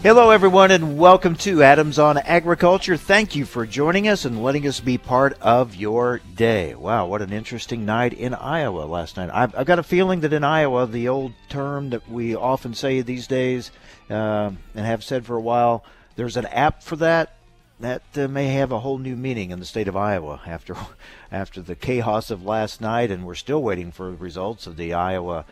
Hello, 0.00 0.30
everyone, 0.30 0.70
and 0.70 0.96
welcome 0.96 1.34
to 1.34 1.60
Adams 1.64 1.98
on 1.98 2.18
Agriculture. 2.18 2.96
Thank 2.96 3.34
you 3.34 3.44
for 3.44 3.66
joining 3.66 4.06
us 4.06 4.24
and 4.24 4.44
letting 4.44 4.64
us 4.68 4.78
be 4.78 4.96
part 4.96 5.36
of 5.40 5.74
your 5.74 6.20
day. 6.36 6.76
Wow, 6.76 7.08
what 7.08 7.20
an 7.20 7.32
interesting 7.32 7.84
night 7.84 8.12
in 8.12 8.32
Iowa 8.32 8.82
last 8.82 9.16
night. 9.16 9.28
I've, 9.32 9.56
I've 9.56 9.66
got 9.66 9.80
a 9.80 9.82
feeling 9.82 10.20
that 10.20 10.32
in 10.32 10.44
Iowa, 10.44 10.86
the 10.86 11.08
old 11.08 11.32
term 11.48 11.90
that 11.90 12.08
we 12.08 12.36
often 12.36 12.74
say 12.74 13.00
these 13.00 13.26
days 13.26 13.72
uh, 14.08 14.52
and 14.72 14.86
have 14.86 15.02
said 15.02 15.26
for 15.26 15.34
a 15.34 15.40
while, 15.40 15.84
there's 16.14 16.36
an 16.36 16.46
app 16.46 16.84
for 16.84 16.94
that. 16.94 17.34
That 17.80 18.02
uh, 18.14 18.28
may 18.28 18.46
have 18.50 18.70
a 18.70 18.78
whole 18.78 18.98
new 18.98 19.16
meaning 19.16 19.50
in 19.50 19.58
the 19.58 19.64
state 19.64 19.88
of 19.88 19.96
Iowa 19.96 20.40
after 20.46 20.76
after 21.32 21.60
the 21.60 21.74
chaos 21.74 22.30
of 22.30 22.44
last 22.44 22.80
night, 22.80 23.10
and 23.10 23.26
we're 23.26 23.34
still 23.34 23.62
waiting 23.64 23.90
for 23.90 24.12
the 24.12 24.16
results 24.16 24.68
of 24.68 24.76
the 24.76 24.94
Iowa 24.94 25.44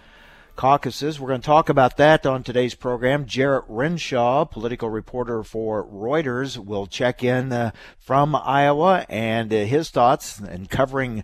caucuses. 0.57 1.21
We're 1.21 1.29
going 1.29 1.41
to 1.41 1.47
talk 1.47 1.69
about 1.69 1.97
that 1.99 2.27
on 2.27 2.43
today's 2.43 2.75
program. 2.75 3.27
Jarrett 3.27 3.65
Renshaw, 3.69 4.45
political 4.45 4.91
reporter 4.91 5.43
for 5.43 5.85
Reuters, 5.85 6.57
will 6.59 6.87
check 6.87 7.23
in 7.23 7.53
uh, 7.53 7.71
from 7.99 8.35
Iowa 8.35 9.07
and 9.09 9.53
uh, 9.53 9.59
his 9.59 9.91
thoughts 9.91 10.39
and 10.39 10.69
covering 10.69 11.23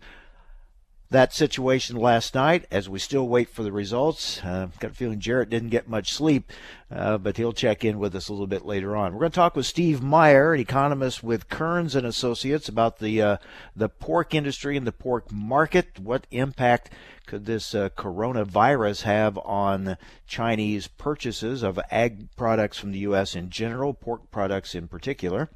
that 1.12 1.32
situation 1.32 1.96
last 1.96 2.34
night 2.34 2.66
as 2.70 2.88
we 2.88 2.98
still 2.98 3.28
wait 3.28 3.48
for 3.48 3.62
the 3.62 3.72
results. 3.72 4.42
Uh, 4.42 4.68
got 4.80 4.90
a 4.90 4.94
feeling 4.94 5.20
Jarrett 5.20 5.50
didn't 5.50 5.68
get 5.68 5.88
much 5.88 6.12
sleep, 6.12 6.50
uh, 6.90 7.18
but 7.18 7.36
he'll 7.36 7.52
check 7.52 7.84
in 7.84 7.98
with 7.98 8.16
us 8.16 8.28
a 8.28 8.32
little 8.32 8.46
bit 8.46 8.66
later 8.66 8.96
on. 8.96 9.12
We're 9.12 9.20
going 9.20 9.32
to 9.32 9.36
talk 9.36 9.54
with 9.54 9.66
Steve 9.66 10.02
Meyer, 10.02 10.54
an 10.54 10.60
economist 10.60 11.22
with 11.22 11.48
Kerns 11.48 11.94
and 11.94 12.06
Associates, 12.06 12.68
about 12.68 12.98
the 12.98 13.22
uh, 13.22 13.36
the 13.76 13.88
pork 13.88 14.34
industry 14.34 14.76
and 14.76 14.86
the 14.86 14.92
pork 14.92 15.30
market. 15.30 15.98
What 15.98 16.26
impact 16.30 16.90
could 17.26 17.46
this 17.46 17.74
uh, 17.74 17.88
coronavirus 17.90 19.02
have 19.02 19.38
on 19.38 19.96
Chinese 20.26 20.88
purchases 20.88 21.62
of 21.62 21.78
ag 21.90 22.34
products 22.36 22.78
from 22.78 22.92
the 22.92 23.00
U.S. 23.00 23.34
in 23.34 23.50
general, 23.50 23.94
pork 23.94 24.30
products 24.30 24.74
in 24.74 24.88
particular? 24.88 25.50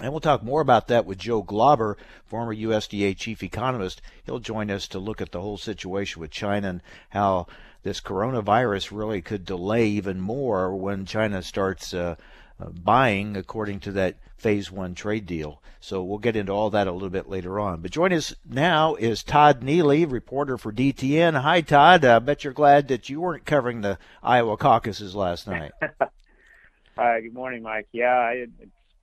And 0.00 0.12
we'll 0.12 0.20
talk 0.20 0.42
more 0.42 0.60
about 0.60 0.88
that 0.88 1.06
with 1.06 1.18
Joe 1.18 1.42
Glauber, 1.42 1.96
former 2.26 2.54
USDA 2.54 3.16
chief 3.16 3.42
economist. 3.42 4.02
He'll 4.24 4.40
join 4.40 4.70
us 4.70 4.86
to 4.88 4.98
look 4.98 5.22
at 5.22 5.32
the 5.32 5.40
whole 5.40 5.56
situation 5.56 6.20
with 6.20 6.30
China 6.30 6.68
and 6.68 6.82
how 7.10 7.46
this 7.82 8.00
coronavirus 8.00 8.90
really 8.92 9.22
could 9.22 9.46
delay 9.46 9.86
even 9.86 10.20
more 10.20 10.76
when 10.76 11.06
China 11.06 11.42
starts 11.42 11.94
uh, 11.94 12.16
Uh, 12.58 12.70
buying 12.70 13.36
according 13.36 13.78
to 13.78 13.92
that 13.92 14.16
phase 14.38 14.72
one 14.72 14.94
trade 14.94 15.26
deal. 15.26 15.60
So 15.78 16.02
we'll 16.02 16.16
get 16.16 16.36
into 16.36 16.52
all 16.52 16.70
that 16.70 16.86
a 16.86 16.92
little 16.92 17.10
bit 17.10 17.28
later 17.28 17.60
on. 17.60 17.82
But 17.82 17.90
join 17.90 18.14
us 18.14 18.34
now 18.48 18.94
is 18.94 19.22
Todd 19.22 19.62
Neely, 19.62 20.06
reporter 20.06 20.56
for 20.56 20.72
DTN. 20.72 21.38
Hi, 21.42 21.60
Todd. 21.60 22.02
I 22.04 22.18
bet 22.18 22.44
you're 22.44 22.54
glad 22.54 22.88
that 22.88 23.10
you 23.10 23.20
weren't 23.20 23.44
covering 23.44 23.82
the 23.82 23.98
Iowa 24.22 24.56
caucuses 24.56 25.14
last 25.14 25.46
night. 25.46 25.72
Hi, 26.96 27.20
good 27.20 27.34
morning, 27.34 27.62
Mike. 27.62 27.88
Yeah, 27.92 28.14
I, 28.14 28.46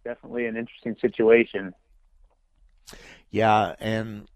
definitely 0.04 0.48
an 0.48 0.58
interesting 0.58 0.96
situation. 1.00 1.76
Yeah, 3.30 3.76
and 3.80 4.28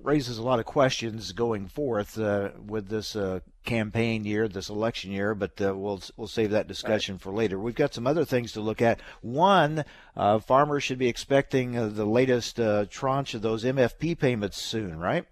raises 0.00 0.38
a 0.38 0.42
lot 0.42 0.58
of 0.58 0.64
questions 0.64 1.32
going 1.32 1.68
forth 1.68 2.18
uh, 2.18 2.50
with 2.64 2.88
this 2.88 3.14
uh, 3.14 3.40
campaign 3.64 4.24
year, 4.24 4.48
this 4.48 4.68
election 4.68 5.12
year. 5.12 5.34
But 5.34 5.60
uh, 5.60 5.74
we'll 5.76 6.02
we'll 6.16 6.28
save 6.28 6.50
that 6.50 6.68
discussion 6.68 7.16
right. 7.16 7.22
for 7.22 7.32
later. 7.32 7.58
We've 7.58 7.74
got 7.74 7.94
some 7.94 8.06
other 8.06 8.24
things 8.24 8.52
to 8.52 8.60
look 8.60 8.82
at. 8.82 9.00
One, 9.20 9.84
uh, 10.16 10.38
farmers 10.40 10.82
should 10.82 10.98
be 10.98 11.08
expecting 11.08 11.76
uh, 11.76 11.88
the 11.88 12.04
latest 12.04 12.58
uh, 12.58 12.86
tranche 12.90 13.34
of 13.34 13.42
those 13.42 13.64
MFP 13.64 14.18
payments 14.18 14.60
soon, 14.60 14.98
right? 14.98 15.26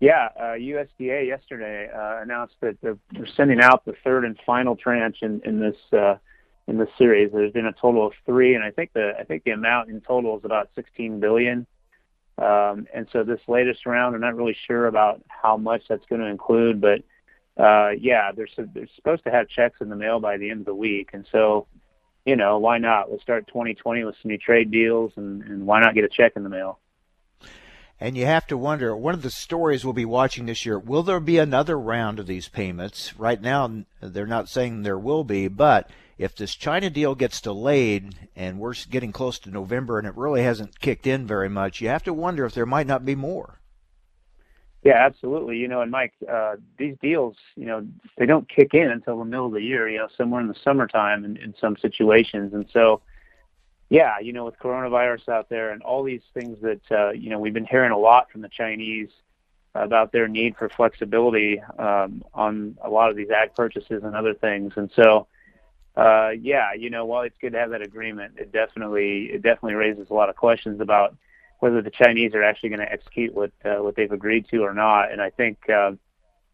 Yeah, 0.00 0.30
USDA 0.40 1.28
yesterday 1.28 1.88
announced 1.94 2.56
that 2.60 2.76
they're, 2.80 2.98
sending 3.36 3.60
out 3.60 3.84
the 3.84 3.94
third 4.02 4.24
and 4.24 4.36
final 4.44 4.74
tranche 4.74 5.18
in, 5.22 5.40
in 5.44 5.60
this 5.60 5.76
in 6.66 6.78
the 6.78 6.88
series. 6.98 7.30
There's 7.32 7.52
been 7.52 7.66
a 7.66 7.72
total 7.72 8.06
of 8.06 8.12
three, 8.26 8.54
and 8.54 8.64
I 8.64 8.70
think 8.70 8.92
the 8.94 9.12
I 9.18 9.22
think 9.22 9.44
the 9.44 9.52
amount 9.52 9.90
in 9.90 10.00
total 10.00 10.38
is 10.38 10.44
about 10.44 10.70
16 10.74 11.20
billion. 11.20 11.66
Um, 12.38 12.86
and 12.94 13.06
so 13.12 13.24
this 13.24 13.40
latest 13.46 13.86
round, 13.86 14.14
I'm 14.14 14.20
not 14.20 14.36
really 14.36 14.56
sure 14.66 14.86
about 14.86 15.22
how 15.28 15.56
much 15.56 15.82
that's 15.88 16.04
going 16.06 16.20
to 16.20 16.28
include, 16.28 16.80
but 16.80 17.02
uh, 17.62 17.90
yeah, 17.90 18.32
they're 18.32 18.48
they're 18.56 18.88
supposed 18.96 19.24
to 19.24 19.30
have 19.30 19.48
checks 19.48 19.80
in 19.80 19.90
the 19.90 19.96
mail 19.96 20.20
by 20.20 20.38
the 20.38 20.50
end 20.50 20.60
of 20.60 20.66
the 20.66 20.74
week, 20.74 21.10
and 21.12 21.26
so 21.30 21.66
you 22.24 22.36
know 22.36 22.58
why 22.58 22.78
not? 22.78 23.10
We'll 23.10 23.20
start 23.20 23.46
2020 23.48 24.04
with 24.04 24.16
some 24.22 24.30
new 24.30 24.38
trade 24.38 24.70
deals, 24.70 25.12
and, 25.16 25.42
and 25.42 25.66
why 25.66 25.80
not 25.80 25.94
get 25.94 26.04
a 26.04 26.08
check 26.08 26.32
in 26.36 26.44
the 26.44 26.48
mail? 26.48 26.78
And 28.00 28.16
you 28.16 28.26
have 28.26 28.48
to 28.48 28.56
wonder, 28.56 28.96
one 28.96 29.14
of 29.14 29.22
the 29.22 29.30
stories 29.30 29.84
we'll 29.84 29.92
be 29.92 30.04
watching 30.04 30.46
this 30.46 30.66
year, 30.66 30.76
will 30.76 31.04
there 31.04 31.20
be 31.20 31.38
another 31.38 31.78
round 31.78 32.18
of 32.18 32.26
these 32.26 32.48
payments? 32.48 33.16
Right 33.16 33.40
now, 33.40 33.84
they're 34.00 34.26
not 34.26 34.48
saying 34.48 34.82
there 34.82 34.98
will 34.98 35.22
be, 35.22 35.46
but 35.46 35.88
if 36.18 36.36
this 36.36 36.54
China 36.54 36.90
deal 36.90 37.14
gets 37.14 37.40
delayed 37.40 38.14
and 38.36 38.58
we're 38.58 38.74
getting 38.90 39.12
close 39.12 39.38
to 39.40 39.50
November 39.50 39.98
and 39.98 40.06
it 40.06 40.16
really 40.16 40.42
hasn't 40.42 40.80
kicked 40.80 41.06
in 41.06 41.26
very 41.26 41.48
much, 41.48 41.80
you 41.80 41.88
have 41.88 42.04
to 42.04 42.12
wonder 42.12 42.44
if 42.44 42.54
there 42.54 42.66
might 42.66 42.86
not 42.86 43.04
be 43.04 43.14
more. 43.14 43.58
Yeah, 44.82 44.94
absolutely. 44.96 45.58
You 45.58 45.68
know, 45.68 45.80
and 45.80 45.92
Mike, 45.92 46.12
uh, 46.28 46.56
these 46.76 46.96
deals, 47.00 47.36
you 47.54 47.66
know, 47.66 47.86
they 48.18 48.26
don't 48.26 48.48
kick 48.48 48.74
in 48.74 48.90
until 48.90 49.18
the 49.18 49.24
middle 49.24 49.46
of 49.46 49.52
the 49.52 49.62
year. 49.62 49.88
You 49.88 49.98
know, 49.98 50.08
somewhere 50.16 50.40
in 50.40 50.48
the 50.48 50.56
summertime 50.64 51.24
in, 51.24 51.36
in 51.36 51.54
some 51.60 51.76
situations, 51.76 52.52
and 52.52 52.66
so, 52.72 53.00
yeah, 53.90 54.18
you 54.20 54.32
know, 54.32 54.44
with 54.44 54.58
coronavirus 54.58 55.28
out 55.28 55.48
there 55.48 55.70
and 55.70 55.82
all 55.82 56.02
these 56.02 56.22
things 56.34 56.58
that 56.62 56.80
uh, 56.90 57.10
you 57.10 57.30
know 57.30 57.38
we've 57.38 57.54
been 57.54 57.64
hearing 57.64 57.92
a 57.92 57.98
lot 57.98 58.28
from 58.32 58.40
the 58.40 58.48
Chinese 58.48 59.08
about 59.76 60.10
their 60.10 60.26
need 60.26 60.56
for 60.56 60.68
flexibility 60.68 61.60
um, 61.78 62.24
on 62.34 62.76
a 62.82 62.90
lot 62.90 63.08
of 63.08 63.16
these 63.16 63.30
ag 63.30 63.54
purchases 63.54 64.02
and 64.02 64.16
other 64.16 64.34
things, 64.34 64.72
and 64.74 64.90
so 64.96 65.28
uh, 65.96 66.30
yeah, 66.30 66.72
you 66.72 66.90
know, 66.90 67.04
while 67.04 67.22
it's 67.22 67.36
good 67.40 67.52
to 67.52 67.58
have 67.58 67.70
that 67.70 67.82
agreement, 67.82 68.34
it 68.38 68.50
definitely 68.50 69.26
it 69.26 69.42
definitely 69.42 69.74
raises 69.74 70.08
a 70.10 70.14
lot 70.14 70.30
of 70.30 70.36
questions 70.36 70.80
about 70.80 71.16
whether 71.60 71.82
the 71.82 71.90
Chinese 71.90 72.34
are 72.34 72.42
actually 72.42 72.70
going 72.70 72.80
to 72.80 72.90
execute 72.90 73.34
what 73.34 73.52
uh, 73.64 73.76
what 73.76 73.94
they've 73.94 74.10
agreed 74.10 74.48
to 74.48 74.62
or 74.62 74.72
not. 74.72 75.12
And 75.12 75.20
I 75.20 75.30
think 75.30 75.58
uh, 75.68 75.92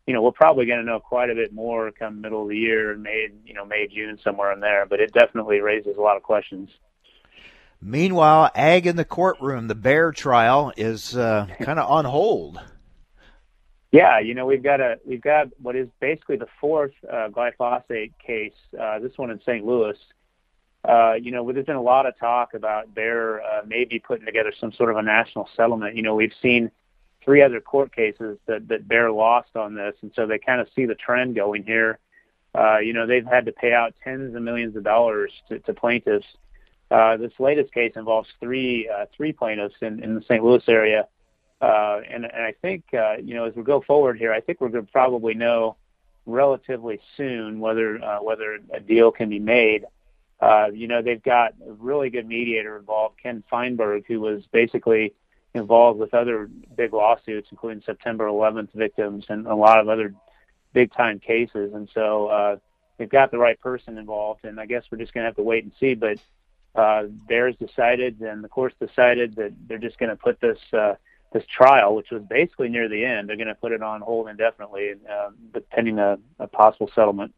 you 0.07 0.15
know 0.15 0.23
we're 0.23 0.33
probably 0.33 0.67
going 0.67 0.81
to 0.81 0.85
know 0.85 0.99
quite 0.99 1.31
a 1.31 1.35
bit 1.35 1.53
more 1.53 1.93
come 1.93 2.21
middle 2.21 2.43
of 2.43 2.49
the 2.49 2.57
year, 2.57 2.97
May 2.97 3.29
you 3.47 3.55
know 3.55 3.65
May 3.65 3.87
June 3.87 4.19
somewhere 4.25 4.53
in 4.53 4.61
there. 4.61 4.87
But 4.87 5.01
it 5.01 5.13
definitely 5.13 5.61
raises 5.61 5.97
a 5.97 6.01
lot 6.01 6.17
of 6.17 6.25
questions. 6.25 6.71
Meanwhile, 7.81 8.51
ag 8.57 8.89
in 8.89 8.97
the 8.97 9.05
courtroom, 9.05 9.69
the 9.69 9.77
Bayer 9.77 10.11
trial 10.11 10.73
is 10.77 11.17
uh, 11.17 11.47
kind 11.61 11.79
of 11.79 11.89
on 11.89 12.05
hold. 12.07 12.61
Yeah, 13.91 14.19
you 14.19 14.35
know 14.35 14.45
we've 14.45 14.63
got 14.63 14.81
a 14.81 14.99
we've 15.07 15.23
got 15.23 15.49
what 15.63 15.75
is 15.75 15.89
basically 16.01 16.37
the 16.37 16.49
fourth 16.61 16.93
uh, 17.11 17.29
glyphosate 17.31 18.13
case. 18.25 18.53
Uh, 18.79 18.99
this 18.99 19.13
one 19.17 19.31
in 19.31 19.41
St. 19.41 19.65
Louis. 19.65 19.97
Uh, 20.85 21.15
you 21.15 21.33
know, 21.33 21.51
there's 21.53 21.67
been 21.67 21.77
a 21.77 21.83
lot 21.83 22.07
of 22.07 22.17
talk 22.19 22.55
about 22.55 22.95
Bayer 22.95 23.41
uh, 23.41 23.63
maybe 23.67 23.99
putting 23.99 24.27
together 24.27 24.53
some 24.61 24.73
sort 24.73 24.91
of 24.91 24.97
a 24.97 25.03
national 25.03 25.49
settlement. 25.57 25.97
You 25.97 26.03
know, 26.03 26.15
we've 26.15 26.33
seen 26.41 26.71
three 27.25 27.43
other 27.43 27.61
court 27.61 27.95
cases 27.95 28.39
that 28.47 28.69
that 28.69 28.87
Bayer 28.87 29.11
lost 29.11 29.57
on 29.57 29.75
this, 29.75 29.95
and 30.03 30.13
so 30.15 30.27
they 30.27 30.39
kind 30.39 30.61
of 30.61 30.69
see 30.77 30.85
the 30.85 30.95
trend 30.95 31.35
going 31.35 31.65
here. 31.65 31.99
Uh, 32.55 32.79
you 32.79 32.93
know, 32.93 33.07
they've 33.07 33.27
had 33.27 33.47
to 33.47 33.53
pay 33.53 33.73
out 33.73 33.95
tens 34.05 34.35
of 34.35 34.43
millions 34.43 34.77
of 34.77 34.85
dollars 34.85 35.33
to, 35.49 35.59
to 35.61 35.73
plaintiffs. 35.73 36.27
Uh, 36.91 37.17
this 37.17 37.33
latest 37.39 37.73
case 37.73 37.93
involves 37.97 38.29
three 38.39 38.89
uh, 38.89 39.07
three 39.17 39.33
plaintiffs 39.33 39.77
in, 39.81 40.03
in 40.03 40.15
the 40.15 40.23
St. 40.23 40.45
Louis 40.45 40.63
area 40.69 41.07
and, 41.61 42.25
and 42.25 42.43
I 42.43 42.55
think, 42.63 42.85
uh, 42.95 43.17
you 43.17 43.35
know, 43.35 43.45
as 43.45 43.55
we 43.55 43.63
go 43.63 43.81
forward 43.81 44.19
here, 44.19 44.33
I 44.33 44.41
think 44.41 44.61
we're 44.61 44.69
to 44.69 44.83
probably 44.83 45.35
know 45.35 45.77
relatively 46.27 47.01
soon 47.17 47.59
whether 47.59 48.03
uh, 48.03 48.19
whether 48.23 48.59
a 48.73 48.81
deal 48.81 49.11
can 49.11 49.29
be 49.29 49.39
made. 49.39 49.85
Uh, 50.41 50.69
you 50.73 50.87
know, 50.87 51.03
they've 51.03 51.23
got 51.23 51.55
a 51.67 51.73
really 51.73 52.11
good 52.11 52.27
mediator 52.27 52.77
involved, 52.77 53.17
Ken 53.21 53.43
Feinberg, 53.51 54.05
who 54.07 54.21
was 54.21 54.43
basically 54.53 55.15
involved 55.55 55.99
with 55.99 56.15
other 56.15 56.49
big 56.77 56.93
lawsuits, 56.93 57.49
including 57.51 57.83
September 57.85 58.27
11th 58.27 58.73
victims 58.73 59.25
and 59.29 59.47
a 59.47 59.55
lot 59.55 59.81
of 59.81 59.89
other 59.89 60.15
big 60.73 60.93
time 60.93 61.19
cases. 61.19 61.73
And 61.75 61.89
so 61.93 62.29
uh, 62.29 62.57
they've 62.99 63.09
got 63.09 63.31
the 63.33 63.39
right 63.39 63.59
person 63.61 63.99
involved, 63.99 64.45
and 64.45 64.61
I 64.61 64.67
guess 64.67 64.85
we're 64.91 64.99
just 64.99 65.13
going 65.13 65.25
to 65.25 65.29
have 65.29 65.37
to 65.37 65.43
wait 65.43 65.65
and 65.65 65.73
see. 65.81 65.95
But 65.95 66.19
uh, 66.75 67.05
Bayer's 67.27 67.57
decided, 67.57 68.21
and 68.21 68.45
the 68.45 68.49
court's 68.49 68.77
decided 68.79 69.35
that 69.37 69.53
they're 69.67 69.79
just 69.79 69.99
going 69.99 70.11
to 70.11 70.17
put 70.17 70.41
this. 70.41 70.59
This 71.33 71.45
trial, 71.47 71.95
which 71.95 72.11
was 72.11 72.23
basically 72.23 72.71
near 72.71 72.89
the 72.89 73.05
end. 73.05 73.29
They're 73.29 73.37
going 73.37 73.49
to 73.49 73.55
put 73.55 73.73
it 73.73 73.83
on 73.83 74.01
hold 74.01 74.29
indefinitely, 74.29 74.95
uh, 75.11 75.61
pending 75.71 75.99
a, 75.99 76.19
a 76.39 76.47
possible 76.47 76.91
settlement. 76.95 77.35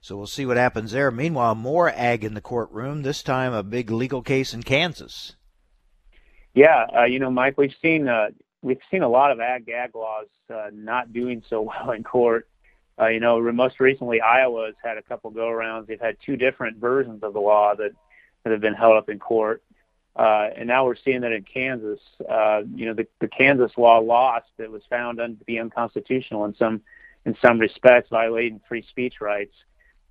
So 0.00 0.16
we'll 0.16 0.26
see 0.26 0.44
what 0.44 0.58
happens 0.58 0.92
there. 0.92 1.10
Meanwhile, 1.10 1.54
more 1.54 1.88
ag 1.88 2.24
in 2.24 2.34
the 2.34 2.42
courtroom. 2.42 3.02
This 3.02 3.22
time, 3.22 3.54
a 3.54 3.62
big 3.62 3.90
legal 3.90 4.20
case 4.20 4.52
in 4.52 4.62
Kansas. 4.62 5.36
Yeah, 6.54 6.86
uh, 6.94 7.04
you 7.04 7.18
know, 7.18 7.30
Mike, 7.30 7.56
we've 7.56 7.74
seen 7.80 8.08
uh, 8.08 8.28
we've 8.60 8.80
seen 8.90 9.02
a 9.02 9.08
lot 9.08 9.30
of 9.30 9.40
ag 9.40 9.66
gag 9.66 9.94
laws 9.94 10.26
uh, 10.52 10.68
not 10.72 11.12
doing 11.12 11.42
so 11.48 11.62
well 11.62 11.92
in 11.92 12.04
court. 12.04 12.48
Uh, 13.00 13.06
you 13.06 13.20
know, 13.20 13.40
most 13.52 13.80
recently 13.80 14.20
Iowa 14.20 14.66
has 14.66 14.74
had 14.82 14.98
a 14.98 15.02
couple 15.02 15.30
go 15.30 15.46
arounds. 15.46 15.86
They've 15.86 16.00
had 16.00 16.16
two 16.24 16.36
different 16.36 16.76
versions 16.76 17.22
of 17.22 17.32
the 17.32 17.40
law 17.40 17.74
that 17.74 17.92
that 18.44 18.50
have 18.50 18.60
been 18.60 18.74
held 18.74 18.96
up 18.96 19.08
in 19.08 19.18
court. 19.18 19.62
Uh, 20.14 20.48
and 20.56 20.68
now 20.68 20.84
we're 20.84 20.96
seeing 20.96 21.22
that 21.22 21.32
in 21.32 21.42
Kansas. 21.42 22.00
Uh, 22.28 22.62
you 22.74 22.86
know, 22.86 22.94
the, 22.94 23.06
the 23.20 23.28
Kansas 23.28 23.72
law 23.76 23.98
lost. 23.98 24.50
It 24.58 24.70
was 24.70 24.82
found 24.90 25.18
to 25.18 25.36
be 25.46 25.58
unconstitutional 25.58 26.44
in 26.44 26.54
some 26.56 26.82
in 27.24 27.36
some 27.40 27.58
respects, 27.58 28.10
violating 28.10 28.60
free 28.68 28.84
speech 28.90 29.20
rights. 29.20 29.54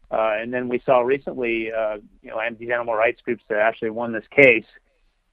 Uh, 0.09 0.35
and 0.39 0.53
then 0.53 0.69
we 0.69 0.81
saw 0.85 0.99
recently, 0.99 1.71
uh, 1.71 1.97
you 2.21 2.29
know, 2.29 2.39
these 2.57 2.69
animal 2.69 2.95
rights 2.95 3.21
groups 3.21 3.43
that 3.49 3.59
actually 3.59 3.89
won 3.89 4.11
this 4.11 4.25
case. 4.31 4.65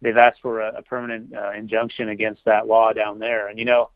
They've 0.03 0.17
asked 0.17 0.41
for 0.43 0.61
a, 0.61 0.79
a 0.79 0.83
permanent 0.83 1.35
uh, 1.35 1.53
injunction 1.53 2.09
against 2.09 2.45
that 2.45 2.67
law 2.67 2.93
down 2.93 3.19
there. 3.19 3.49
And 3.49 3.59
you 3.59 3.65
know, 3.65 3.91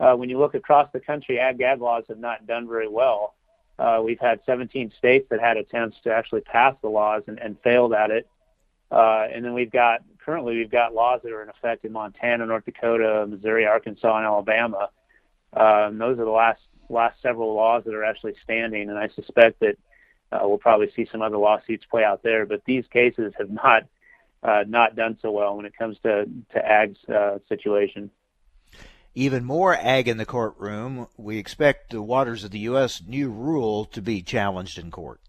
uh, 0.00 0.14
when 0.14 0.28
you 0.28 0.38
look 0.38 0.54
across 0.54 0.90
the 0.92 1.00
country, 1.00 1.38
ag 1.38 1.58
gag 1.58 1.80
laws 1.80 2.04
have 2.08 2.18
not 2.18 2.46
done 2.46 2.68
very 2.68 2.88
well. 2.88 3.34
Uh, 3.78 4.00
we've 4.02 4.20
had 4.20 4.40
17 4.46 4.92
states 4.96 5.26
that 5.30 5.40
had 5.40 5.56
attempts 5.56 5.98
to 6.04 6.12
actually 6.12 6.40
pass 6.40 6.74
the 6.82 6.88
laws 6.88 7.22
and, 7.26 7.38
and 7.38 7.56
failed 7.62 7.92
at 7.92 8.10
it. 8.10 8.28
Uh, 8.90 9.26
and 9.32 9.44
then 9.44 9.52
we've 9.52 9.70
got 9.70 10.00
currently 10.26 10.56
we've 10.56 10.70
got 10.70 10.92
laws 10.92 11.20
that 11.22 11.32
are 11.32 11.42
in 11.42 11.48
effect 11.48 11.84
in 11.84 11.92
Montana, 11.92 12.44
North 12.44 12.64
Dakota, 12.64 13.26
Missouri, 13.28 13.64
Arkansas, 13.64 14.16
and 14.16 14.26
Alabama. 14.26 14.90
And 15.52 16.00
those 16.00 16.18
are 16.18 16.24
the 16.24 16.30
last 16.30 16.60
last 16.88 17.20
several 17.22 17.54
laws 17.54 17.84
that 17.84 17.94
are 17.94 18.04
actually 18.04 18.34
standing, 18.42 18.90
and 18.90 18.98
I 18.98 19.08
suspect 19.08 19.60
that 19.60 19.78
uh, 20.32 20.40
we'll 20.42 20.58
probably 20.58 20.90
see 20.94 21.08
some 21.10 21.22
other 21.22 21.38
lawsuits 21.38 21.84
play 21.84 22.04
out 22.04 22.22
there. 22.22 22.46
But 22.46 22.62
these 22.66 22.84
cases 22.92 23.32
have 23.38 23.50
not 23.50 23.84
uh, 24.42 24.64
not 24.66 24.96
done 24.96 25.16
so 25.22 25.30
well 25.30 25.56
when 25.56 25.66
it 25.66 25.76
comes 25.76 25.96
to 26.02 26.26
to 26.52 26.66
ag's 26.66 26.98
uh, 27.08 27.38
situation. 27.48 28.10
Even 29.14 29.44
more 29.44 29.74
ag 29.74 30.08
in 30.08 30.18
the 30.18 30.26
courtroom. 30.26 31.06
We 31.16 31.38
expect 31.38 31.90
the 31.90 32.02
waters 32.02 32.44
of 32.44 32.50
the 32.50 32.58
U.S. 32.60 33.02
new 33.06 33.30
rule 33.30 33.86
to 33.86 34.02
be 34.02 34.20
challenged 34.20 34.78
in 34.78 34.90
court. 34.90 35.20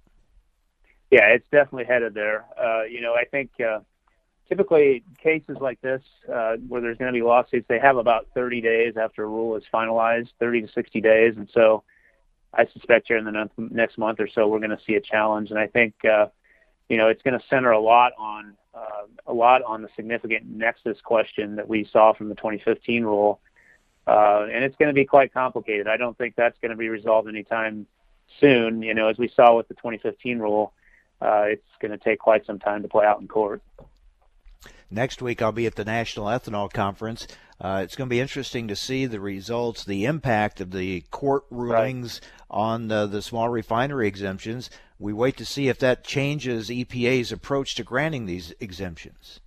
Yeah, 1.10 1.28
it's 1.28 1.48
definitely 1.52 1.86
headed 1.86 2.14
there. 2.14 2.46
Uh, 2.62 2.84
you 2.84 3.00
know, 3.00 3.14
I 3.14 3.24
think 3.24 3.52
uh, 3.62 3.80
typically 4.48 5.04
cases 5.22 5.58
like 5.60 5.82
this, 5.82 6.02
uh, 6.32 6.56
where 6.68 6.82
there's 6.82 6.98
going 6.98 7.12
to 7.12 7.18
be 7.18 7.24
lawsuits, 7.24 7.66
they 7.68 7.80
have 7.80 7.98
about 7.98 8.28
30 8.34 8.62
days 8.62 8.96
after 8.98 9.24
a 9.24 9.28
rule 9.28 9.56
is 9.56 9.64
finalized, 9.74 10.30
30 10.40 10.62
to 10.62 10.68
60 10.72 11.02
days, 11.02 11.34
and 11.38 11.50
so 11.54 11.84
I 12.54 12.66
suspect 12.68 13.08
here 13.08 13.18
in 13.18 13.26
the 13.26 13.50
next 13.58 13.98
month 13.98 14.20
or 14.20 14.28
so 14.28 14.48
we're 14.48 14.60
going 14.60 14.72
to 14.72 14.80
see 14.86 14.96
a 14.96 15.02
challenge, 15.02 15.52
and 15.52 15.60
I 15.60 15.68
think 15.68 15.94
uh, 16.06 16.28
you 16.90 16.98
know 16.98 17.08
it's 17.10 17.22
going 17.22 17.38
to 17.38 17.46
center 17.50 17.72
a 17.72 17.80
lot 17.80 18.14
on 18.18 18.56
uh, 18.74 19.06
a 19.26 19.34
lot 19.34 19.64
on 19.64 19.82
the 19.82 19.90
significant 19.96 20.46
nexus 20.46 20.98
question 21.04 21.56
that 21.56 21.68
we 21.68 21.88
saw 21.92 22.14
from 22.14 22.30
the 22.30 22.36
2015 22.36 23.04
rule, 23.04 23.40
uh, 24.08 24.48
and 24.52 24.64
it's 24.64 24.76
going 24.78 24.90
to 24.90 24.94
be 24.94 25.06
quite 25.06 25.34
complicated. 25.34 25.88
I 25.88 25.98
don't 25.98 26.18
think 26.18 26.36
that's 26.36 26.58
going 26.62 26.72
to 26.72 26.78
be 26.78 26.90
resolved 26.90 27.28
anytime 27.28 27.86
soon. 28.40 28.82
You 28.82 28.94
know, 28.94 29.08
as 29.08 29.18
we 29.18 29.28
saw 29.36 29.56
with 29.58 29.68
the 29.68 29.74
2015 29.76 30.40
rule 30.40 30.74
uh, 31.22 31.44
it's 31.48 31.64
going 31.80 31.92
to 31.92 31.98
take 31.98 32.20
quite 32.20 32.46
some 32.46 32.60
time 32.60 32.82
to 32.84 32.88
play 32.88 33.06
out 33.06 33.20
in 33.20 33.28
court. 33.28 33.62
Next 34.90 35.22
week, 35.22 35.42
I'll 35.42 35.52
be 35.52 35.66
at 35.66 35.76
the 35.76 35.84
National 35.84 36.28
Ethanol 36.28 36.72
Conference. 36.72 37.28
Uh, 37.60 37.82
it's 37.84 37.96
going 37.96 38.08
to 38.08 38.14
be 38.14 38.22
interesting 38.22 38.68
to 38.70 38.76
see 38.76 39.06
the 39.06 39.20
results, 39.20 39.84
the 39.84 40.06
impact 40.06 40.62
of 40.62 40.72
the 40.72 41.02
court 41.12 41.44
rulings 41.50 42.22
right. 42.24 42.58
on 42.60 42.92
uh, 42.92 43.06
the 43.08 43.22
small 43.22 43.50
refinery 43.50 44.08
exemptions. 44.08 44.70
We 45.00 45.12
wait 45.12 45.36
to 45.38 45.46
see 45.46 45.68
if 45.68 45.80
that 45.80 46.04
changes 46.04 46.70
EPA's 46.70 47.32
approach 47.32 47.76
to 47.76 47.84
granting 47.84 48.26
these 48.26 48.54
exemptions. 48.60 49.42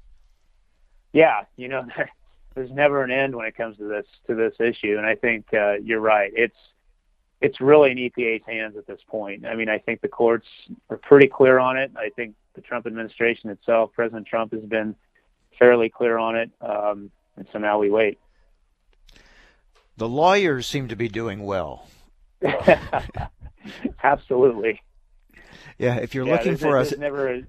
Yeah, 1.12 1.44
you 1.56 1.68
know, 1.68 1.86
there's 2.54 2.70
never 2.70 3.02
an 3.02 3.10
end 3.10 3.34
when 3.34 3.46
it 3.46 3.56
comes 3.56 3.78
to 3.78 3.84
this 3.84 4.06
to 4.26 4.34
this 4.34 4.54
issue, 4.60 4.96
and 4.96 5.06
I 5.06 5.14
think 5.14 5.46
uh, 5.54 5.74
you're 5.82 6.00
right. 6.00 6.32
It's 6.34 6.56
it's 7.40 7.60
really 7.60 7.92
in 7.92 7.96
EPA's 7.96 8.42
hands 8.46 8.76
at 8.76 8.86
this 8.86 9.00
point. 9.06 9.46
I 9.46 9.54
mean, 9.54 9.70
I 9.70 9.78
think 9.78 10.02
the 10.02 10.08
courts 10.08 10.46
are 10.90 10.98
pretty 10.98 11.26
clear 11.26 11.58
on 11.58 11.78
it. 11.78 11.90
I 11.96 12.10
think 12.10 12.34
the 12.54 12.60
Trump 12.60 12.86
administration 12.86 13.48
itself, 13.48 13.92
President 13.94 14.26
Trump, 14.26 14.52
has 14.52 14.62
been 14.62 14.94
fairly 15.60 15.88
clear 15.88 16.18
on 16.18 16.34
it, 16.34 16.50
um, 16.60 17.12
and 17.36 17.46
so 17.52 17.60
now 17.60 17.78
we 17.78 17.88
wait. 17.88 18.18
The 19.96 20.08
lawyers 20.08 20.66
seem 20.66 20.88
to 20.88 20.96
be 20.96 21.08
doing 21.08 21.44
well. 21.44 21.86
Absolutely. 24.02 24.80
Yeah, 25.78 25.96
if 25.96 26.14
you're 26.14 26.26
yeah, 26.26 26.32
looking 26.32 26.56
for 26.56 26.78
us, 26.78 26.96
never 26.96 27.42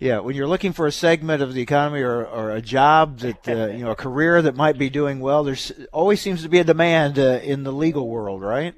yeah, 0.00 0.20
when 0.20 0.36
you're 0.36 0.46
looking 0.46 0.72
for 0.72 0.86
a 0.86 0.92
segment 0.92 1.42
of 1.42 1.54
the 1.54 1.60
economy 1.60 2.02
or, 2.02 2.24
or 2.24 2.52
a 2.52 2.62
job 2.62 3.18
that 3.18 3.48
uh, 3.48 3.66
you 3.66 3.84
know 3.84 3.90
a 3.90 3.96
career 3.96 4.40
that 4.42 4.54
might 4.54 4.78
be 4.78 4.90
doing 4.90 5.18
well, 5.18 5.42
there's 5.42 5.72
always 5.92 6.20
seems 6.20 6.42
to 6.42 6.48
be 6.48 6.60
a 6.60 6.64
demand 6.64 7.18
uh, 7.18 7.40
in 7.42 7.64
the 7.64 7.72
legal 7.72 8.08
world, 8.08 8.42
right? 8.42 8.74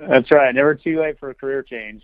That's 0.00 0.30
right. 0.30 0.54
Never 0.54 0.74
too 0.74 1.00
late 1.00 1.18
for 1.18 1.28
a 1.30 1.34
career 1.34 1.62
change. 1.62 2.02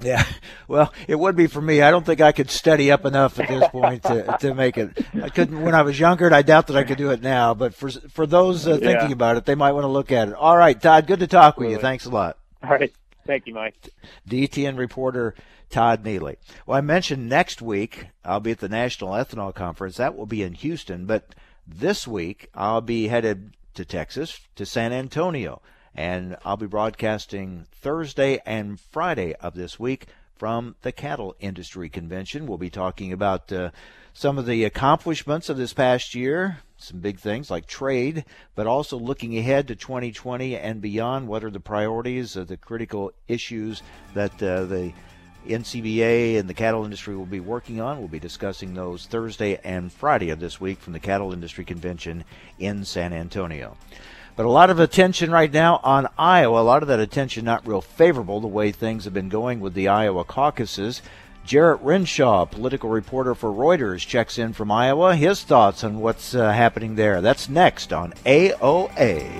Yeah, 0.00 0.24
well, 0.68 0.92
it 1.08 1.18
would 1.18 1.36
be 1.36 1.46
for 1.46 1.60
me. 1.60 1.82
I 1.82 1.90
don't 1.90 2.04
think 2.04 2.20
I 2.20 2.32
could 2.32 2.50
study 2.50 2.90
up 2.90 3.04
enough 3.04 3.40
at 3.40 3.48
this 3.48 3.68
point 3.68 4.02
to 4.04 4.36
to 4.40 4.54
make 4.54 4.76
it. 4.76 5.06
I 5.22 5.28
couldn't 5.28 5.62
when 5.62 5.74
I 5.74 5.82
was 5.82 5.98
younger, 5.98 6.26
and 6.26 6.34
I 6.34 6.42
doubt 6.42 6.66
that 6.66 6.76
I 6.76 6.84
could 6.84 6.98
do 6.98 7.10
it 7.10 7.22
now. 7.22 7.54
But 7.54 7.74
for 7.74 7.90
for 7.90 8.26
those 8.26 8.66
uh, 8.66 8.76
thinking 8.76 9.08
yeah. 9.08 9.14
about 9.14 9.36
it, 9.36 9.46
they 9.46 9.54
might 9.54 9.72
want 9.72 9.84
to 9.84 9.88
look 9.88 10.12
at 10.12 10.28
it. 10.28 10.34
All 10.34 10.56
right, 10.56 10.80
Todd, 10.80 11.06
good 11.06 11.20
to 11.20 11.26
talk 11.26 11.58
with 11.58 11.70
you. 11.70 11.78
Thanks 11.78 12.04
a 12.04 12.10
lot. 12.10 12.38
All 12.62 12.70
right, 12.70 12.92
thank 13.26 13.46
you, 13.46 13.54
Mike. 13.54 13.74
DTN 14.28 14.76
reporter 14.76 15.34
Todd 15.70 16.04
Neely. 16.04 16.36
Well, 16.66 16.78
I 16.78 16.80
mentioned 16.80 17.28
next 17.28 17.60
week 17.60 18.08
I'll 18.24 18.40
be 18.40 18.52
at 18.52 18.58
the 18.58 18.68
National 18.68 19.12
Ethanol 19.12 19.54
Conference. 19.54 19.96
That 19.96 20.16
will 20.16 20.26
be 20.26 20.42
in 20.42 20.54
Houston. 20.54 21.06
But 21.06 21.34
this 21.66 22.06
week 22.06 22.48
I'll 22.54 22.80
be 22.80 23.08
headed 23.08 23.56
to 23.74 23.84
Texas, 23.84 24.40
to 24.56 24.64
San 24.66 24.92
Antonio. 24.92 25.60
And 25.96 26.36
I'll 26.44 26.58
be 26.58 26.66
broadcasting 26.66 27.66
Thursday 27.72 28.38
and 28.44 28.78
Friday 28.78 29.32
of 29.40 29.54
this 29.54 29.80
week 29.80 30.06
from 30.36 30.76
the 30.82 30.92
Cattle 30.92 31.34
Industry 31.40 31.88
Convention. 31.88 32.46
We'll 32.46 32.58
be 32.58 32.68
talking 32.68 33.14
about 33.14 33.50
uh, 33.50 33.70
some 34.12 34.36
of 34.36 34.44
the 34.44 34.64
accomplishments 34.64 35.48
of 35.48 35.56
this 35.56 35.72
past 35.72 36.14
year, 36.14 36.58
some 36.76 37.00
big 37.00 37.18
things 37.18 37.50
like 37.50 37.66
trade, 37.66 38.26
but 38.54 38.66
also 38.66 38.98
looking 38.98 39.38
ahead 39.38 39.68
to 39.68 39.74
2020 39.74 40.54
and 40.54 40.82
beyond. 40.82 41.28
What 41.28 41.42
are 41.42 41.50
the 41.50 41.60
priorities, 41.60 42.36
of 42.36 42.48
the 42.48 42.58
critical 42.58 43.12
issues 43.26 43.82
that 44.12 44.42
uh, 44.42 44.66
the 44.66 44.92
NCBA 45.46 46.38
and 46.38 46.46
the 46.46 46.54
cattle 46.54 46.84
industry 46.84 47.16
will 47.16 47.24
be 47.24 47.40
working 47.40 47.80
on. 47.80 47.98
We'll 47.98 48.08
be 48.08 48.18
discussing 48.18 48.74
those 48.74 49.06
Thursday 49.06 49.58
and 49.64 49.90
Friday 49.90 50.28
of 50.28 50.40
this 50.40 50.60
week 50.60 50.78
from 50.78 50.92
the 50.92 51.00
Cattle 51.00 51.32
Industry 51.32 51.64
Convention 51.64 52.24
in 52.58 52.84
San 52.84 53.14
Antonio. 53.14 53.76
But 54.36 54.44
a 54.44 54.50
lot 54.50 54.68
of 54.68 54.78
attention 54.78 55.30
right 55.30 55.50
now 55.50 55.80
on 55.82 56.08
Iowa. 56.18 56.60
A 56.60 56.62
lot 56.62 56.82
of 56.82 56.88
that 56.88 57.00
attention 57.00 57.46
not 57.46 57.66
real 57.66 57.80
favorable 57.80 58.38
the 58.40 58.46
way 58.46 58.70
things 58.70 59.04
have 59.04 59.14
been 59.14 59.30
going 59.30 59.60
with 59.60 59.72
the 59.72 59.88
Iowa 59.88 60.24
caucuses. 60.24 61.00
Jarrett 61.46 61.80
Renshaw, 61.80 62.44
political 62.44 62.90
reporter 62.90 63.34
for 63.34 63.50
Reuters, 63.50 64.06
checks 64.06 64.36
in 64.36 64.52
from 64.52 64.70
Iowa. 64.70 65.16
His 65.16 65.42
thoughts 65.42 65.82
on 65.84 66.00
what's 66.00 66.34
uh, 66.34 66.52
happening 66.52 66.96
there. 66.96 67.22
That's 67.22 67.48
next 67.48 67.92
on 67.92 68.12
AOA. 68.24 69.32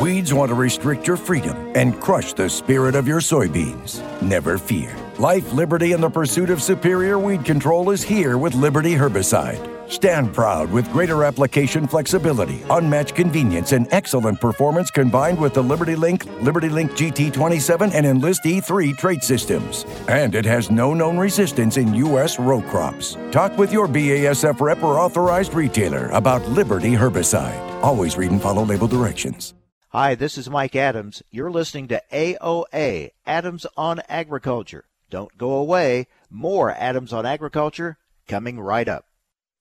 Weeds 0.00 0.34
want 0.34 0.48
to 0.48 0.54
restrict 0.54 1.06
your 1.06 1.16
freedom 1.16 1.72
and 1.76 2.00
crush 2.00 2.32
the 2.32 2.48
spirit 2.50 2.96
of 2.96 3.06
your 3.06 3.20
soybeans. 3.20 4.02
Never 4.20 4.58
fear. 4.58 4.96
Life, 5.18 5.52
liberty, 5.52 5.92
and 5.92 6.02
the 6.02 6.10
pursuit 6.10 6.50
of 6.50 6.60
superior 6.60 7.18
weed 7.18 7.44
control 7.44 7.90
is 7.90 8.02
here 8.02 8.36
with 8.36 8.54
Liberty 8.54 8.94
Herbicide. 8.94 9.73
Stand 9.88 10.32
proud 10.32 10.70
with 10.70 10.90
greater 10.92 11.24
application 11.24 11.86
flexibility, 11.86 12.62
unmatched 12.70 13.14
convenience, 13.14 13.72
and 13.72 13.86
excellent 13.90 14.40
performance 14.40 14.90
combined 14.90 15.38
with 15.38 15.54
the 15.54 15.62
Liberty 15.62 15.94
Link, 15.94 16.24
Liberty 16.40 16.68
Link 16.68 16.92
GT27, 16.92 17.92
and 17.94 18.06
Enlist 18.06 18.44
E3 18.44 18.96
trait 18.96 19.22
systems. 19.22 19.84
And 20.08 20.34
it 20.34 20.44
has 20.44 20.70
no 20.70 20.94
known 20.94 21.18
resistance 21.18 21.76
in 21.76 21.94
U.S. 21.94 22.38
row 22.38 22.62
crops. 22.62 23.16
Talk 23.30 23.56
with 23.58 23.72
your 23.72 23.86
BASF 23.86 24.60
rep 24.60 24.82
or 24.82 24.98
authorized 24.98 25.54
retailer 25.54 26.08
about 26.08 26.46
Liberty 26.48 26.92
Herbicide. 26.92 27.82
Always 27.82 28.16
read 28.16 28.30
and 28.30 28.40
follow 28.40 28.64
label 28.64 28.86
directions. 28.86 29.54
Hi, 29.90 30.14
this 30.14 30.38
is 30.38 30.50
Mike 30.50 30.74
Adams. 30.74 31.22
You're 31.30 31.52
listening 31.52 31.88
to 31.88 32.02
AOA, 32.12 33.10
Adams 33.26 33.66
on 33.76 34.00
Agriculture. 34.08 34.86
Don't 35.10 35.36
go 35.38 35.52
away. 35.52 36.08
More 36.30 36.72
Adams 36.72 37.12
on 37.12 37.24
Agriculture 37.24 37.98
coming 38.26 38.58
right 38.58 38.88
up. 38.88 39.04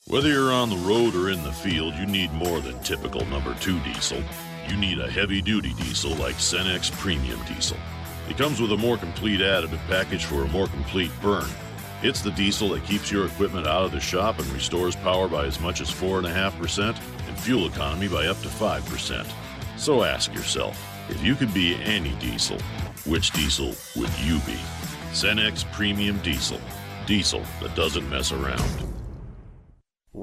Whether 0.07 0.27
you're 0.27 0.51
on 0.51 0.69
the 0.69 0.75
road 0.75 1.15
or 1.15 1.29
in 1.29 1.41
the 1.43 1.51
field, 1.53 1.95
you 1.95 2.05
need 2.05 2.33
more 2.33 2.60
than 2.60 2.77
typical 2.83 3.25
number 3.27 3.55
two 3.55 3.79
diesel. 3.79 4.22
You 4.67 4.75
need 4.75 5.00
a 5.00 5.10
heavy 5.10 5.41
duty 5.41 5.74
diesel 5.75 6.13
like 6.15 6.36
Cenex 6.36 6.91
Premium 6.91 7.39
Diesel. 7.45 7.77
It 8.29 8.38
comes 8.38 8.60
with 8.60 8.74
a 8.74 8.77
more 8.77 8.98
complete 8.98 9.39
additive 9.39 9.79
package 9.88 10.25
for 10.25 10.43
a 10.43 10.48
more 10.50 10.67
complete 10.67 11.10
burn. 11.22 11.50
It's 12.01 12.22
the 12.22 12.31
diesel 12.31 12.69
that 12.69 12.83
keeps 12.83 13.12
your 13.12 13.27
equipment 13.27 13.65
out 13.65 13.86
of 13.86 13.93
the 13.93 14.00
shop 14.01 14.39
and 14.39 14.48
restores 14.50 14.98
power 14.98 15.29
by 15.29 15.45
as 15.45 15.62
much 15.62 15.79
as 15.79 15.89
4.5% 15.89 16.89
and 16.89 17.39
fuel 17.39 17.67
economy 17.67 18.10
by 18.10 18.27
up 18.27 18.39
to 18.41 18.50
5%. 18.50 19.25
So 19.77 20.03
ask 20.03 20.33
yourself, 20.33 20.77
if 21.10 21.24
you 21.24 21.33
could 21.33 21.53
be 21.53 21.75
any 21.81 22.13
diesel, 22.15 22.60
which 23.05 23.31
diesel 23.31 23.74
would 23.95 24.12
you 24.19 24.39
be? 24.39 24.60
Cenex 25.13 25.63
Premium 25.72 26.19
Diesel. 26.19 26.60
Diesel 27.05 27.41
that 27.62 27.74
doesn't 27.74 28.10
mess 28.10 28.33
around. 28.33 28.92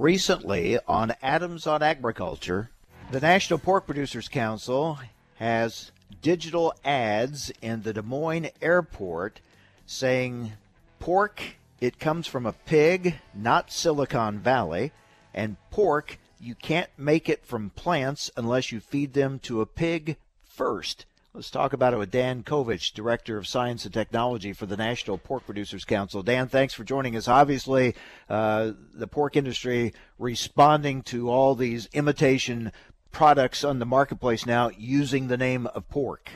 Recently, 0.01 0.79
on 0.89 1.13
Adams 1.21 1.67
on 1.67 1.83
Agriculture, 1.83 2.71
the 3.11 3.21
National 3.21 3.59
Pork 3.59 3.85
Producers 3.85 4.29
Council 4.29 4.99
has 5.35 5.93
digital 6.23 6.73
ads 6.83 7.53
in 7.61 7.83
the 7.83 7.93
Des 7.93 8.01
Moines 8.01 8.49
airport 8.63 9.43
saying 9.85 10.53
pork, 11.01 11.43
it 11.83 11.99
comes 11.99 12.27
from 12.27 12.47
a 12.47 12.55
pig, 12.55 13.17
not 13.35 13.71
Silicon 13.71 14.39
Valley, 14.39 14.93
and 15.35 15.59
pork, 15.71 16.19
you 16.41 16.55
can't 16.55 16.89
make 16.97 17.29
it 17.29 17.45
from 17.45 17.69
plants 17.69 18.31
unless 18.39 18.73
you 18.73 18.81
feed 18.81 19.13
them 19.13 19.39
to 19.41 19.61
a 19.61 19.67
pig 19.67 20.17
first. 20.43 21.05
Let's 21.33 21.51
talk 21.51 21.73
about 21.73 21.95
it 21.95 21.97
with 21.97 22.11
Dan 22.11 22.43
Kovich, 22.43 22.93
Director 22.93 23.37
of 23.37 23.47
Science 23.47 23.85
and 23.85 23.95
Technology 23.95 24.53
for 24.53 24.67
the 24.67 24.77
National 24.77 25.17
Pork 25.17 25.47
Producers 25.47 25.85
Council. 25.85 26.25
Dan, 26.25 26.49
thanks 26.49 26.75
for 26.75 26.83
joining 26.83 27.15
us. 27.15 27.29
Obviously, 27.29 27.95
uh, 28.29 28.73
the 28.93 29.07
pork 29.07 29.37
industry 29.37 29.95
responding 30.19 31.03
to 31.03 31.31
all 31.31 31.55
these 31.55 31.89
imitation 31.93 32.73
products 33.13 33.63
on 33.63 33.79
the 33.79 33.87
marketplace 33.87 34.45
now 34.45 34.73
using 34.77 35.29
the 35.29 35.37
name 35.37 35.69
of 35.69 35.89
pork. 35.89 36.31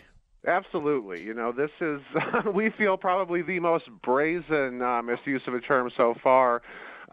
Absolutely. 0.46 1.24
You 1.24 1.34
know, 1.34 1.50
this 1.50 1.72
is, 1.80 2.00
we 2.54 2.70
feel, 2.70 2.96
probably 2.96 3.42
the 3.42 3.58
most 3.58 3.86
brazen 4.00 4.80
uh, 4.80 5.02
misuse 5.02 5.42
of 5.48 5.54
a 5.54 5.60
term 5.60 5.90
so 5.96 6.14
far 6.22 6.62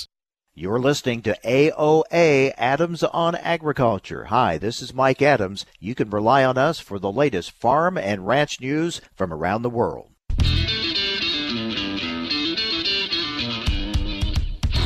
You're 0.53 0.79
listening 0.79 1.21
to 1.21 1.39
AOA 1.45 2.51
Adams 2.57 3.03
on 3.03 3.35
Agriculture. 3.35 4.25
Hi, 4.25 4.57
this 4.57 4.81
is 4.81 4.93
Mike 4.93 5.21
Adams. 5.21 5.65
You 5.79 5.95
can 5.95 6.09
rely 6.09 6.43
on 6.43 6.57
us 6.57 6.77
for 6.77 6.99
the 6.99 7.09
latest 7.09 7.51
farm 7.51 7.97
and 7.97 8.27
ranch 8.27 8.59
news 8.59 8.99
from 9.15 9.31
around 9.31 9.61
the 9.61 9.69
world. 9.69 10.09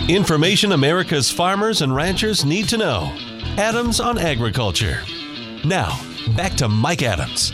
Information 0.08 0.72
America's 0.72 1.32
farmers 1.32 1.82
and 1.82 1.96
ranchers 1.96 2.46
need 2.46 2.70
to 2.70 2.78
know. 2.78 3.12
Adams 3.58 4.00
on 4.00 4.20
Agriculture. 4.20 5.00
Now, 5.66 6.00
back 6.38 6.54
to 6.58 6.70
Mike 6.70 7.02
Adams. 7.02 7.52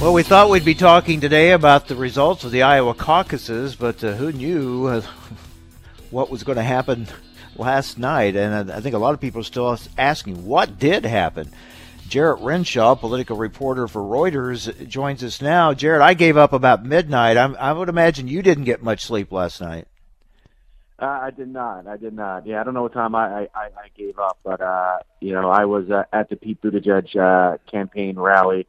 Well, 0.00 0.12
we 0.12 0.22
thought 0.22 0.48
we'd 0.48 0.64
be 0.64 0.76
talking 0.76 1.20
today 1.20 1.50
about 1.50 1.88
the 1.88 1.96
results 1.96 2.44
of 2.44 2.52
the 2.52 2.62
Iowa 2.62 2.94
caucuses, 2.94 3.74
but 3.74 4.04
uh, 4.04 4.12
who 4.12 4.30
knew 4.30 5.02
what 6.10 6.30
was 6.30 6.42
going 6.42 6.56
to 6.56 6.62
happen 6.62 7.06
last 7.56 7.98
night? 7.98 8.36
And 8.36 8.70
I 8.70 8.80
think 8.80 8.94
a 8.94 8.98
lot 8.98 9.14
of 9.14 9.20
people 9.20 9.40
are 9.40 9.44
still 9.44 9.78
asking 9.98 10.46
what 10.46 10.78
did 10.78 11.04
happen. 11.04 11.50
Jarrett 12.08 12.40
Renshaw, 12.40 12.94
political 12.94 13.36
reporter 13.36 13.88
for 13.88 14.00
Reuters, 14.00 14.88
joins 14.88 15.24
us 15.24 15.42
now. 15.42 15.74
Jarrett, 15.74 16.02
I 16.02 16.14
gave 16.14 16.36
up 16.36 16.52
about 16.52 16.84
midnight. 16.84 17.36
I'm, 17.36 17.56
i 17.56 17.72
would 17.72 17.88
imagine 17.88 18.28
you 18.28 18.42
didn't 18.42 18.64
get 18.64 18.82
much 18.82 19.04
sleep 19.04 19.32
last 19.32 19.60
night. 19.60 19.88
Uh, 20.98 21.06
I 21.06 21.30
did 21.30 21.48
not. 21.48 21.86
I 21.86 21.96
did 21.96 22.14
not. 22.14 22.46
Yeah, 22.46 22.60
I 22.60 22.64
don't 22.64 22.72
know 22.72 22.82
what 22.82 22.94
time 22.94 23.14
I 23.14 23.48
I, 23.54 23.64
I 23.64 23.88
gave 23.96 24.18
up, 24.18 24.38
but 24.42 24.62
uh, 24.62 24.98
you 25.20 25.32
know, 25.32 25.50
I 25.50 25.66
was 25.66 25.90
uh, 25.90 26.04
at 26.10 26.30
the 26.30 26.36
Pete 26.36 26.62
Buttigieg 26.62 27.14
uh, 27.16 27.58
campaign 27.70 28.18
rally. 28.18 28.66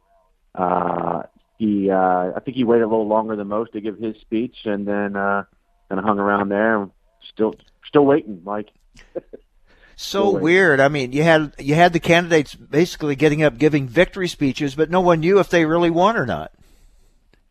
Uh, 0.54 1.22
he, 1.58 1.90
uh, 1.90 2.32
I 2.36 2.40
think 2.44 2.56
he 2.56 2.64
waited 2.64 2.84
a 2.84 2.88
little 2.88 3.08
longer 3.08 3.34
than 3.34 3.48
most 3.48 3.72
to 3.72 3.80
give 3.80 3.98
his 3.98 4.16
speech, 4.20 4.56
and 4.64 4.86
then 4.86 5.14
kind 5.14 5.46
of 5.90 6.04
hung 6.04 6.18
around 6.18 6.50
there. 6.50 6.88
Still, 7.32 7.54
still 7.86 8.04
waiting, 8.04 8.42
Mike. 8.44 8.70
so 9.96 10.30
weird. 10.30 10.80
I 10.80 10.88
mean, 10.88 11.12
you 11.12 11.22
had 11.22 11.54
you 11.58 11.74
had 11.74 11.92
the 11.92 12.00
candidates 12.00 12.54
basically 12.54 13.16
getting 13.16 13.42
up 13.42 13.58
giving 13.58 13.88
victory 13.88 14.28
speeches, 14.28 14.74
but 14.74 14.90
no 14.90 15.00
one 15.00 15.20
knew 15.20 15.38
if 15.38 15.50
they 15.50 15.64
really 15.64 15.90
won 15.90 16.16
or 16.16 16.26
not. 16.26 16.52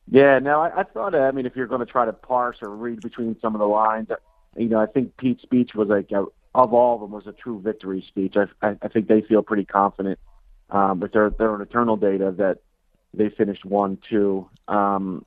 Yeah, 0.09 0.39
no, 0.39 0.61
I, 0.61 0.81
I 0.81 0.83
thought. 0.83 1.15
I 1.15 1.31
mean, 1.31 1.45
if 1.45 1.55
you're 1.55 1.67
going 1.67 1.85
to 1.85 1.85
try 1.85 2.05
to 2.05 2.13
parse 2.13 2.57
or 2.61 2.69
read 2.69 3.01
between 3.01 3.37
some 3.41 3.55
of 3.55 3.59
the 3.59 3.67
lines, 3.67 4.09
you 4.55 4.69
know, 4.69 4.79
I 4.79 4.85
think 4.85 5.17
Pete's 5.17 5.43
speech 5.43 5.75
was 5.75 5.89
like 5.89 6.11
a, 6.11 6.25
of 6.55 6.73
all 6.73 6.95
of 6.95 7.01
them 7.01 7.11
was 7.11 7.27
a 7.27 7.33
true 7.33 7.61
victory 7.61 8.03
speech. 8.07 8.35
I, 8.37 8.45
I, 8.65 8.77
I 8.81 8.87
think 8.87 9.07
they 9.07 9.21
feel 9.21 9.43
pretty 9.43 9.65
confident 9.65 10.19
um, 10.69 10.99
with 10.99 11.11
their 11.11 11.29
their 11.29 11.61
internal 11.61 11.97
data 11.97 12.33
that 12.37 12.59
they 13.13 13.29
finished 13.29 13.65
one 13.65 13.97
two. 14.09 14.49
Um, 14.67 15.25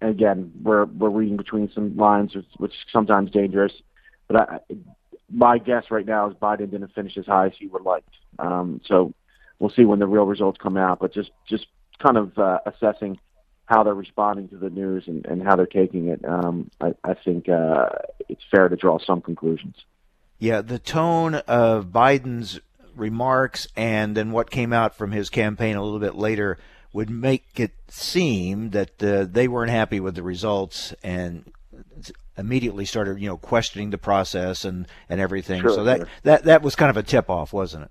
again, 0.00 0.52
we're 0.62 0.84
we're 0.84 1.10
reading 1.10 1.36
between 1.36 1.70
some 1.74 1.96
lines, 1.96 2.34
which, 2.34 2.46
which 2.56 2.72
is 2.72 2.78
sometimes 2.92 3.30
dangerous. 3.30 3.72
But 4.26 4.36
I, 4.36 4.58
my 5.30 5.58
guess 5.58 5.84
right 5.90 6.06
now 6.06 6.28
is 6.30 6.36
Biden 6.36 6.70
didn't 6.70 6.94
finish 6.94 7.16
as 7.16 7.26
high 7.26 7.46
as 7.46 7.52
he 7.58 7.66
would 7.66 7.82
like. 7.82 8.04
Um, 8.38 8.80
so 8.86 9.12
we'll 9.58 9.70
see 9.70 9.84
when 9.84 9.98
the 9.98 10.06
real 10.06 10.24
results 10.24 10.58
come 10.62 10.76
out. 10.76 10.98
But 11.00 11.12
just 11.12 11.30
just 11.48 11.66
kind 12.02 12.16
of 12.16 12.38
uh, 12.38 12.60
assessing 12.66 13.18
how 13.66 13.82
they're 13.82 13.94
responding 13.94 14.48
to 14.48 14.56
the 14.56 14.70
news 14.70 15.04
and, 15.06 15.26
and 15.26 15.42
how 15.42 15.54
they're 15.54 15.66
taking 15.66 16.08
it, 16.08 16.24
um, 16.24 16.70
I, 16.80 16.94
I 17.04 17.14
think 17.14 17.50
uh, 17.50 17.90
it's 18.28 18.42
fair 18.50 18.68
to 18.68 18.76
draw 18.76 18.98
some 18.98 19.20
conclusions. 19.20 19.76
Yeah, 20.38 20.62
the 20.62 20.78
tone 20.78 21.34
of 21.34 21.86
Biden's 21.86 22.60
remarks 22.94 23.68
and 23.76 24.16
then 24.16 24.32
what 24.32 24.50
came 24.50 24.72
out 24.72 24.94
from 24.94 25.12
his 25.12 25.28
campaign 25.28 25.76
a 25.76 25.82
little 25.82 25.98
bit 25.98 26.14
later 26.14 26.58
would 26.92 27.10
make 27.10 27.60
it 27.60 27.72
seem 27.88 28.70
that 28.70 29.02
uh, 29.02 29.24
they 29.30 29.48
weren't 29.48 29.70
happy 29.70 30.00
with 30.00 30.14
the 30.14 30.22
results 30.22 30.94
and 31.02 31.44
immediately 32.36 32.84
started, 32.84 33.20
you 33.20 33.28
know, 33.28 33.36
questioning 33.36 33.90
the 33.90 33.98
process 33.98 34.64
and, 34.64 34.86
and 35.08 35.20
everything. 35.20 35.60
Sure, 35.60 35.70
so 35.70 35.84
that, 35.84 35.98
sure. 35.98 36.08
that 36.22 36.44
that 36.44 36.62
was 36.62 36.74
kind 36.74 36.90
of 36.90 36.96
a 36.96 37.02
tip 37.02 37.28
off, 37.28 37.52
wasn't 37.52 37.84
it? 37.84 37.90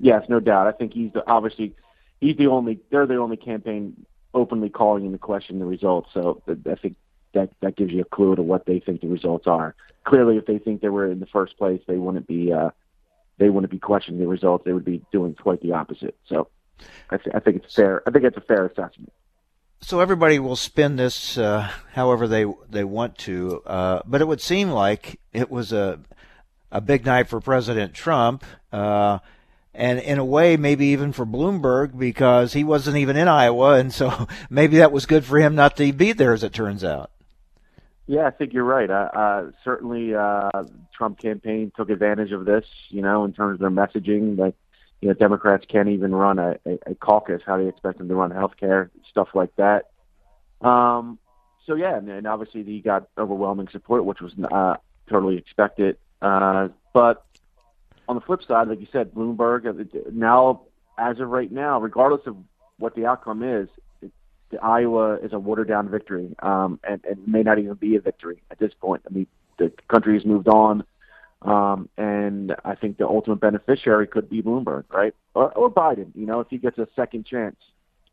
Yes, 0.00 0.24
no 0.28 0.40
doubt. 0.40 0.66
I 0.66 0.72
think 0.72 0.94
he's 0.94 1.12
the, 1.12 1.22
obviously 1.28 1.74
he's 2.20 2.36
the 2.36 2.46
only 2.46 2.80
they're 2.90 3.06
the 3.06 3.16
only 3.16 3.36
campaign 3.36 4.06
openly 4.34 4.70
calling 4.70 5.04
into 5.04 5.18
question 5.18 5.58
the 5.58 5.64
results. 5.64 6.08
So 6.14 6.42
I 6.48 6.74
think 6.74 6.96
that 7.34 7.50
that 7.60 7.76
gives 7.76 7.92
you 7.92 8.00
a 8.00 8.04
clue 8.04 8.34
to 8.34 8.42
what 8.42 8.66
they 8.66 8.80
think 8.80 9.00
the 9.00 9.08
results 9.08 9.46
are. 9.46 9.74
Clearly, 10.04 10.36
if 10.36 10.46
they 10.46 10.58
think 10.58 10.80
they 10.80 10.88
were 10.88 11.10
in 11.10 11.20
the 11.20 11.26
first 11.26 11.56
place, 11.56 11.80
they 11.86 11.96
wouldn't 11.96 12.26
be 12.26 12.52
uh, 12.52 12.70
they 13.38 13.50
wouldn't 13.50 13.70
be 13.70 13.78
questioning 13.78 14.20
the 14.20 14.26
results. 14.26 14.64
They 14.64 14.72
would 14.72 14.84
be 14.84 15.02
doing 15.12 15.34
quite 15.34 15.60
the 15.60 15.72
opposite. 15.72 16.16
So 16.26 16.48
I, 17.12 17.16
th- 17.18 17.34
I 17.34 17.40
think 17.40 17.56
it's 17.64 17.74
fair. 17.74 18.02
I 18.06 18.10
think 18.10 18.24
it's 18.24 18.36
a 18.36 18.40
fair 18.40 18.66
assessment. 18.66 19.12
so 19.80 20.00
everybody 20.00 20.38
will 20.38 20.56
spin 20.56 20.96
this 20.96 21.36
uh, 21.38 21.68
however 21.92 22.26
they 22.28 22.44
they 22.70 22.84
want 22.84 23.18
to, 23.18 23.62
uh, 23.66 24.00
but 24.06 24.20
it 24.20 24.28
would 24.28 24.40
seem 24.40 24.70
like 24.70 25.20
it 25.32 25.50
was 25.50 25.72
a 25.72 26.00
a 26.70 26.80
big 26.80 27.04
night 27.04 27.28
for 27.28 27.40
President 27.40 27.92
Trump, 27.94 28.44
uh, 28.72 29.18
and 29.74 29.98
in 29.98 30.18
a 30.18 30.24
way 30.24 30.56
maybe 30.56 30.86
even 30.86 31.12
for 31.12 31.26
Bloomberg 31.26 31.98
because 31.98 32.52
he 32.54 32.64
wasn't 32.64 32.96
even 32.96 33.16
in 33.16 33.28
Iowa, 33.28 33.74
and 33.74 33.92
so 33.92 34.26
maybe 34.50 34.78
that 34.78 34.92
was 34.92 35.04
good 35.06 35.24
for 35.24 35.38
him 35.38 35.54
not 35.54 35.76
to 35.76 35.92
be 35.92 36.12
there, 36.12 36.32
as 36.32 36.42
it 36.42 36.52
turns 36.54 36.82
out. 36.84 37.10
Yeah, 38.06 38.26
I 38.26 38.30
think 38.30 38.52
you're 38.52 38.64
right. 38.64 38.90
Uh, 38.90 39.08
uh, 39.14 39.50
certainly, 39.64 40.14
uh, 40.14 40.50
Trump 40.96 41.18
campaign 41.20 41.70
took 41.76 41.88
advantage 41.88 42.32
of 42.32 42.44
this. 42.44 42.64
You 42.88 43.00
know, 43.02 43.24
in 43.24 43.32
terms 43.32 43.54
of 43.54 43.60
their 43.60 43.70
messaging, 43.70 44.36
like 44.38 44.54
you 45.02 45.08
know, 45.08 45.14
Democrats 45.14 45.66
can't 45.68 45.88
even 45.88 46.14
run 46.14 46.38
a, 46.38 46.56
a, 46.64 46.78
a 46.86 46.94
caucus. 46.94 47.42
How 47.44 47.56
do 47.56 47.64
you 47.64 47.68
expect 47.68 47.98
them 47.98 48.08
to 48.08 48.14
run 48.14 48.30
health 48.30 48.52
care? 48.58 48.90
Stuff 49.10 49.28
like 49.34 49.50
that. 49.56 49.90
Um, 50.66 51.18
so 51.66 51.74
yeah, 51.74 51.98
and, 51.98 52.08
and 52.08 52.26
obviously 52.26 52.62
he 52.62 52.80
got 52.80 53.08
overwhelming 53.18 53.68
support, 53.72 54.04
which 54.04 54.20
was 54.20 54.32
uh, 54.50 54.76
totally 55.10 55.36
expected. 55.36 55.96
Uh, 56.22 56.68
but 56.94 57.26
on 58.08 58.14
the 58.14 58.20
flip 58.20 58.42
side, 58.46 58.68
like 58.68 58.80
you 58.80 58.86
said, 58.92 59.12
Bloomberg 59.12 59.66
uh, 59.66 59.98
now, 60.12 60.62
as 60.96 61.18
of 61.18 61.28
right 61.28 61.50
now, 61.50 61.80
regardless 61.80 62.22
of 62.26 62.36
what 62.78 62.94
the 62.94 63.04
outcome 63.04 63.42
is, 63.42 63.68
it, 64.02 64.12
the 64.50 64.62
Iowa 64.62 65.16
is 65.16 65.32
a 65.32 65.38
watered 65.38 65.66
down 65.66 65.88
victory, 65.88 66.32
um, 66.42 66.78
and, 66.88 67.04
and 67.04 67.26
may 67.26 67.42
not 67.42 67.58
even 67.58 67.74
be 67.74 67.96
a 67.96 68.00
victory 68.00 68.40
at 68.52 68.60
this 68.60 68.72
point. 68.80 69.02
I 69.04 69.12
mean, 69.12 69.26
the 69.58 69.72
country 69.88 70.14
has 70.14 70.24
moved 70.24 70.46
on. 70.46 70.84
Um, 71.42 71.88
and 71.96 72.54
I 72.64 72.74
think 72.76 72.98
the 72.98 73.06
ultimate 73.06 73.40
beneficiary 73.40 74.06
could 74.06 74.30
be 74.30 74.42
Bloomberg, 74.42 74.84
right? 74.90 75.14
Or, 75.34 75.52
or 75.52 75.70
Biden, 75.70 76.12
you 76.14 76.26
know, 76.26 76.40
if 76.40 76.48
he 76.48 76.58
gets 76.58 76.78
a 76.78 76.86
second 76.94 77.26
chance 77.26 77.56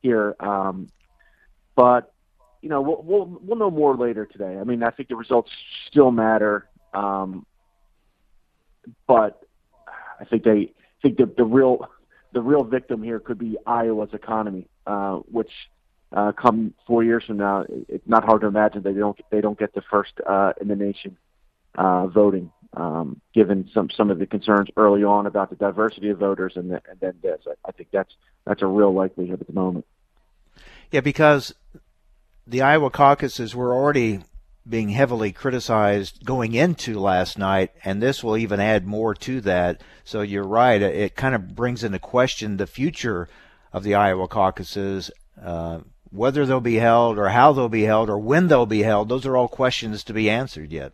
here. 0.02 0.36
Um, 0.40 0.88
but, 1.76 2.14
you 2.62 2.70
know, 2.70 2.82
we'll, 2.82 3.02
we'll, 3.04 3.40
we'll 3.42 3.58
know 3.58 3.70
more 3.70 3.96
later 3.96 4.26
today. 4.26 4.58
I 4.58 4.64
mean, 4.64 4.82
I 4.84 4.90
think 4.90 5.10
the 5.10 5.16
results 5.16 5.52
still 5.88 6.12
matter. 6.12 6.68
Um, 6.94 7.46
but 9.08 9.44
I 10.20 10.26
think 10.26 10.44
they 10.44 10.52
I 10.52 11.02
think 11.02 11.18
the, 11.18 11.32
the 11.38 11.46
real 11.46 11.88
the 12.34 12.42
real 12.42 12.64
victim 12.64 13.02
here 13.02 13.20
could 13.20 13.38
be 13.38 13.58
Iowa's 13.66 14.14
economy, 14.14 14.68
uh, 14.86 15.18
which 15.32 15.52
uh, 16.12 16.32
come 16.32 16.74
four 16.88 17.04
years 17.04 17.24
from 17.26 17.38
now, 17.38 17.66
it's 17.88 18.08
not 18.08 18.26
hard 18.26 18.42
to 18.42 18.48
imagine 18.48 18.82
they 18.84 18.94
don't 18.94 19.20
they 19.32 19.42
don't 19.42 19.58
get 19.58 19.74
the 19.74 19.82
first 19.90 20.14
uh, 20.28 20.54
in 20.60 20.68
the 20.68 20.76
nation 20.76 21.18
uh, 21.76 22.08
voting 22.08 22.52
um, 22.74 23.22
given 23.34 23.70
some 23.74 23.90
some 23.90 24.12
of 24.12 24.20
the 24.20 24.26
concerns 24.26 24.70
early 24.78 25.04
on 25.04 25.26
about 25.26 25.50
the 25.50 25.56
diversity 25.56 26.10
of 26.10 26.20
voters, 26.20 26.54
and, 26.56 26.72
the, 26.72 26.82
and 26.90 27.00
then 27.00 27.14
this. 27.22 27.42
I, 27.48 27.54
I 27.68 27.72
think 27.72 27.90
that's 27.92 28.14
that's 28.46 28.62
a 28.62 28.68
real 28.68 28.94
likelihood 28.94 29.42
at 29.42 29.48
the 29.48 29.54
moment. 29.54 29.86
Yeah, 30.92 31.02
because 31.02 31.54
the 32.46 32.62
Iowa 32.62 32.90
caucuses 32.90 33.56
were 33.56 33.74
already 33.74 34.22
being 34.68 34.90
heavily 34.90 35.32
criticized 35.32 36.26
going 36.26 36.54
into 36.54 37.00
last 37.00 37.38
night, 37.38 37.72
and 37.84 38.02
this 38.02 38.24
will 38.24 38.38
even 38.38 38.60
add 38.60 38.86
more 38.86 39.16
to 39.16 39.42
that. 39.42 39.82
So 40.04 40.22
you're 40.22 40.44
right; 40.44 40.82
it 40.82 41.16
kind 41.16 41.34
of 41.34 41.56
brings 41.56 41.84
into 41.84 42.00
question 42.00 42.58
the 42.58 42.68
future 42.68 43.28
of 43.74 43.84
the 43.84 43.96
Iowa 43.96 44.28
caucuses. 44.28 45.10
Uh, 45.42 45.80
whether 46.12 46.46
they'll 46.46 46.60
be 46.60 46.76
held, 46.76 47.20
or 47.20 47.30
how 47.30 47.54
they'll 47.54 47.70
be 47.70 47.84
held, 47.84 48.10
or 48.10 48.18
when 48.18 48.48
they'll 48.48 48.66
be 48.66 48.82
held, 48.82 49.10
those 49.10 49.28
are 49.28 49.38
all 49.38 49.48
questions 49.48 50.04
to 50.04 50.14
be 50.14 50.28
answered 50.30 50.72
yet. 50.72 50.94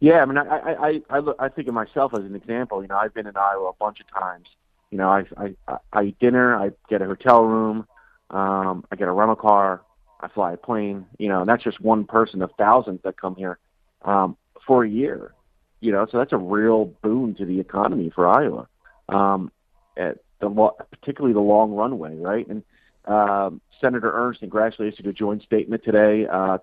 Yeah, 0.00 0.22
I 0.22 0.26
mean, 0.26 0.38
I 0.38 0.44
I 0.44 1.02
I, 1.10 1.18
look, 1.20 1.36
I 1.38 1.48
think 1.48 1.68
of 1.68 1.74
myself 1.74 2.12
as 2.14 2.24
an 2.24 2.34
example. 2.34 2.82
You 2.82 2.88
know, 2.88 2.96
I've 2.96 3.14
been 3.14 3.26
in 3.26 3.36
Iowa 3.36 3.70
a 3.70 3.72
bunch 3.74 4.00
of 4.00 4.10
times. 4.10 4.48
You 4.90 4.98
know, 4.98 5.08
I 5.08 5.24
I 5.68 5.78
I 5.92 6.02
eat 6.04 6.18
dinner, 6.18 6.56
I 6.56 6.70
get 6.88 7.02
a 7.02 7.06
hotel 7.06 7.44
room, 7.44 7.86
um, 8.30 8.84
I 8.90 8.96
get 8.96 9.08
a 9.08 9.12
rental 9.12 9.36
car, 9.36 9.82
I 10.20 10.28
fly 10.28 10.52
a 10.52 10.56
plane. 10.56 11.06
You 11.18 11.28
know, 11.28 11.40
and 11.40 11.48
that's 11.48 11.64
just 11.64 11.80
one 11.80 12.04
person 12.04 12.42
of 12.42 12.50
thousands 12.58 13.00
that 13.04 13.20
come 13.20 13.36
here 13.36 13.58
um, 14.02 14.36
for 14.66 14.84
a 14.84 14.88
year. 14.88 15.32
You 15.80 15.92
know, 15.92 16.06
so 16.10 16.18
that's 16.18 16.32
a 16.32 16.38
real 16.38 16.86
boon 17.02 17.34
to 17.36 17.44
the 17.44 17.60
economy 17.60 18.10
for 18.14 18.26
Iowa. 18.26 18.68
Um, 19.08 19.50
at 19.96 20.18
the 20.40 20.70
particularly 20.90 21.34
the 21.34 21.40
long 21.40 21.72
runway, 21.72 22.16
right? 22.16 22.46
And 22.48 22.62
um, 23.06 23.60
Senator 23.80 24.10
Ernst 24.12 24.42
and 24.42 24.50
Grassley 24.50 24.92
issued 24.92 25.06
a 25.06 25.12
joint 25.12 25.42
statement 25.42 25.84
today 25.84 26.26
uh, 26.26 26.58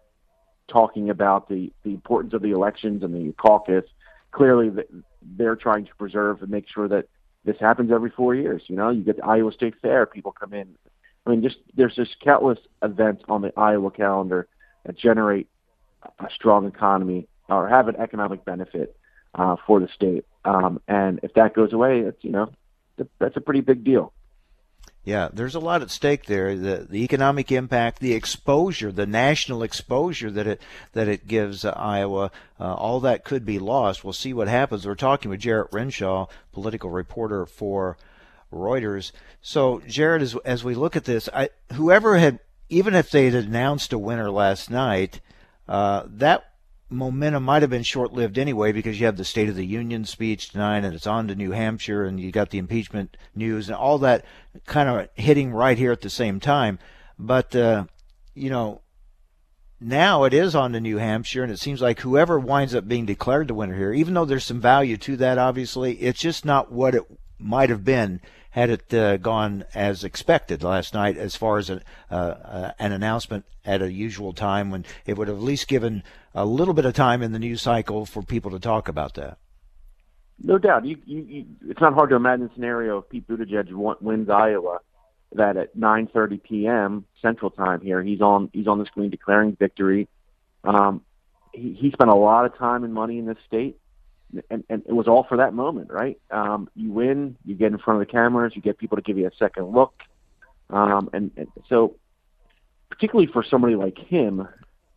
talking 0.67 1.10
about 1.10 1.50
the, 1.50 1.71
the 1.84 1.91
importance 1.91 2.34
of 2.34 2.41
the 2.41 2.52
elections 2.52 3.04
and 3.04 3.13
the 3.13 3.34
caucus. 3.34 3.86
Clearly, 4.32 4.71
they're 5.21 5.56
trying 5.56 5.86
to 5.86 5.95
preserve 5.95 6.41
and 6.41 6.50
make 6.50 6.67
sure 6.67 6.88
that 6.88 7.08
this 7.43 7.58
happens 7.60 7.91
every 7.91 8.12
four 8.12 8.36
years. 8.36 8.63
You 8.67 8.76
know, 8.76 8.89
you 8.89 9.04
get 9.04 9.17
the 9.17 9.26
Iowa 9.26 9.52
State 9.52 9.76
Fair, 9.82 10.06
people 10.06 10.32
come 10.32 10.54
in. 10.54 10.76
I 11.26 11.30
mean, 11.30 11.43
just 11.43 11.58
there's 11.76 11.95
just 11.95 12.19
countless 12.19 12.60
events 12.82 13.24
on 13.28 13.41
the 13.41 13.52
Iowa 13.58 13.91
calendar 13.91 14.47
that 14.86 14.97
generate 14.97 15.47
a 16.19 16.28
strong 16.34 16.67
economy 16.67 17.28
or 17.50 17.67
have 17.67 17.88
an 17.88 17.95
economic 17.97 18.45
benefit 18.45 18.95
uh, 19.36 19.56
for 19.67 19.80
the 19.80 19.88
state. 19.93 20.26
Um, 20.45 20.82
and 20.88 21.19
if 21.24 21.34
that 21.36 21.54
goes 21.54 21.74
away, 21.74 22.00
it's 22.00 22.24
you 22.24 22.32
know 22.32 22.52
that's 23.19 23.38
a 23.38 23.41
pretty 23.41 23.62
big 23.62 23.84
deal. 23.84 24.13
Yeah, 25.04 25.30
there's 25.34 25.56
a 25.56 25.60
lot 25.60 25.82
at 25.82 25.90
stake 25.90 26.26
there. 26.26 26.56
The 26.56 26.86
the 26.88 27.04
economic 27.04 27.52
impact, 27.52 28.00
the 28.00 28.14
exposure, 28.14 28.92
the 28.92 29.08
national 29.08 29.64
exposure 29.64 30.30
that 30.30 30.46
it 30.46 30.62
that 30.94 31.08
it 31.08 31.28
gives 31.28 31.66
uh, 31.66 31.72
Iowa, 31.72 32.30
uh, 32.60 32.76
all 32.76 33.00
that 33.00 33.24
could 33.24 33.44
be 33.44 33.58
lost. 33.58 34.04
We'll 34.04 34.14
see 34.14 34.32
what 34.32 34.48
happens. 34.48 34.86
We're 34.86 34.94
talking 34.94 35.32
with 35.32 35.40
Jarrett 35.40 35.70
Renshaw, 35.72 36.28
political 36.52 36.92
reporter 36.92 37.48
for 37.48 37.98
Reuters. 38.54 39.12
So, 39.42 39.82
Jarrett, 39.88 40.22
as 40.22 40.36
as 40.46 40.64
we 40.64 40.76
look 40.76 40.96
at 40.96 41.06
this, 41.06 41.28
I, 41.34 41.50
whoever 41.74 42.18
had, 42.18 42.40
even 42.70 42.94
if 42.94 43.10
they 43.10 43.26
had 43.26 43.46
announced 43.46 43.94
a 43.94 43.98
winner 43.98 44.30
last 44.30 44.70
night, 44.70 45.20
uh, 45.68 46.04
that 46.06 46.51
momentum 46.91 47.43
might 47.43 47.62
have 47.62 47.71
been 47.71 47.84
short 47.84 48.12
lived 48.12 48.38
anyway 48.38 48.71
because 48.71 48.99
you 48.99 49.06
have 49.06 49.17
the 49.17 49.25
State 49.25 49.49
of 49.49 49.56
the 49.56 49.65
Union 49.65 50.06
speech 50.06 50.49
tonight 50.49 50.84
and 50.84 50.93
it's 50.93 51.08
on 51.08 51.27
to 51.27 51.36
New 51.36 51.51
Hampshire 51.51 52.04
and 52.04 52.19
you 52.19 52.32
got 52.32 52.49
the 52.49 52.58
impeachment 52.58 53.17
news 53.34 53.69
and 53.69 53.75
all 53.75 53.97
that 53.99 54.25
kind 54.65 54.89
of 54.89 55.08
hitting 55.15 55.51
right 55.51 55.77
here 55.77 55.91
at 55.91 56.01
the 56.01 56.10
same 56.10 56.39
time. 56.39 56.77
But, 57.17 57.56
uh, 57.56 57.86
you 58.36 58.49
know, 58.49 58.82
now 59.80 60.25
it 60.25 60.34
is 60.34 60.54
on 60.54 60.73
to 60.73 60.82
New 60.82 60.97
Hampshire 60.97 61.43
and 61.43 61.51
it 61.51 61.60
seems 61.60 61.82
like 61.82 62.01
whoever 62.01 62.38
winds 62.38 62.75
up 62.75 62.88
being 62.88 63.06
declared 63.06 63.47
the 63.47 63.54
winner 63.54 63.75
here, 63.75 63.93
even 63.93 64.13
though 64.13 64.25
there's 64.25 64.45
some 64.45 64.62
value 64.62 64.97
to 64.97 65.15
that, 65.17 65.38
obviously, 65.38 65.93
it's 65.93 66.19
just 66.19 66.45
not 66.45 66.71
what 66.71 66.93
it 66.93 67.04
might 67.39 67.69
have 67.69 67.86
been 67.86 68.21
had 68.51 68.69
it 68.69 68.93
uh, 68.93 69.15
gone 69.15 69.63
as 69.73 70.04
expected 70.04 70.62
last 70.62 70.93
night, 70.93 71.17
as 71.17 71.38
far 71.38 71.58
as 71.58 71.69
a, 71.69 71.82
uh, 72.12 72.15
uh, 72.15 72.71
an 72.80 72.91
announcement 72.91 73.45
at 73.63 73.82
a 73.82 73.91
usual 73.91 74.34
time 74.34 74.69
when 74.69 74.86
it 75.06 75.17
would 75.17 75.30
have 75.30 75.38
at 75.38 75.43
least 75.43 75.69
given 75.69 76.04
a 76.34 76.46
little 76.46 76.74
bit 76.74 76.86
of 76.86 76.94
time 76.94 77.22
in 77.22 77.32
the 77.32 77.39
news 77.39 77.62
cycle 77.62 78.06
for 78.06 78.22
people 78.22 78.52
to 78.52 78.60
talk 78.60 78.88
about 78.88 79.15
that. 79.15 79.38
No 80.44 80.58
doubt. 80.58 80.86
You, 80.86 80.98
you, 81.06 81.22
you, 81.22 81.46
it's 81.70 81.82
not 81.82 81.94
hard 81.94 82.10
to 82.10 82.15
imagine 82.15 82.50
a 82.50 82.54
scenario 82.54 83.00
if 83.00 83.10
Pete 83.10 83.28
Buttigieg 83.28 83.72
wins 84.02 84.30
Iowa 84.30 84.80
that 85.34 85.56
at 85.56 85.78
9:30 85.78 86.44
p.m. 86.44 87.06
Central 87.22 87.52
Time 87.52 87.82
here, 87.82 88.02
he's 88.02 88.22
on 88.22 88.50
he's 88.54 88.67
on 88.67 88.80
the 88.80 88.86
screen 88.86 89.10
declaring 89.10 89.56
victory. 89.56 90.08
Um, 90.63 91.02
he, 91.54 91.74
he 91.80 91.91
spent 91.91 92.10
a 92.10 92.15
lot 92.15 92.46
of 92.46 92.58
time 92.58 92.84
and 92.84 92.94
money 92.94 93.20
in 93.20 93.26
this 93.26 93.38
state 93.46 93.78
and, 94.50 94.63
and 94.70 94.84
it 94.88 94.94
was 94.94 95.08
all 95.08 95.26
for 95.28 95.38
that 95.38 95.54
moment, 95.54 95.91
right? 95.91 96.20
Um, 96.30 96.70
you 96.76 96.91
win, 96.91 97.38
you 97.46 97.56
get 97.56 97.72
in 97.72 97.78
front 97.78 98.02
of 98.02 98.08
the 98.08 98.12
cameras, 98.12 98.54
you 98.56 98.62
get 98.62 98.78
people 98.78 98.98
to 98.98 99.02
give 99.02 99.17
you 99.17 99.28
a 99.28 99.36
second 99.38 99.74
look, 99.74 99.94
um, 100.70 101.10
and, 101.13 101.32
and 101.38 101.48
so 101.67 101.96
particularly 102.89 103.32
for 103.32 103.44
somebody 103.44 103.76
like 103.76 103.98
him, 103.98 104.48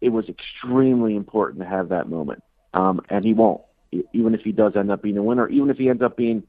it 0.04 0.12
was 0.12 0.28
extremely 0.28 1.16
important 1.16 1.62
to 1.62 1.66
have 1.66 1.88
that 1.88 2.10
moment, 2.10 2.42
um, 2.74 3.00
and 3.08 3.24
he 3.24 3.32
won't, 3.32 3.62
even 4.12 4.34
if 4.34 4.42
he 4.42 4.52
does 4.52 4.76
end 4.76 4.90
up 4.90 5.00
being 5.00 5.16
a 5.16 5.22
winner, 5.22 5.48
even 5.48 5.70
if 5.70 5.78
he 5.78 5.88
ends 5.88 6.02
up 6.02 6.14
being 6.14 6.42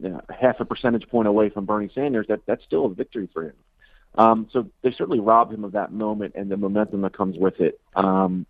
you 0.00 0.08
know, 0.08 0.20
half 0.28 0.58
a 0.58 0.64
percentage 0.64 1.08
point 1.08 1.28
away 1.28 1.50
from 1.50 1.66
Bernie 1.66 1.88
Sanders, 1.94 2.26
that 2.28 2.40
that's 2.46 2.64
still 2.64 2.86
a 2.86 2.92
victory 2.92 3.28
for 3.32 3.44
him. 3.44 3.52
Um, 4.16 4.48
so 4.52 4.68
they 4.82 4.90
certainly 4.90 5.20
robbed 5.20 5.54
him 5.54 5.62
of 5.62 5.72
that 5.72 5.92
moment 5.92 6.34
and 6.36 6.50
the 6.50 6.56
momentum 6.56 7.02
that 7.02 7.16
comes 7.16 7.36
with 7.38 7.60
it. 7.60 7.80
Um, 7.94 8.44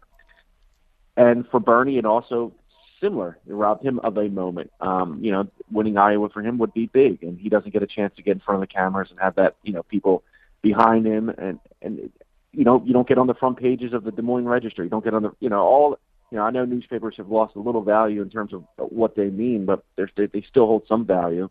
and 1.19 1.47
for 1.49 1.61
Bernie, 1.61 1.99
it 1.99 2.07
also 2.07 2.55
similar. 3.03 3.39
It 3.47 3.53
robbed 3.53 3.85
him 3.85 3.99
of 4.01 4.17
a 4.17 4.29
moment. 4.31 4.71
Um, 4.81 5.19
you 5.23 5.33
know, 5.33 5.49
winning 5.71 5.99
Iowa 5.99 6.31
for 6.31 6.41
him 6.41 6.57
would 6.59 6.73
be 6.73 6.87
big, 6.87 7.23
and 7.23 7.39
he 7.39 7.51
doesn't 7.51 7.73
get 7.73 7.83
a 7.83 7.87
chance 7.87 8.15
to 8.17 8.23
get 8.23 8.33
in 8.33 8.41
front 8.41 8.63
of 8.63 8.67
the 8.67 8.75
cameras 8.75 9.11
and 9.11 9.21
have 9.21 9.35
that, 9.35 9.57
you 9.63 9.75
know, 9.75 9.83
people 9.83 10.23
behind 10.63 11.07
him, 11.07 11.29
and 11.29 11.61
and 11.83 12.11
you 12.57 12.65
know, 12.65 12.83
you 12.85 12.93
don't 12.93 13.09
get 13.09 13.19
on 13.19 13.27
the 13.27 13.35
front 13.35 13.59
pages 13.59 13.93
of 13.93 14.05
the 14.05 14.11
Des 14.11 14.23
Moines 14.23 14.47
Register. 14.47 14.85
You 14.85 14.91
don't 14.91 15.05
get 15.05 15.15
on 15.15 15.23
the, 15.23 15.33
you 15.41 15.49
know, 15.49 15.61
all. 15.61 15.99
You 16.31 16.39
know, 16.39 16.45
I 16.45 16.51
know 16.51 16.65
newspapers 16.65 17.15
have 17.19 17.29
lost 17.29 17.55
a 17.55 17.61
little 17.61 17.83
value 17.83 18.21
in 18.21 18.31
terms 18.31 18.53
of 18.53 18.65
what 18.77 19.15
they 19.15 19.27
mean, 19.27 19.67
but 19.67 19.85
they 19.97 20.27
they 20.27 20.43
still 20.49 20.67
hold 20.67 20.83
some 20.89 21.07
value. 21.07 21.49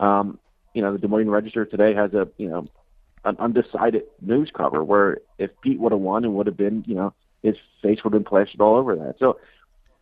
Um, 0.00 0.38
you 0.72 0.82
know, 0.82 0.92
the 0.92 0.98
Des 0.98 1.06
Moines 1.06 1.30
Register 1.30 1.64
today 1.64 1.94
has 1.94 2.14
a, 2.14 2.26
you 2.36 2.48
know, 2.48 2.66
an 3.24 3.36
undecided 3.38 4.02
news 4.20 4.50
cover 4.54 4.82
where 4.82 5.18
if 5.38 5.50
Pete 5.62 5.78
would 5.78 5.92
have 5.92 6.00
won, 6.00 6.24
it 6.24 6.28
would 6.28 6.46
have 6.46 6.56
been, 6.56 6.84
you 6.86 6.94
know, 6.94 7.14
his 7.42 7.54
face 7.80 8.02
would 8.02 8.12
have 8.12 8.24
been 8.24 8.28
plastered 8.28 8.60
all 8.60 8.76
over 8.76 8.96
that. 8.96 9.16
So 9.18 9.38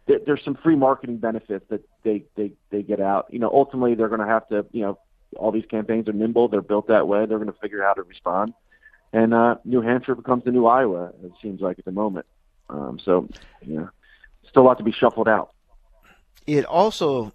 there's 0.07 0.43
some 0.45 0.57
free 0.62 0.77
marketing 0.77 1.19
benefits 1.19 1.65
that 1.69 1.83
they 2.03 2.25
they 2.37 2.53
they 2.71 2.83
get 2.83 3.01
out. 3.01 3.27
You 3.31 3.38
know, 3.38 3.51
ultimately 3.53 3.95
they're 3.95 4.09
going 4.09 4.21
to 4.21 4.27
have 4.27 4.49
to. 4.49 4.65
You 4.73 4.83
know, 4.83 4.99
all 5.37 5.53
these 5.53 5.67
campaigns 5.71 6.09
are 6.09 6.12
nimble. 6.12 6.49
They're 6.49 6.62
built 6.62 6.88
that 6.88 7.07
way. 7.07 7.27
They're 7.27 7.38
going 7.38 7.53
to 7.53 7.59
figure 7.61 7.85
out 7.85 7.97
how 7.97 8.03
to 8.03 8.09
respond. 8.09 8.55
And 9.12 9.35
uh, 9.35 9.57
New 9.64 9.81
Hampshire 9.81 10.14
becomes 10.14 10.44
the 10.44 10.51
new 10.51 10.66
Iowa. 10.66 11.12
It 11.22 11.33
seems 11.42 11.61
like 11.61 11.79
at 11.79 11.85
the 11.85 11.92
moment. 11.92 12.27
Um, 12.68 12.98
so, 13.05 13.29
know, 13.79 13.90
still 14.48 14.62
a 14.62 14.64
lot 14.64 14.79
to 14.79 14.85
be 14.85 14.92
shuffled 14.92 15.29
out. 15.29 15.51
It 16.46 16.64
also 16.64 17.33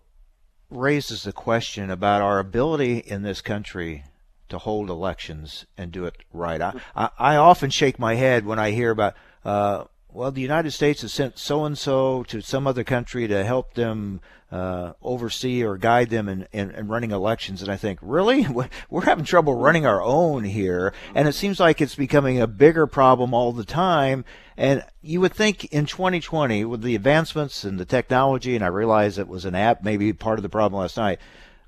raises 0.70 1.24
the 1.24 1.32
question 1.32 1.90
about 1.90 2.22
our 2.22 2.40
ability 2.40 2.98
in 2.98 3.22
this 3.22 3.42
country 3.42 4.04
to 4.50 4.58
hold 4.58 4.90
elections 4.90 5.66
and 5.78 5.92
do 5.92 6.06
it 6.06 6.18
right. 6.34 6.62
I, 6.62 6.74
I, 6.96 7.10
I 7.18 7.36
often 7.36 7.70
shake 7.70 8.00
my 8.00 8.16
head 8.16 8.46
when 8.46 8.60
I 8.60 8.72
hear 8.72 8.92
about, 8.92 9.16
uh, 9.46 9.86
well, 10.18 10.32
the 10.32 10.42
United 10.42 10.72
States 10.72 11.04
has 11.04 11.14
sent 11.14 11.38
so 11.38 11.64
and 11.64 11.78
so 11.78 12.24
to 12.24 12.42
some 12.42 12.66
other 12.66 12.84
country 12.84 13.28
to 13.28 13.46
help 13.46 13.76
them 13.76 14.20
uh, 14.52 14.94
oversee 15.00 15.62
or 15.62 15.78
guide 15.78 16.10
them 16.10 16.28
in, 16.28 16.48
in, 16.52 16.72
in, 16.72 16.88
running 16.88 17.12
elections. 17.12 17.62
And 17.62 17.72
I 17.72 17.76
think, 17.76 18.00
really? 18.02 18.48
We're 18.90 19.06
having 19.06 19.26
trouble 19.26 19.54
running 19.54 19.86
our 19.86 20.02
own 20.02 20.44
here. 20.44 20.92
And 21.14 21.28
it 21.28 21.34
seems 21.34 21.60
like 21.60 21.82
it's 21.82 21.94
becoming 21.94 22.42
a 22.42 22.48
bigger 22.48 22.88
problem 22.88 23.36
all 23.36 23.52
the 23.52 23.64
time. 23.64 24.26
And 24.58 24.84
you 25.04 25.22
would 25.22 25.36
think 25.36 25.66
in 25.66 25.86
2020, 25.86 26.66
with 26.66 26.82
the 26.82 26.96
advancements 26.96 27.64
and 27.64 27.80
the 27.80 27.86
technology, 27.86 28.56
and 28.56 28.66
I 28.66 28.70
realize 28.70 29.20
it 29.20 29.28
was 29.28 29.46
an 29.46 29.54
app, 29.54 29.84
maybe 29.84 30.14
part 30.14 30.40
of 30.40 30.44
the 30.44 30.50
problem 30.50 30.82
last 30.82 30.98
night, 30.98 31.20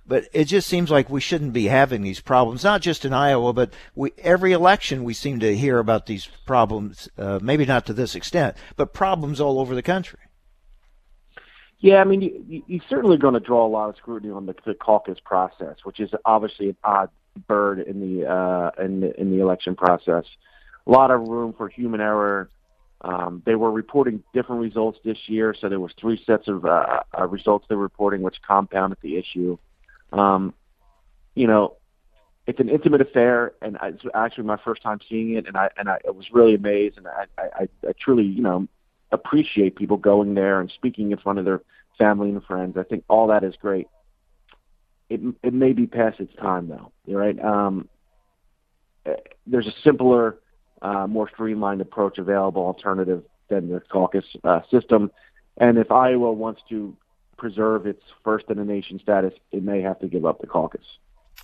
but 0.10 0.28
it 0.34 0.45
just 0.45 0.67
seems 0.67 0.89
like 0.89 1.08
we 1.08 1.22
shouldn't 1.22 1.54
be 1.54 1.65
having 1.65 2.02
these 2.02 2.19
problems, 2.19 2.63
not 2.63 2.82
just 2.82 3.06
in 3.06 3.13
Iowa, 3.13 3.54
but 3.54 3.72
we, 3.93 4.12
every 4.17 4.54
election 4.54 5.04
we 5.04 5.13
seem 5.13 5.39
to 5.41 5.56
hear 5.56 5.78
about 5.78 6.08
these 6.08 6.28
problems, 6.48 7.08
uh, 7.15 7.38
maybe 7.43 7.63
not 7.63 7.86
to 7.86 7.93
this 7.93 8.15
extent, 8.15 8.58
but 8.76 8.91
problems 8.91 9.39
all 9.39 9.60
over 9.60 9.76
the 9.76 9.84
country. 9.84 10.19
Yeah, 11.78 11.98
I 11.98 12.06
mean, 12.06 12.22
you, 12.22 12.63
you're 12.65 12.82
certainly 12.89 13.17
going 13.17 13.36
to 13.36 13.39
draw 13.39 13.65
a 13.65 13.69
lot 13.69 13.89
of 13.89 13.98
scrutiny 13.98 14.34
on 14.34 14.48
the, 14.48 14.56
the 14.65 14.74
caucus 14.74 15.19
process, 15.24 15.78
which 15.84 16.00
is 16.00 16.10
obviously 16.26 16.69
an 16.69 16.78
odd 16.84 17.10
bird 17.48 17.80
in 17.80 18.00
the 18.02 18.28
uh, 18.28 18.72
in 18.84 19.00
the 19.02 19.17
in 19.22 19.30
the 19.32 19.41
election 19.41 19.76
process. 19.76 20.26
A 20.88 20.91
lot 20.91 21.12
of 21.12 21.22
room 21.22 21.54
for 21.54 21.69
human 21.69 22.02
error. 22.02 22.50
Um, 23.02 23.43
they 23.45 23.56
were 23.56 23.72
reporting 23.72 24.24
different 24.34 24.62
results 24.62 25.00
this 25.06 25.17
year, 25.28 25.56
so 25.58 25.69
there 25.69 25.80
was 25.80 25.93
three 25.98 26.22
sets 26.26 26.50
of 26.50 26.65
uh, 26.65 27.02
uh, 27.17 27.28
results 27.28 27.65
they 27.69 27.76
were 27.76 27.84
reporting, 27.84 28.24
which 28.24 28.41
compounded 28.45 28.98
the 29.02 29.15
issue. 29.15 29.58
Um, 30.12 30.54
you 31.36 31.48
know, 31.48 31.78
it's 32.48 32.60
an 32.60 32.69
intimate 32.69 33.02
affair, 33.02 33.54
and 33.62 33.78
I, 33.78 33.89
it's 33.89 34.04
actually 34.15 34.45
my 34.45 34.58
first 34.58 34.82
time 34.82 35.00
seeing 35.08 35.36
it, 35.36 35.48
and 35.48 35.56
I 35.56 35.69
and 35.78 35.88
I, 35.88 36.00
I 36.08 36.12
was 36.12 36.26
really 36.32 36.56
amazed, 36.56 36.98
and 36.98 37.08
I, 37.08 37.26
I, 37.38 37.67
I 37.88 37.91
truly, 38.00 38.24
you 38.24 38.41
know, 38.41 38.67
appreciate 39.12 39.76
people 39.76 39.98
going 39.98 40.34
there 40.34 40.60
and 40.60 40.72
speaking 40.72 41.12
in 41.12 41.17
front 41.19 41.38
of 41.38 41.45
their 41.45 41.62
family 41.98 42.30
and 42.30 42.43
friends. 42.43 42.76
I 42.76 42.84
think 42.84 43.04
all 43.08 43.28
that 43.28 43.43
is 43.43 43.54
great. 43.62 43.88
It 45.12 45.22
it 45.43 45.54
may 45.54 45.74
be 45.74 45.86
past 45.86 46.19
its 46.19 46.34
time 46.36 46.67
though, 46.69 46.91
right? 47.08 47.39
Um, 47.39 47.88
eh, 49.06 49.15
there's 49.45 49.67
a 49.67 49.74
simpler, 49.84 50.39
uh, 50.82 51.06
more 51.06 51.30
streamlined 51.30 51.82
approach 51.82 52.17
available, 52.17 52.63
alternative 52.65 53.24
than 53.50 53.69
the 53.69 53.80
caucus 53.91 54.26
uh, 54.43 54.62
system, 54.72 55.12
and 55.58 55.78
if 55.78 55.91
Iowa 55.91 56.34
wants 56.34 56.62
to 56.69 56.95
preserve 57.39 57.88
its 57.88 58.04
first 58.23 58.45
in 58.49 58.58
the 58.58 58.65
nation 58.65 58.99
status, 58.99 59.34
it 59.52 59.63
may 59.63 59.82
have 59.82 59.99
to 59.99 60.08
give 60.08 60.25
up 60.25 60.41
the 60.41 60.47
caucus. 60.47 60.86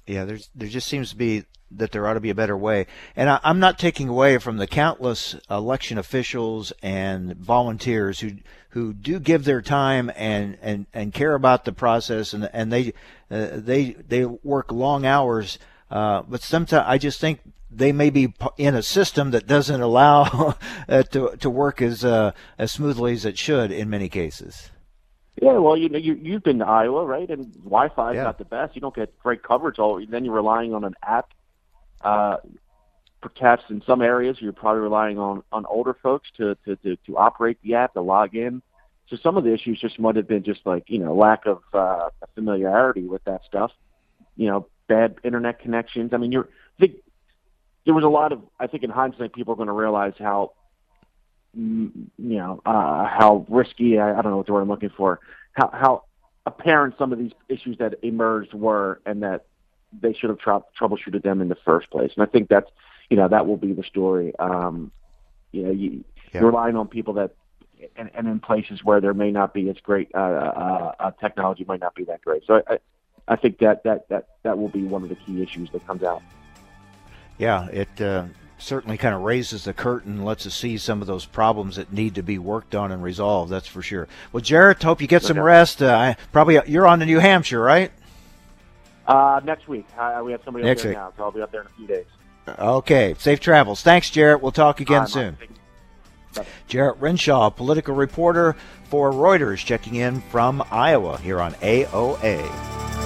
Yeah, 0.06 0.26
there's 0.26 0.50
there 0.54 0.68
just 0.68 0.88
seems 0.88 1.10
to 1.12 1.16
be 1.16 1.46
that 1.72 1.92
there 1.92 2.08
ought 2.08 2.14
to 2.14 2.20
be 2.20 2.30
a 2.30 2.36
better 2.36 2.56
way, 2.56 2.86
and 3.16 3.30
I, 3.30 3.40
am 3.44 3.60
not 3.60 3.80
taking 3.80 4.08
away 4.08 4.38
from 4.38 4.58
the 4.58 4.68
countless 4.68 5.36
election 5.50 5.98
officials 5.98 6.72
and 6.84 7.36
volunteers 7.36 8.20
who 8.20 8.34
who 8.70 8.94
do 8.94 9.20
give 9.20 9.46
their 9.46 9.62
time 9.62 10.12
and 10.16 10.58
and, 10.62 10.86
and 10.94 11.14
care 11.14 11.34
about 11.34 11.66
the 11.66 11.72
process, 11.72 12.34
and 12.34 12.50
and 12.54 12.72
they 12.72 12.94
uh, 13.32 13.50
they 13.54 13.94
they 13.94 14.26
work 14.26 14.72
long 14.72 15.06
hours. 15.06 15.58
Uh, 15.90 16.22
but 16.24 16.42
sometimes 16.42 16.86
I 16.88 16.98
just 16.98 17.20
think 17.20 17.40
they 17.72 17.92
may 17.92 18.10
be 18.10 18.34
in 18.58 18.76
a 18.76 18.84
system 18.84 19.32
that 19.32 19.48
doesn't 19.48 19.82
allow 19.82 20.56
to 20.88 21.36
to 21.40 21.50
work 21.50 21.82
as 21.82 22.06
uh, 22.06 22.32
as 22.60 22.72
smoothly 22.72 23.14
as 23.14 23.26
it 23.26 23.40
should 23.40 23.72
in 23.72 23.90
many 23.90 24.10
cases. 24.10 24.70
Yeah, 25.42 25.58
well, 25.58 25.76
you 25.76 25.90
know, 25.90 25.98
you 25.98 26.14
you've 26.14 26.44
been 26.44 26.60
to 26.60 26.66
Iowa, 26.66 27.06
right? 27.06 27.30
And 27.30 27.54
Wi-Fi 27.56 28.12
is 28.12 28.16
yeah. 28.16 28.24
not 28.24 28.38
the 28.38 28.46
best. 28.46 28.76
You 28.76 28.82
don't 28.82 28.96
get 28.96 29.18
great 29.20 29.44
coverage. 29.44 29.80
All 29.80 30.04
then 30.08 30.24
you're 30.24 30.34
relying 30.34 30.74
on 30.74 30.84
an 30.86 30.96
app. 31.04 31.34
Uh, 32.02 32.38
perhaps 33.22 33.64
in 33.70 33.82
some 33.86 34.02
areas 34.02 34.38
you're 34.40 34.54
probably 34.54 34.82
relying 34.82 35.18
on 35.18 35.44
on 35.52 35.66
older 35.66 35.94
folks 36.02 36.30
to 36.38 36.56
to 36.66 36.76
to, 36.78 36.96
to 37.06 37.18
operate 37.18 37.58
the 37.64 37.76
app, 37.76 37.94
to 37.94 38.02
log 38.02 38.36
in. 38.36 38.62
So 39.10 39.18
some 39.18 39.38
of 39.38 39.44
the 39.44 39.54
issues 39.54 39.80
just 39.80 40.00
might 40.00 40.16
have 40.16 40.28
been 40.28 40.44
just 40.44 40.62
like 40.66 40.86
you 40.88 41.00
know 41.00 41.14
lack 41.14 41.46
of 41.46 41.62
uh, 41.74 42.10
familiarity 42.34 43.04
with 43.04 43.24
that 43.26 43.42
stuff. 43.46 43.72
You 44.38 44.48
know, 44.48 44.68
bad 44.88 45.16
internet 45.24 45.60
connections. 45.60 46.12
I 46.14 46.18
mean, 46.18 46.32
you're 46.32 46.48
I 46.78 46.80
think 46.80 46.96
there 47.86 47.94
was 47.94 48.06
a 48.06 48.10
lot 48.10 48.32
of 48.32 48.42
I 48.60 48.68
think 48.68 48.84
in 48.84 48.90
hindsight 48.90 49.34
people 49.34 49.54
are 49.54 49.58
going 49.58 49.68
to 49.68 49.74
realize 49.74 50.14
how 50.18 50.54
you 51.56 52.10
know 52.18 52.62
uh, 52.66 53.06
how 53.06 53.46
risky 53.50 53.98
I, 53.98 54.18
I 54.18 54.22
don't 54.22 54.32
know 54.32 54.38
what 54.38 54.46
the 54.46 54.54
word 54.54 54.62
I'm 54.62 54.70
looking 54.70 54.90
for 54.90 55.20
how 55.56 55.70
how 55.74 56.04
apparent 56.46 56.96
some 56.98 57.12
of 57.12 57.20
these 57.20 57.32
issues 57.50 57.78
that 57.80 57.96
emerged 58.04 58.54
were 58.54 59.02
and 59.06 59.24
that 59.24 59.46
they 60.02 60.14
should 60.14 60.30
have 60.30 60.40
troubleshooted 60.40 61.24
them 61.24 61.42
in 61.42 61.48
the 61.48 61.58
first 61.66 61.90
place. 61.90 62.12
And 62.16 62.28
I 62.28 62.30
think 62.30 62.50
that's 62.50 62.70
you 63.10 63.18
know 63.18 63.28
that 63.28 63.48
will 63.48 63.58
be 63.58 63.74
the 63.74 63.84
story. 63.84 64.34
Um, 64.38 64.92
you 65.52 65.64
know 65.64 65.72
you, 65.72 66.04
yeah. 66.34 66.42
you're 66.42 66.52
relying 66.52 66.76
on 66.76 66.88
people 66.88 67.14
that 67.16 67.36
and, 67.96 68.10
and 68.14 68.28
in 68.28 68.40
places 68.40 68.84
where 68.84 69.02
there 69.02 69.14
may 69.14 69.32
not 69.32 69.54
be 69.54 69.70
as 69.70 69.78
great 69.82 70.10
uh, 70.14 70.18
uh, 70.18 70.92
uh, 71.00 71.12
technology 71.12 71.66
might 71.68 71.80
not 71.80 71.96
be 71.96 72.04
that 72.06 72.22
great. 72.22 72.44
So 72.46 72.62
I, 72.68 72.80
I 73.28 73.36
think 73.36 73.60
that 73.60 73.84
that 73.84 74.10
that 74.10 74.28
that 74.44 74.58
will 74.58 74.70
be 74.70 74.84
one 74.84 75.04
of 75.04 75.10
the 75.10 75.16
key 75.16 75.42
issues 75.42 75.70
that 75.72 75.86
comes 75.88 76.04
out. 76.04 76.22
Yeah 77.38 77.68
it 77.68 78.02
uh 78.02 78.26
certainly 78.58 78.98
kind 78.98 79.14
of 79.14 79.22
raises 79.22 79.64
the 79.64 79.74
curtain, 79.74 80.24
lets 80.24 80.46
us 80.46 80.56
see 80.56 80.78
some 80.78 81.02
of 81.02 81.08
those 81.08 81.26
problems 81.26 81.76
that 81.76 81.92
need 81.92 82.16
to 82.16 82.24
be 82.24 82.38
worked 82.38 82.76
on 82.76 82.92
and 82.92 83.04
resolved. 83.04 83.52
That's 83.52 83.68
for 83.68 83.82
sure. 83.82 84.08
Well, 84.32 84.42
Jarrett, 84.42 84.84
hope 84.84 85.02
you 85.02 85.08
get 85.08 85.24
some 85.24 85.40
rest. 85.40 85.82
Uh, 85.82 86.16
probably 86.32 86.60
you're 86.68 86.88
on 86.88 87.00
to 87.00 87.06
New 87.06 87.20
Hampshire, 87.20 87.62
right? 87.62 87.92
Uh, 89.08 89.40
next 89.44 89.68
week. 89.68 89.86
Uh, 89.98 90.22
we 90.24 90.32
have 90.32 90.42
somebody 90.44 90.66
next 90.66 90.82
up 90.82 90.84
there 90.84 90.92
week. 90.92 90.98
now, 90.98 91.14
so 91.18 91.24
I'll 91.24 91.32
be 91.32 91.42
up 91.42 91.52
there 91.52 91.62
in 91.62 91.68
a 91.68 91.78
few 91.78 91.88
days. 91.88 92.06
Okay. 92.48 93.16
Safe 93.18 93.40
travels. 93.40 93.82
Thanks, 93.82 94.10
Jarrett. 94.10 94.42
We'll 94.42 94.52
talk 94.52 94.80
again 94.80 95.02
right, 95.02 95.10
soon. 95.10 95.38
Jarrett 96.68 96.98
Renshaw, 97.00 97.50
political 97.50 97.96
reporter 97.96 98.56
for 98.86 99.12
Reuters, 99.12 99.64
checking 99.64 99.96
in 99.96 100.22
from 100.22 100.64
Iowa 100.70 101.18
here 101.18 101.40
on 101.40 101.54
AOA. 101.56 103.05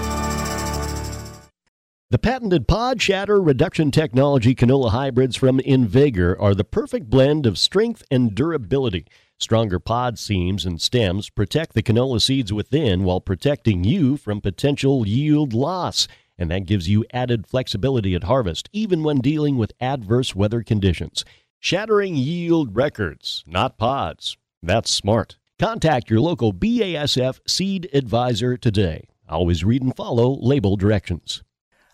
The 2.12 2.17
patented 2.17 2.67
pod 2.67 3.00
shatter 3.00 3.39
reduction 3.39 3.91
technology 3.91 4.56
canola 4.56 4.89
hybrids 4.89 5.36
from 5.36 5.60
InVigor 5.60 6.36
are 6.39 6.56
the 6.56 6.63
perfect 6.63 7.08
blend 7.08 7.45
of 7.45 7.56
strength 7.56 8.02
and 8.10 8.34
durability. 8.34 9.06
Stronger 9.38 9.78
pod 9.78 10.17
seams 10.17 10.65
and 10.65 10.82
stems 10.82 11.30
protect 11.30 11.76
the 11.76 11.84
canola 11.84 12.19
seeds 12.19 12.52
within 12.52 13.04
while 13.04 13.22
protecting 13.22 13.84
you 13.84 14.17
from 14.17 14.41
potential 14.41 15.06
yield 15.06 15.54
loss. 15.54 16.08
And 16.36 16.50
that 16.50 16.65
gives 16.65 16.89
you 16.89 17.06
added 17.13 17.45
flexibility 17.45 18.15
at 18.15 18.24
harvest, 18.24 18.69
even 18.74 19.04
when 19.04 19.19
dealing 19.19 19.56
with 19.56 19.74
adverse 19.80 20.34
weather 20.36 20.63
conditions. 20.63 21.24
Shattering 21.60 22.15
yield 22.15 22.76
records, 22.76 23.43
not 23.45 23.78
pods. 23.78 24.36
That's 24.63 24.89
smart. 24.89 25.38
Contact 25.60 26.10
your 26.10 26.22
local 26.22 26.54
BASF 26.54 27.39
seed 27.48 27.88
advisor 27.93 28.58
today. 28.58 29.10
Always 29.30 29.63
read 29.63 29.84
and 29.84 29.95
follow 29.95 30.39
label 30.41 30.76
directions. 30.76 31.43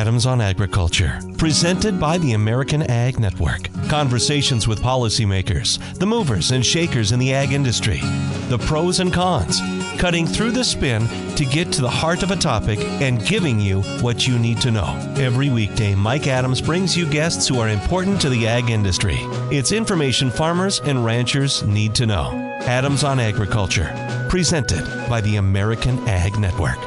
Adams 0.00 0.24
on 0.24 0.40
Agriculture, 0.40 1.20
presented 1.36 2.00
by 2.00 2.16
the 2.16 2.32
American 2.32 2.80
Ag 2.84 3.20
Network. 3.20 3.68
Conversations 3.90 4.66
with 4.66 4.80
policymakers, 4.80 5.78
the 5.98 6.06
movers 6.06 6.52
and 6.52 6.64
shakers 6.64 7.12
in 7.12 7.18
the 7.18 7.34
ag 7.34 7.52
industry, 7.52 8.00
the 8.48 8.58
pros 8.66 9.00
and 9.00 9.12
cons, 9.12 9.60
cutting 9.98 10.26
through 10.26 10.52
the 10.52 10.64
spin 10.64 11.06
to 11.34 11.44
get 11.44 11.70
to 11.70 11.82
the 11.82 11.90
heart 11.90 12.22
of 12.22 12.30
a 12.30 12.36
topic 12.36 12.78
and 13.02 13.26
giving 13.26 13.60
you 13.60 13.82
what 14.00 14.26
you 14.26 14.38
need 14.38 14.58
to 14.62 14.70
know. 14.70 14.88
Every 15.18 15.50
weekday, 15.50 15.94
Mike 15.94 16.26
Adams 16.26 16.62
brings 16.62 16.96
you 16.96 17.04
guests 17.04 17.46
who 17.46 17.60
are 17.60 17.68
important 17.68 18.22
to 18.22 18.30
the 18.30 18.46
ag 18.46 18.70
industry. 18.70 19.18
It's 19.50 19.70
information 19.70 20.30
farmers 20.30 20.80
and 20.80 21.04
ranchers 21.04 21.62
need 21.64 21.94
to 21.96 22.06
know. 22.06 22.30
Adams 22.62 23.04
on 23.04 23.20
Agriculture, 23.20 23.92
presented 24.30 24.82
by 25.10 25.20
the 25.20 25.36
American 25.36 25.98
Ag 26.08 26.38
Network. 26.38 26.78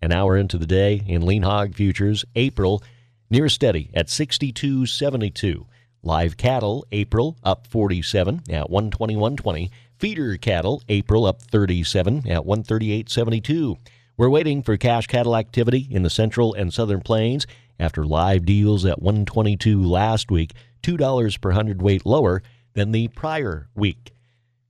An 0.00 0.12
hour 0.12 0.36
into 0.36 0.58
the 0.58 0.66
day 0.66 1.02
in 1.06 1.26
lean 1.26 1.42
hog 1.42 1.74
futures, 1.74 2.24
April 2.36 2.82
near 3.30 3.48
steady 3.48 3.90
at 3.94 4.06
62.72. 4.06 5.66
Live 6.02 6.36
cattle, 6.36 6.86
April 6.92 7.36
up 7.42 7.66
47 7.66 8.42
at 8.48 8.70
121.20. 8.70 9.70
Feeder 9.98 10.36
cattle, 10.36 10.82
April 10.88 11.26
up 11.26 11.42
37 11.42 12.28
at 12.28 12.42
138.72. 12.42 13.76
We're 14.16 14.28
waiting 14.28 14.62
for 14.62 14.76
cash 14.76 15.08
cattle 15.08 15.36
activity 15.36 15.88
in 15.90 16.04
the 16.04 16.10
central 16.10 16.54
and 16.54 16.72
southern 16.72 17.00
plains 17.00 17.46
after 17.80 18.04
live 18.04 18.44
deals 18.44 18.84
at 18.84 19.02
122 19.02 19.82
last 19.82 20.30
week, 20.30 20.52
$2 20.82 21.40
per 21.40 21.50
hundredweight 21.50 22.06
lower 22.06 22.42
than 22.78 22.92
the 22.92 23.08
prior 23.08 23.68
week. 23.74 24.12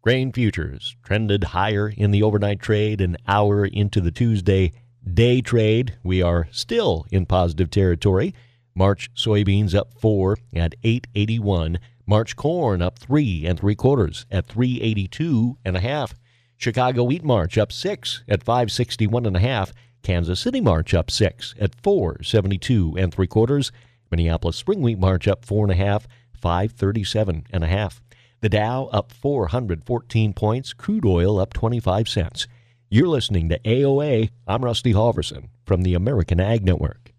Grain 0.01 0.33
futures 0.33 0.97
trended 1.03 1.44
higher 1.44 1.92
in 1.94 2.11
the 2.11 2.23
overnight 2.23 2.59
trade 2.59 3.03
an 3.03 3.18
hour 3.27 3.66
into 3.66 4.01
the 4.01 4.11
Tuesday 4.11 4.73
day 5.12 5.42
trade. 5.42 5.99
We 6.03 6.23
are 6.23 6.49
still 6.51 7.05
in 7.11 7.27
positive 7.27 7.71
territory. 7.71 8.35
March 8.75 9.11
soybeans 9.14 9.75
up 9.75 9.92
4 10.01 10.38
at 10.55 10.75
881. 10.83 11.79
March 12.07 12.35
corn 12.35 12.81
up 12.81 12.99
3 12.99 13.44
and 13.44 13.61
3 13.61 13.75
quarters 13.75 14.25
at 14.31 14.47
382 14.47 15.59
and 15.66 15.77
a 15.77 15.81
half. 15.81 16.14
Chicago 16.57 17.05
wheat 17.05 17.23
March 17.23 17.59
up 17.59 17.71
6 17.71 18.25
at 18.27 18.42
561 18.42 19.27
and 19.27 19.37
a 19.37 19.40
half. 19.40 19.75
Kansas 20.03 20.40
City 20.40 20.62
March 20.62 20.94
up 20.94 21.11
6 21.11 21.55
at 21.61 21.75
472 21.83 22.97
and 22.97 23.12
3 23.12 23.27
quarters. 23.27 23.71
Minneapolis 24.11 24.57
spring 24.57 24.81
wheat 24.81 24.99
March 24.99 25.29
up 25.29 25.44
4 25.44 25.66
and 25.66 25.73
a 25.73 25.77
half, 25.77 26.09
537 26.40 27.44
and 27.51 27.64
a 27.64 27.66
half. 27.66 28.01
The 28.40 28.48
Dow 28.48 28.87
up 28.92 29.12
414 29.12 30.33
points, 30.33 30.72
crude 30.72 31.05
oil 31.05 31.38
up 31.38 31.53
25 31.53 32.09
cents. 32.09 32.46
You're 32.88 33.09
listening 33.09 33.48
to 33.48 33.59
AOA. 33.59 34.31
I'm 34.46 34.64
Rusty 34.64 34.92
Halverson 34.94 35.48
from 35.64 35.83
the 35.83 35.94
American 35.94 36.40
Ag 36.40 36.64
Network. 36.64 37.12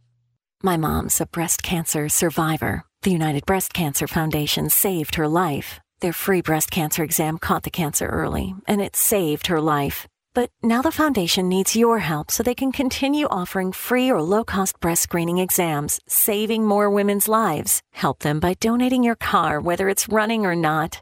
My 0.64 0.78
mom's 0.78 1.22
a 1.22 1.26
breast 1.26 1.62
cancer 1.62 2.10
survivor. 2.10 2.84
The 3.04 3.12
United 3.12 3.46
Breast 3.46 3.74
Cancer 3.74 4.08
Foundation 4.08 4.70
saved 4.70 5.16
her 5.16 5.28
life. 5.28 5.80
Their 6.02 6.12
free 6.12 6.42
breast 6.42 6.72
cancer 6.72 7.04
exam 7.04 7.38
caught 7.38 7.64
the 7.64 7.70
cancer 7.70 8.08
early, 8.08 8.56
and 8.68 8.82
it 8.82 8.96
saved 8.96 9.48
her 9.48 9.62
life. 9.62 10.08
But 10.40 10.52
now 10.64 10.82
the 10.82 11.00
foundation 11.02 11.50
needs 11.50 11.76
your 11.76 12.00
help 12.00 12.32
so 12.32 12.44
they 12.44 12.56
can 12.56 12.72
continue 12.72 13.28
offering 13.28 13.74
free 13.74 14.10
or 14.10 14.22
low 14.22 14.46
cost 14.46 14.80
breast 14.80 15.04
screening 15.04 15.38
exams, 15.38 16.00
saving 16.08 16.66
more 16.66 16.90
women's 16.90 17.28
lives. 17.28 17.82
Help 17.92 18.20
them 18.20 18.40
by 18.40 18.54
donating 18.54 19.04
your 19.04 19.18
car, 19.18 19.60
whether 19.60 19.90
it's 19.90 20.08
running 20.08 20.46
or 20.46 20.56
not. 20.56 21.02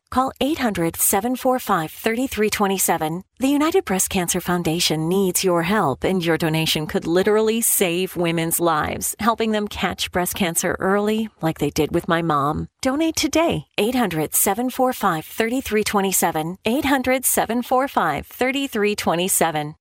Call 0.11 0.33
800 0.41 0.97
745 0.97 1.89
3327. 1.89 3.23
The 3.39 3.47
United 3.47 3.85
Breast 3.85 4.09
Cancer 4.09 4.41
Foundation 4.41 5.07
needs 5.07 5.41
your 5.41 5.63
help, 5.63 6.03
and 6.03 6.23
your 6.23 6.37
donation 6.37 6.85
could 6.85 7.07
literally 7.07 7.61
save 7.61 8.17
women's 8.17 8.59
lives, 8.59 9.15
helping 9.19 9.51
them 9.51 9.69
catch 9.69 10.11
breast 10.11 10.35
cancer 10.35 10.75
early, 10.79 11.29
like 11.41 11.59
they 11.59 11.69
did 11.69 11.93
with 11.93 12.09
my 12.09 12.21
mom. 12.21 12.67
Donate 12.81 13.15
today. 13.15 13.67
800 13.77 14.35
745 14.35 15.25
3327. 15.25 16.57
800 16.65 17.23
745 17.25 18.27
3327. 18.27 19.75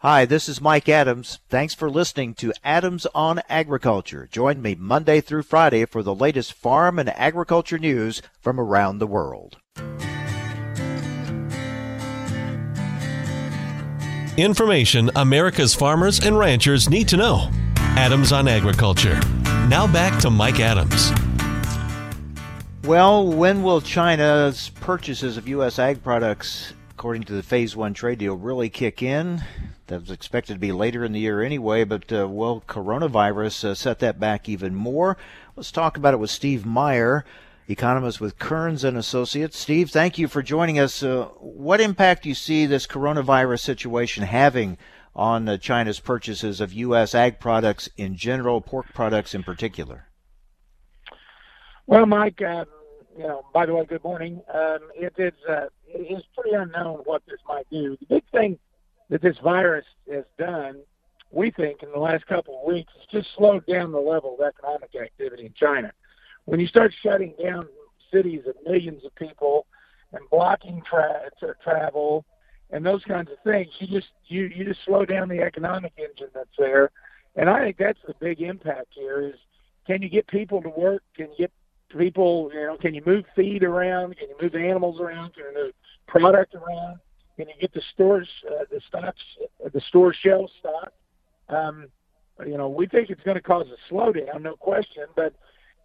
Hi, 0.00 0.26
this 0.26 0.46
is 0.46 0.60
Mike 0.60 0.90
Adams. 0.90 1.38
Thanks 1.48 1.72
for 1.72 1.88
listening 1.88 2.34
to 2.34 2.52
Adams 2.62 3.06
on 3.14 3.40
Agriculture. 3.48 4.28
Join 4.30 4.60
me 4.60 4.74
Monday 4.74 5.22
through 5.22 5.44
Friday 5.44 5.86
for 5.86 6.02
the 6.02 6.14
latest 6.14 6.52
farm 6.52 6.98
and 6.98 7.08
agriculture 7.08 7.78
news 7.78 8.20
from 8.38 8.60
around 8.60 8.98
the 8.98 9.06
world. 9.06 9.56
Information 14.36 15.10
America's 15.16 15.74
farmers 15.74 16.22
and 16.22 16.38
ranchers 16.38 16.90
need 16.90 17.08
to 17.08 17.16
know. 17.16 17.50
Adams 17.78 18.32
on 18.32 18.48
Agriculture. 18.48 19.18
Now 19.68 19.90
back 19.90 20.20
to 20.20 20.28
Mike 20.28 20.60
Adams. 20.60 21.10
Well, 22.84 23.26
when 23.26 23.62
will 23.62 23.80
China's 23.80 24.68
purchases 24.78 25.38
of 25.38 25.48
U.S. 25.48 25.78
ag 25.78 26.02
products, 26.02 26.74
according 26.90 27.22
to 27.22 27.32
the 27.32 27.42
Phase 27.42 27.74
1 27.74 27.94
trade 27.94 28.18
deal, 28.18 28.36
really 28.36 28.68
kick 28.68 29.02
in? 29.02 29.42
That 29.88 30.00
was 30.00 30.10
expected 30.10 30.54
to 30.54 30.58
be 30.58 30.72
later 30.72 31.04
in 31.04 31.12
the 31.12 31.20
year 31.20 31.42
anyway, 31.42 31.84
but 31.84 32.12
uh, 32.12 32.26
will 32.28 32.62
coronavirus 32.66 33.64
uh, 33.64 33.74
set 33.74 34.00
that 34.00 34.18
back 34.18 34.48
even 34.48 34.74
more? 34.74 35.16
Let's 35.54 35.70
talk 35.70 35.96
about 35.96 36.14
it 36.14 36.18
with 36.18 36.30
Steve 36.30 36.66
Meyer, 36.66 37.24
economist 37.68 38.20
with 38.20 38.38
Kerns 38.38 38.82
and 38.82 38.96
Associates. 38.96 39.56
Steve, 39.56 39.90
thank 39.90 40.18
you 40.18 40.26
for 40.26 40.42
joining 40.42 40.80
us. 40.80 41.04
Uh, 41.04 41.26
what 41.38 41.80
impact 41.80 42.24
do 42.24 42.28
you 42.28 42.34
see 42.34 42.66
this 42.66 42.86
coronavirus 42.86 43.60
situation 43.60 44.24
having 44.24 44.76
on 45.14 45.48
uh, 45.48 45.56
China's 45.56 46.00
purchases 46.00 46.60
of 46.60 46.72
U.S. 46.72 47.14
ag 47.14 47.38
products 47.38 47.88
in 47.96 48.16
general, 48.16 48.60
pork 48.60 48.92
products 48.92 49.34
in 49.34 49.44
particular? 49.44 50.08
Well, 51.86 52.06
Mike, 52.06 52.42
uh, 52.42 52.64
you 53.16 53.22
know, 53.22 53.46
by 53.54 53.66
the 53.66 53.74
way, 53.74 53.84
good 53.84 54.02
morning. 54.02 54.42
Um, 54.52 54.78
it 54.96 55.14
is 55.16 55.32
uh, 55.48 55.66
it 55.86 56.18
is 56.18 56.24
pretty 56.36 56.56
unknown 56.56 57.02
what 57.04 57.22
this 57.26 57.38
might 57.48 57.70
do. 57.70 57.96
The 58.00 58.06
big 58.06 58.24
thing 58.32 58.58
that 59.10 59.22
this 59.22 59.36
virus 59.42 59.84
has 60.12 60.24
done, 60.38 60.80
we 61.30 61.50
think, 61.50 61.82
in 61.82 61.90
the 61.92 61.98
last 61.98 62.26
couple 62.26 62.60
of 62.60 62.72
weeks, 62.72 62.92
is 63.00 63.06
just 63.10 63.28
slowed 63.36 63.64
down 63.66 63.92
the 63.92 63.98
level 63.98 64.36
of 64.38 64.46
economic 64.46 64.90
activity 64.94 65.46
in 65.46 65.52
China. 65.54 65.92
When 66.44 66.60
you 66.60 66.66
start 66.66 66.92
shutting 67.02 67.34
down 67.42 67.68
cities 68.12 68.42
of 68.46 68.54
millions 68.64 69.04
of 69.04 69.14
people 69.16 69.66
and 70.12 70.22
blocking 70.30 70.82
tra- 70.88 71.30
travel 71.62 72.24
and 72.70 72.84
those 72.84 73.02
kinds 73.04 73.30
of 73.30 73.38
things, 73.44 73.70
you 73.78 73.86
just 73.86 74.08
you 74.26 74.50
you 74.54 74.64
just 74.64 74.80
slow 74.84 75.04
down 75.04 75.28
the 75.28 75.40
economic 75.40 75.92
engine 75.98 76.30
that's 76.34 76.48
there. 76.58 76.90
And 77.36 77.50
I 77.50 77.60
think 77.60 77.76
that's 77.78 77.98
the 78.06 78.14
big 78.20 78.40
impact 78.40 78.88
here 78.90 79.20
is 79.28 79.34
can 79.86 80.02
you 80.02 80.08
get 80.08 80.26
people 80.26 80.62
to 80.62 80.68
work? 80.68 81.02
Can 81.16 81.28
you 81.30 81.46
get 81.46 81.52
people, 81.96 82.50
you 82.52 82.66
know, 82.66 82.76
can 82.76 82.94
you 82.94 83.02
move 83.06 83.24
feed 83.34 83.62
around? 83.62 84.16
Can 84.16 84.28
you 84.28 84.36
move 84.40 84.54
animals 84.54 85.00
around? 85.00 85.34
Can 85.34 85.44
you 85.52 85.64
move 85.64 85.72
product 86.06 86.54
around? 86.54 86.98
Can 87.36 87.48
you 87.48 87.54
get 87.60 87.72
the 87.74 87.82
stores, 87.92 88.28
uh, 88.48 88.64
the 88.70 88.80
stocks, 88.88 89.22
the 89.72 89.80
store 89.88 90.14
shelf 90.14 90.50
stock? 90.58 90.92
Um, 91.48 91.88
you 92.46 92.56
know, 92.56 92.68
we 92.68 92.86
think 92.86 93.10
it's 93.10 93.22
going 93.22 93.36
to 93.36 93.42
cause 93.42 93.66
a 93.66 93.92
slowdown, 93.92 94.42
no 94.42 94.56
question. 94.56 95.04
But 95.14 95.34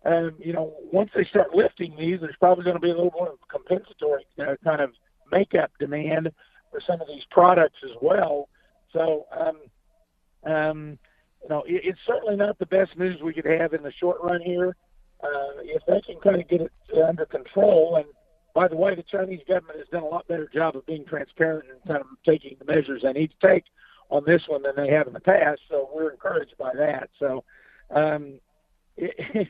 um, 0.06 0.34
you 0.40 0.54
know, 0.54 0.74
once 0.92 1.12
they 1.16 1.26
start 1.26 1.54
lifting 1.54 1.96
these, 1.98 2.20
there's 2.22 2.36
probably 2.40 2.64
going 2.64 2.76
to 2.76 2.82
be 2.82 2.90
a 2.90 2.96
little 2.96 3.14
more 3.14 3.34
compensatory 3.50 4.26
uh, 4.40 4.56
kind 4.64 4.82
of 4.82 4.92
makeup 5.32 5.72
demand 5.80 6.32
for 6.72 6.82
some 6.86 7.02
of 7.02 7.08
these 7.08 7.24
products 7.30 7.78
as 7.84 7.92
well. 8.02 8.50
So, 8.94 9.26
um, 9.38 10.52
um, 10.52 11.00
you 11.44 11.50
know, 11.50 11.64
it, 11.68 11.82
it's 11.84 12.00
certainly 12.06 12.36
not 12.36 12.58
the 12.60 12.66
best 12.66 12.98
news 12.98 13.22
we 13.22 13.34
could 13.34 13.46
have 13.46 13.74
in 13.74 13.84
the 13.84 13.92
short 13.92 14.18
run 14.24 14.42
here. 14.42 14.76
Uh, 15.24 15.62
if 15.64 15.84
they 15.86 16.02
can 16.02 16.20
kind 16.22 16.42
of 16.42 16.48
get 16.48 16.62
it 16.62 16.72
under 17.08 17.26
control, 17.28 17.98
and 17.98 18.06
by 18.54 18.68
the 18.68 18.76
way, 18.76 18.96
the 18.96 19.04
Chinese 19.04 19.42
government 19.48 19.80
has 19.80 19.88
done 19.90 20.04
a 20.04 20.08
lot 20.08 20.28
better 20.28 20.50
job 20.54 20.76
of 20.76 20.86
being 20.86 21.06
transparent 21.06 21.66
and 21.70 21.80
kind 21.88 22.02
of 22.02 22.08
taking 22.26 22.58
the 22.60 22.66
measures 22.66 23.02
they 23.04 23.14
need 23.14 23.32
to 23.40 23.48
take 23.48 23.66
on 24.10 24.24
this 24.26 24.44
one 24.48 24.64
than 24.64 24.76
they 24.76 24.90
have 24.90 25.08
in 25.08 25.14
the 25.14 25.20
past. 25.20 25.62
So 25.70 25.90
we're 25.94 26.12
encouraged 26.12 26.56
by 26.58 26.72
that. 26.76 27.10
So, 27.20 27.44
um, 27.90 28.40
it, 28.98 29.48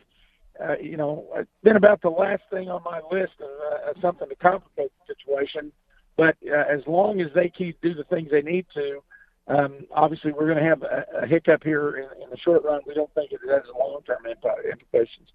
uh, 0.64 0.78
you 0.78 0.98
know, 0.98 1.26
it's 1.36 1.50
been 1.64 1.76
about 1.76 2.02
the 2.02 2.10
last 2.10 2.44
thing 2.52 2.70
on 2.70 2.82
my 2.84 3.02
list 3.12 3.34
of 3.40 3.50
uh, 3.96 4.02
something 4.02 4.30
to 4.30 4.36
complicate 4.36 4.92
the 5.00 5.16
situation. 5.16 5.72
But 6.18 6.38
uh, 6.48 6.66
as 6.70 6.82
long 6.86 7.22
as 7.22 7.30
they 7.34 7.50
keep 7.50 7.82
do 7.82 7.94
the 7.94 8.04
things 8.04 8.30
they 8.30 8.42
need 8.42 8.68
to, 8.76 9.00
um, 9.48 9.88
obviously 9.92 10.32
we're 10.32 10.46
going 10.46 10.64
to 10.64 10.70
have 10.70 10.84
a, 10.84 11.06
a 11.24 11.28
hiccup 11.28 11.64
here 11.64 11.98
in, 11.98 12.24
in 12.24 12.30
the 12.30 12.38
short 12.38 12.64
run. 12.64 12.82
We 12.86 12.94
don't 12.94 13.14
think 13.16 13.32
it 13.32 13.40
has 13.50 13.64
long-term 13.78 14.26
implications. 14.26 15.30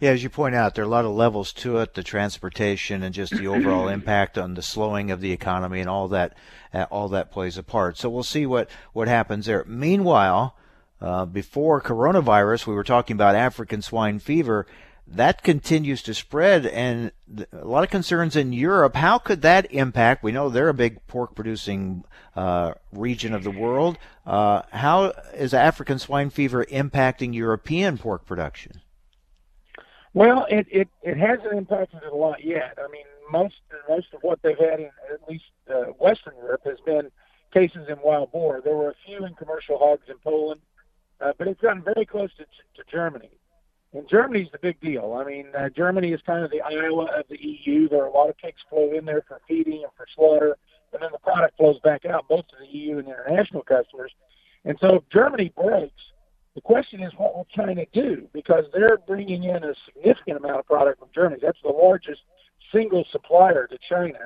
Yeah, 0.00 0.10
as 0.10 0.22
you 0.22 0.30
point 0.30 0.54
out, 0.54 0.74
there 0.74 0.84
are 0.84 0.86
a 0.86 0.90
lot 0.90 1.04
of 1.04 1.12
levels 1.12 1.52
to 1.54 1.78
it: 1.78 1.94
the 1.94 2.02
transportation 2.02 3.02
and 3.02 3.14
just 3.14 3.32
the 3.32 3.46
overall 3.46 3.88
impact 3.98 4.36
on 4.36 4.54
the 4.54 4.62
slowing 4.62 5.10
of 5.10 5.20
the 5.20 5.32
economy, 5.32 5.80
and 5.80 5.88
all 5.88 6.08
that, 6.08 6.36
uh, 6.74 6.86
all 6.90 7.08
that 7.08 7.30
plays 7.30 7.56
a 7.56 7.62
part. 7.62 7.96
So 7.96 8.10
we'll 8.10 8.22
see 8.22 8.46
what 8.46 8.68
what 8.92 9.08
happens 9.08 9.46
there. 9.46 9.64
Meanwhile, 9.66 10.56
uh, 11.00 11.24
before 11.24 11.80
coronavirus, 11.80 12.66
we 12.66 12.74
were 12.74 12.84
talking 12.84 13.14
about 13.14 13.34
African 13.34 13.82
swine 13.82 14.18
fever. 14.18 14.66
That 15.06 15.42
continues 15.42 16.02
to 16.04 16.14
spread, 16.14 16.64
and 16.64 17.10
a 17.52 17.66
lot 17.66 17.84
of 17.84 17.90
concerns 17.90 18.36
in 18.36 18.52
Europe. 18.52 18.94
How 18.94 19.18
could 19.18 19.42
that 19.42 19.70
impact? 19.72 20.22
We 20.22 20.32
know 20.32 20.48
they're 20.48 20.68
a 20.68 20.74
big 20.74 21.06
pork 21.06 21.34
producing 21.34 22.04
uh, 22.36 22.74
region 22.92 23.34
of 23.34 23.42
the 23.42 23.50
world. 23.50 23.98
Uh, 24.24 24.62
how 24.70 25.12
is 25.34 25.52
African 25.52 25.98
swine 25.98 26.30
fever 26.30 26.64
impacting 26.66 27.34
European 27.34 27.98
pork 27.98 28.24
production? 28.24 28.80
Well, 30.14 30.46
it, 30.50 30.66
it, 30.70 30.88
it 31.02 31.16
hasn't 31.16 31.52
impacted 31.52 32.02
it 32.04 32.12
a 32.12 32.16
lot 32.16 32.44
yet. 32.44 32.78
I 32.78 32.90
mean, 32.90 33.04
most 33.30 33.54
most 33.88 34.08
of 34.12 34.22
what 34.22 34.40
they've 34.42 34.58
had 34.58 34.78
in 34.80 34.90
at 35.10 35.26
least 35.28 35.44
uh, 35.70 35.92
Western 35.98 36.34
Europe 36.36 36.62
has 36.64 36.78
been 36.84 37.10
cases 37.52 37.88
in 37.88 37.96
wild 38.02 38.30
boar. 38.30 38.60
There 38.62 38.76
were 38.76 38.90
a 38.90 38.94
few 39.06 39.24
in 39.24 39.34
commercial 39.34 39.78
hogs 39.78 40.04
in 40.08 40.16
Poland, 40.22 40.60
uh, 41.20 41.32
but 41.38 41.48
it's 41.48 41.60
gotten 41.60 41.82
very 41.82 42.04
close 42.04 42.30
to, 42.36 42.44
to 42.44 42.90
Germany. 42.90 43.30
And 43.94 44.08
Germany's 44.08 44.48
the 44.52 44.58
big 44.58 44.80
deal. 44.80 45.18
I 45.18 45.24
mean, 45.24 45.46
uh, 45.56 45.68
Germany 45.68 46.12
is 46.12 46.20
kind 46.26 46.44
of 46.44 46.50
the 46.50 46.62
Iowa 46.62 47.08
of 47.16 47.24
the 47.28 47.38
EU. 47.38 47.88
There 47.88 48.02
are 48.02 48.06
a 48.06 48.12
lot 48.12 48.30
of 48.30 48.36
pigs 48.38 48.60
flow 48.68 48.92
in 48.92 49.04
there 49.04 49.22
for 49.28 49.40
feeding 49.46 49.82
and 49.82 49.92
for 49.96 50.06
slaughter, 50.14 50.56
and 50.92 51.02
then 51.02 51.10
the 51.12 51.18
product 51.18 51.56
flows 51.56 51.78
back 51.80 52.04
out 52.04 52.26
both 52.28 52.46
to 52.48 52.56
the 52.60 52.66
EU 52.66 52.98
and 52.98 53.08
international 53.08 53.62
customers. 53.62 54.12
And 54.64 54.78
so 54.80 54.96
if 54.96 55.02
Germany 55.10 55.52
breaks, 55.56 55.92
the 56.54 56.60
question 56.60 57.02
is, 57.02 57.12
what 57.16 57.34
will 57.34 57.46
China 57.54 57.84
do? 57.92 58.28
Because 58.32 58.64
they're 58.72 58.98
bringing 59.06 59.44
in 59.44 59.64
a 59.64 59.74
significant 59.86 60.38
amount 60.38 60.58
of 60.58 60.66
product 60.66 60.98
from 60.98 61.08
Germany. 61.14 61.40
That's 61.42 61.60
the 61.62 61.70
largest 61.70 62.20
single 62.72 63.04
supplier 63.10 63.66
to 63.66 63.78
China. 63.88 64.18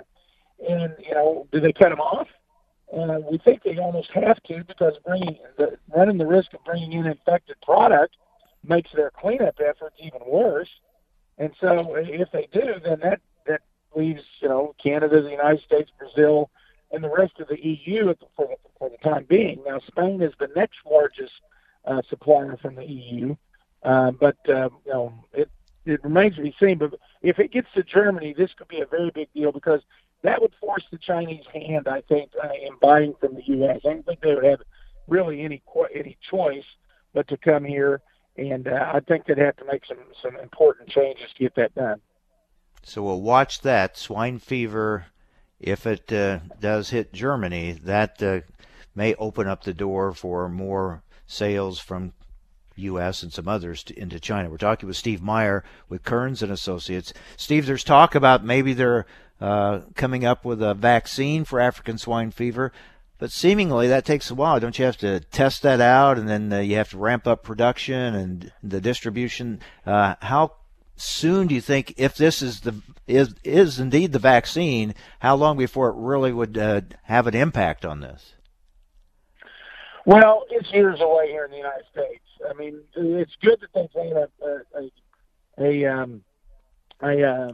And 0.69 0.95
you 0.99 1.15
know, 1.15 1.47
do 1.53 1.61
they 1.61 1.73
cut 1.73 1.91
them 1.91 2.01
off? 2.01 2.29
Uh, 2.93 3.19
we 3.31 3.39
think 3.39 3.63
they 3.63 3.79
almost 3.79 4.11
have 4.13 4.43
to 4.45 4.65
because 4.65 4.95
bringing 5.05 5.39
the, 5.59 5.77
running 5.95 6.19
the 6.19 6.27
risk 6.27 6.55
of 6.55 6.65
bringing 6.65 6.93
in 6.93 7.07
infected 7.07 7.57
product 7.63 8.17
makes 8.67 8.91
their 8.95 9.11
cleanup 9.11 9.57
efforts 9.61 9.97
even 10.01 10.21
worse. 10.27 10.69
And 11.39 11.53
so, 11.61 11.95
if 11.97 12.31
they 12.33 12.49
do, 12.53 12.75
then 12.83 13.01
that 13.03 13.21
that 13.47 13.61
leaves 13.95 14.23
you 14.41 14.49
know 14.49 14.75
Canada, 14.83 15.23
the 15.23 15.31
United 15.31 15.63
States, 15.63 15.91
Brazil, 15.99 16.51
and 16.91 17.05
the 17.05 17.11
rest 17.11 17.35
of 17.41 17.49
the 17.49 17.63
EU 17.63 18.15
for, 18.37 18.47
the, 18.47 18.57
for 18.79 18.91
the 18.91 19.09
time 19.09 19.27
being. 19.29 19.63
Now, 19.67 19.81
Spain 19.87 20.23
is 20.23 20.33
the 20.39 20.49
next 20.57 20.79
largest 20.91 21.33
uh, 21.87 22.03
supplier 22.09 22.57
from 22.57 22.75
the 22.75 22.85
EU. 22.85 23.37
Uh, 23.83 24.11
but 24.11 24.37
uh, 24.49 24.69
you 24.85 24.93
know, 24.93 25.15
it 25.33 25.51
it 25.85 26.03
remains 26.03 26.37
to 26.37 26.43
be 26.43 26.55
seen. 26.59 26.79
But 26.79 26.95
if 27.23 27.39
it 27.39 27.53
gets 27.53 27.69
to 27.75 27.83
Germany, 27.83 28.35
this 28.37 28.53
could 28.55 28.69
be 28.69 28.81
a 28.81 28.87
very 28.87 29.11
big 29.11 29.33
deal 29.33 29.53
because 29.53 29.81
that 30.23 30.41
would 30.41 30.53
force 30.61 30.85
the 30.91 30.99
Chinese 30.99 31.45
hand, 31.53 31.87
I 31.87 32.01
think, 32.03 32.33
uh, 32.43 32.49
in 32.49 32.73
buying 32.81 33.15
from 33.21 33.35
the 33.35 33.43
U.S. 33.47 33.81
I 33.85 33.89
don't 33.89 34.07
think 34.07 34.21
they 34.21 34.35
would 34.35 34.45
have 34.45 34.61
really 35.07 35.43
any 35.43 35.63
any 35.95 36.17
choice 36.29 36.65
but 37.15 37.29
to 37.29 37.37
come 37.37 37.65
here, 37.65 38.03
and 38.37 38.69
uh, 38.69 38.91
I 38.93 39.01
think 39.01 39.27
they'd 39.27 39.39
have 39.39 39.57
to 39.57 39.65
make 39.65 39.87
some 39.87 39.99
some 40.21 40.37
important 40.37 40.89
changes 40.89 41.33
to 41.33 41.45
get 41.45 41.55
that 41.55 41.75
done. 41.75 42.01
So 42.83 43.03
we'll 43.03 43.23
watch 43.23 43.63
that 43.63 43.97
swine 43.97 44.39
fever. 44.39 45.07
If 45.59 45.87
it 45.87 46.13
uh, 46.13 46.41
does 46.61 46.91
hit 46.91 47.13
Germany, 47.13 47.73
that 47.85 48.23
uh, 48.23 48.41
may 48.95 49.15
open 49.15 49.47
up 49.47 49.65
the 49.65 49.73
door 49.73 50.13
for 50.13 50.49
more 50.49 51.03
sales 51.27 51.79
from 51.79 52.13
U.S. 52.77 53.23
and 53.23 53.33
some 53.33 53.49
others 53.49 53.83
to, 53.85 53.99
into 53.99 54.21
China. 54.21 54.51
We're 54.51 54.59
talking 54.59 54.87
with 54.87 54.97
Steve 54.97 55.23
Meyer 55.23 55.65
with 55.89 56.05
Kerns 56.05 56.43
and 56.43 56.53
Associates. 56.53 57.13
Steve, 57.37 57.67
there's 57.67 57.85
talk 57.85 58.15
about 58.15 58.45
maybe 58.45 58.75
they're 58.75 59.07
uh, 59.41 59.81
coming 59.95 60.25
up 60.25 60.45
with 60.45 60.63
a 60.63 60.75
vaccine 60.75 61.45
for 61.45 61.61
African 61.61 61.99
swine 61.99 62.31
fever, 62.31 62.73
but 63.19 63.31
seemingly 63.31 63.89
that 63.89 64.05
takes 64.05 64.31
a 64.31 64.35
while. 64.35 64.61
Don't 64.61 64.79
you 64.79 64.85
have 64.85 64.99
to 64.99 65.21
test 65.21 65.63
that 65.63 65.81
out, 65.81 66.19
and 66.19 66.29
then 66.29 66.53
uh, 66.53 66.59
you 66.59 66.77
have 66.77 66.91
to 66.91 66.99
ramp 66.99 67.27
up 67.27 67.43
production 67.43 68.15
and 68.15 68.53
the 68.63 68.81
distribution? 68.81 69.61
Uh, 69.85 70.15
how 70.21 70.53
soon 70.97 71.47
do 71.47 71.55
you 71.55 71.61
think, 71.61 71.95
if 71.97 72.17
this 72.17 72.43
is 72.43 72.61
the 72.61 72.81
is 73.07 73.35
is 73.45 73.79
indeed 73.79 74.13
the 74.13 74.19
vaccine, 74.19 74.95
how 75.21 75.37
long 75.37 75.57
before 75.57 75.89
it 75.91 75.97
really 75.97 76.33
would 76.33 76.59
uh, 76.59 76.81
have 77.05 77.27
an 77.27 77.35
impact 77.35 77.85
on 77.85 78.01
this? 78.01 78.33
Well, 80.07 80.45
it's 80.51 80.71
years 80.73 81.01
away 81.01 81.31
here 81.31 81.45
in 81.45 81.51
the 81.51 81.57
United 81.57 81.85
States. 81.91 82.23
I 82.49 82.55
mean, 82.55 82.81
it's 82.95 83.33
good 83.43 83.59
that 83.61 83.71
they've 83.75 84.05
made 84.05 84.13
a 84.13 84.29
a 84.79 84.91
a, 85.59 85.85
um, 85.93 86.23
a 87.03 87.23
uh, 87.25 87.53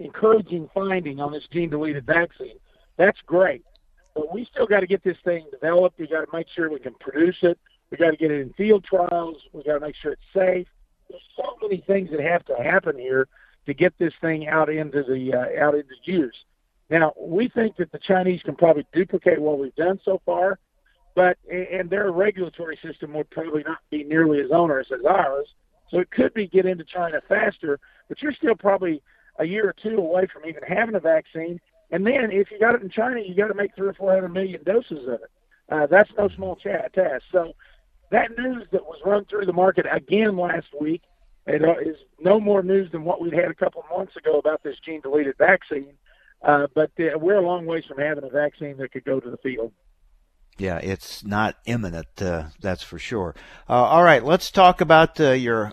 encouraging 0.00 0.68
finding 0.74 1.20
on 1.20 1.30
this 1.30 1.44
gene 1.52 1.70
deleted 1.70 2.04
vaccine. 2.04 2.56
That's 2.96 3.18
great, 3.26 3.62
but 4.12 4.34
we 4.34 4.44
still 4.46 4.66
got 4.66 4.80
to 4.80 4.88
get 4.88 5.04
this 5.04 5.16
thing 5.24 5.46
developed. 5.52 6.00
We 6.00 6.08
got 6.08 6.22
to 6.22 6.36
make 6.36 6.48
sure 6.52 6.68
we 6.68 6.80
can 6.80 6.94
produce 6.94 7.38
it. 7.42 7.58
We 7.90 7.96
got 7.96 8.10
to 8.10 8.16
get 8.16 8.32
it 8.32 8.40
in 8.40 8.52
field 8.54 8.84
trials. 8.84 9.36
We 9.52 9.62
got 9.62 9.74
to 9.74 9.80
make 9.80 9.94
sure 9.94 10.12
it's 10.12 10.22
safe. 10.34 10.66
There's 11.08 11.22
so 11.36 11.56
many 11.62 11.84
things 11.86 12.10
that 12.10 12.20
have 12.20 12.44
to 12.46 12.56
happen 12.56 12.98
here 12.98 13.28
to 13.66 13.74
get 13.74 13.96
this 14.00 14.14
thing 14.20 14.48
out 14.48 14.68
into 14.68 15.04
the 15.04 15.32
uh, 15.32 15.64
out 15.64 15.76
into 15.76 15.94
use. 16.02 16.34
Now, 16.90 17.12
we 17.16 17.48
think 17.48 17.76
that 17.76 17.92
the 17.92 18.00
Chinese 18.00 18.42
can 18.42 18.56
probably 18.56 18.84
duplicate 18.92 19.40
what 19.40 19.60
we've 19.60 19.76
done 19.76 20.00
so 20.04 20.20
far 20.26 20.58
but 21.14 21.38
and 21.50 21.90
their 21.90 22.10
regulatory 22.10 22.78
system 22.82 23.12
would 23.14 23.30
probably 23.30 23.62
not 23.64 23.78
be 23.90 24.04
nearly 24.04 24.40
as 24.40 24.50
onerous 24.50 24.88
as 24.92 25.04
ours. 25.04 25.48
So 25.90 25.98
it 25.98 26.10
could 26.10 26.32
be 26.32 26.46
get 26.46 26.64
into 26.64 26.84
China 26.84 27.20
faster, 27.28 27.78
but 28.08 28.22
you're 28.22 28.32
still 28.32 28.54
probably 28.54 29.02
a 29.38 29.44
year 29.44 29.68
or 29.68 29.74
two 29.74 29.98
away 29.98 30.26
from 30.32 30.46
even 30.46 30.62
having 30.66 30.94
a 30.94 31.00
vaccine. 31.00 31.60
And 31.90 32.06
then 32.06 32.30
if 32.30 32.50
you 32.50 32.58
got 32.58 32.74
it 32.74 32.82
in 32.82 32.88
China, 32.88 33.20
you 33.20 33.34
got 33.34 33.48
to 33.48 33.54
make 33.54 33.74
three 33.74 33.88
or 33.88 33.94
four 33.94 34.12
hundred 34.12 34.30
million 34.30 34.62
doses 34.64 35.06
of 35.06 35.14
it. 35.14 35.30
Uh, 35.70 35.86
that's 35.86 36.10
no 36.16 36.28
small 36.28 36.56
task. 36.56 36.92
So 37.30 37.52
that 38.10 38.36
news 38.38 38.66
that 38.72 38.84
was 38.84 38.98
run 39.04 39.24
through 39.26 39.46
the 39.46 39.52
market 39.52 39.86
again 39.90 40.36
last 40.36 40.68
week 40.80 41.02
uh, 41.48 41.78
is 41.80 41.96
no 42.20 42.40
more 42.40 42.62
news 42.62 42.90
than 42.92 43.04
what 43.04 43.20
we'd 43.20 43.32
had 43.32 43.50
a 43.50 43.54
couple 43.54 43.82
of 43.82 43.96
months 43.96 44.16
ago 44.16 44.38
about 44.38 44.62
this 44.62 44.76
gene 44.84 45.00
deleted 45.00 45.36
vaccine. 45.38 45.94
Uh, 46.42 46.66
but 46.74 46.90
uh, 46.98 47.18
we're 47.18 47.36
a 47.36 47.46
long 47.46 47.66
ways 47.66 47.84
from 47.86 47.98
having 47.98 48.24
a 48.24 48.28
vaccine 48.28 48.76
that 48.76 48.92
could 48.92 49.04
go 49.04 49.20
to 49.20 49.30
the 49.30 49.36
field. 49.38 49.72
Yeah, 50.58 50.78
it's 50.78 51.24
not 51.24 51.56
imminent, 51.64 52.20
uh, 52.20 52.44
that's 52.60 52.82
for 52.82 52.98
sure. 52.98 53.34
Uh, 53.68 53.72
all 53.72 54.02
right, 54.02 54.24
let's 54.24 54.50
talk 54.50 54.80
about 54.80 55.18
uh, 55.18 55.30
your 55.30 55.72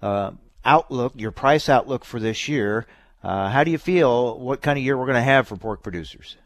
uh, 0.00 0.30
outlook, 0.64 1.14
your 1.16 1.32
price 1.32 1.68
outlook 1.68 2.04
for 2.04 2.20
this 2.20 2.48
year. 2.48 2.86
Uh, 3.22 3.48
how 3.50 3.64
do 3.64 3.70
you 3.70 3.78
feel? 3.78 4.38
What 4.38 4.62
kind 4.62 4.78
of 4.78 4.84
year 4.84 4.96
we're 4.96 5.06
going 5.06 5.16
to 5.16 5.22
have 5.22 5.48
for 5.48 5.56
pork 5.56 5.82
producers? 5.82 6.36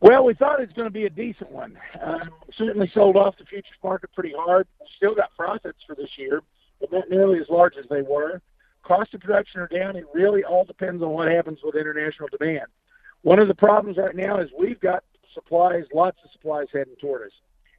Well, 0.00 0.24
we 0.24 0.34
thought 0.34 0.60
it 0.60 0.68
was 0.68 0.74
going 0.74 0.88
to 0.88 0.92
be 0.92 1.06
a 1.06 1.10
decent 1.10 1.52
one. 1.52 1.78
Um, 2.00 2.30
certainly 2.56 2.90
sold 2.92 3.16
off 3.16 3.38
the 3.38 3.44
futures 3.44 3.76
market 3.84 4.10
pretty 4.12 4.34
hard. 4.36 4.66
Still 4.96 5.14
got 5.14 5.30
profits 5.36 5.78
for 5.86 5.94
this 5.94 6.18
year, 6.18 6.42
but 6.80 6.90
not 6.90 7.08
nearly 7.08 7.38
as 7.38 7.48
large 7.48 7.76
as 7.76 7.88
they 7.88 8.02
were. 8.02 8.42
Cost 8.82 9.14
of 9.14 9.20
production 9.20 9.60
are 9.60 9.68
down. 9.68 9.94
It 9.94 10.06
really 10.12 10.42
all 10.42 10.64
depends 10.64 11.02
on 11.04 11.10
what 11.10 11.28
happens 11.28 11.60
with 11.62 11.76
international 11.76 12.28
demand. 12.36 12.66
One 13.22 13.38
of 13.38 13.46
the 13.46 13.54
problems 13.54 13.96
right 13.96 14.16
now 14.16 14.40
is 14.40 14.50
we've 14.58 14.80
got 14.80 15.04
supplies, 15.34 15.84
lots 15.92 16.18
of 16.24 16.30
supplies 16.32 16.66
heading 16.72 16.96
toward 17.00 17.22
us. 17.22 17.32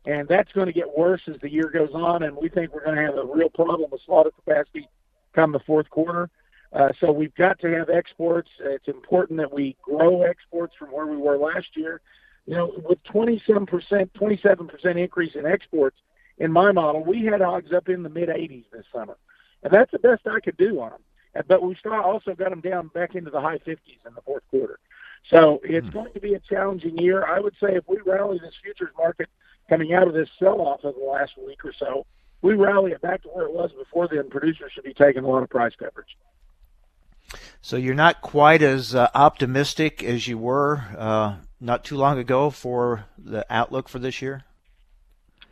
And 0.05 0.27
that's 0.27 0.51
going 0.51 0.67
to 0.67 0.73
get 0.73 0.97
worse 0.97 1.21
as 1.27 1.39
the 1.41 1.49
year 1.49 1.69
goes 1.69 1.91
on, 1.93 2.23
and 2.23 2.35
we 2.35 2.49
think 2.49 2.73
we're 2.73 2.83
going 2.83 2.97
to 2.97 3.01
have 3.01 3.15
a 3.15 3.25
real 3.25 3.49
problem 3.49 3.89
with 3.91 4.01
slaughter 4.05 4.31
capacity 4.31 4.89
come 5.33 5.51
the 5.51 5.59
fourth 5.59 5.89
quarter. 5.89 6.29
Uh, 6.73 6.89
so 6.99 7.11
we've 7.11 7.33
got 7.35 7.59
to 7.59 7.67
have 7.67 7.89
exports. 7.89 8.49
It's 8.59 8.87
important 8.87 9.37
that 9.39 9.53
we 9.53 9.77
grow 9.81 10.23
exports 10.23 10.75
from 10.77 10.89
where 10.91 11.05
we 11.05 11.17
were 11.17 11.37
last 11.37 11.67
year. 11.75 12.01
You 12.45 12.55
know, 12.55 12.73
with 12.83 13.01
27 13.03 13.65
percent, 13.65 14.13
27 14.15 14.67
percent 14.67 14.99
increase 14.99 15.35
in 15.35 15.45
exports 15.45 15.97
in 16.39 16.51
my 16.51 16.71
model, 16.71 17.03
we 17.03 17.23
had 17.23 17.41
hogs 17.41 17.71
up 17.71 17.89
in 17.89 18.03
the 18.03 18.09
mid 18.09 18.29
80s 18.29 18.65
this 18.71 18.85
summer, 18.91 19.17
and 19.61 19.71
that's 19.71 19.91
the 19.91 19.99
best 19.99 20.27
I 20.27 20.39
could 20.39 20.57
do 20.57 20.81
on 20.81 20.91
them. 20.91 21.43
But 21.47 21.63
we 21.63 21.75
also 21.85 22.35
got 22.35 22.49
them 22.49 22.61
down 22.61 22.89
back 22.89 23.15
into 23.15 23.31
the 23.31 23.41
high 23.41 23.59
50s 23.59 24.05
in 24.05 24.13
the 24.13 24.21
fourth 24.21 24.43
quarter. 24.51 24.79
So 25.29 25.61
it's 25.63 25.87
hmm. 25.87 25.93
going 25.93 26.13
to 26.13 26.19
be 26.19 26.33
a 26.33 26.39
challenging 26.39 26.97
year. 26.97 27.25
I 27.25 27.39
would 27.39 27.53
say 27.59 27.75
if 27.75 27.87
we 27.87 27.97
rally 28.05 28.39
this 28.39 28.53
futures 28.61 28.91
market 28.97 29.29
coming 29.69 29.93
out 29.93 30.07
of 30.07 30.13
this 30.13 30.29
sell-off 30.37 30.83
of 30.83 30.95
the 30.95 31.03
last 31.03 31.33
week 31.37 31.63
or 31.63 31.73
so, 31.73 32.05
we 32.41 32.55
rally 32.55 32.91
it 32.91 33.01
back 33.01 33.23
to 33.23 33.29
where 33.29 33.45
it 33.45 33.53
was 33.53 33.71
before 33.71 34.07
then. 34.07 34.29
Producers 34.29 34.71
should 34.73 34.83
be 34.83 34.93
taking 34.93 35.23
a 35.23 35.27
lot 35.27 35.43
of 35.43 35.49
price 35.49 35.73
coverage. 35.79 36.17
So 37.61 37.77
you're 37.77 37.95
not 37.95 38.21
quite 38.21 38.61
as 38.61 38.93
uh, 38.93 39.07
optimistic 39.15 40.03
as 40.03 40.27
you 40.27 40.37
were 40.37 40.83
uh, 40.97 41.37
not 41.61 41.85
too 41.85 41.95
long 41.95 42.19
ago 42.19 42.49
for 42.49 43.05
the 43.17 43.45
outlook 43.49 43.87
for 43.87 43.99
this 43.99 44.21
year. 44.21 44.43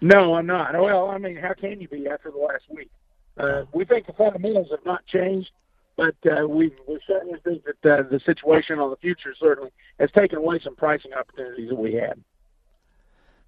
No, 0.02 0.34
I'm 0.34 0.46
not. 0.46 0.74
Well, 0.74 1.10
I 1.10 1.18
mean, 1.18 1.38
how 1.38 1.54
can 1.54 1.80
you 1.80 1.88
be 1.88 2.08
after 2.10 2.32
the 2.32 2.38
last 2.38 2.64
week? 2.70 2.90
Uh, 3.38 3.64
we 3.74 3.86
think 3.86 4.08
the 4.08 4.14
fundamentals 4.14 4.68
have 4.72 4.86
not 4.86 5.06
changed, 5.06 5.52
but 5.98 6.16
uh, 6.26 6.48
we 6.48 6.72
we 6.88 7.00
certainly 7.06 7.40
think 7.44 7.64
that 7.66 8.00
uh, 8.00 8.04
the 8.10 8.20
situation 8.20 8.80
on 8.80 8.90
the 8.90 8.98
future 8.98 9.34
certainly 9.40 9.72
has 10.00 10.12
taken 10.12 10.38
away 10.38 10.60
some 10.64 10.76
pricing 10.76 11.14
opportunities 11.14 11.70
that 11.70 11.76
we 11.76 11.94
had. 11.94 12.22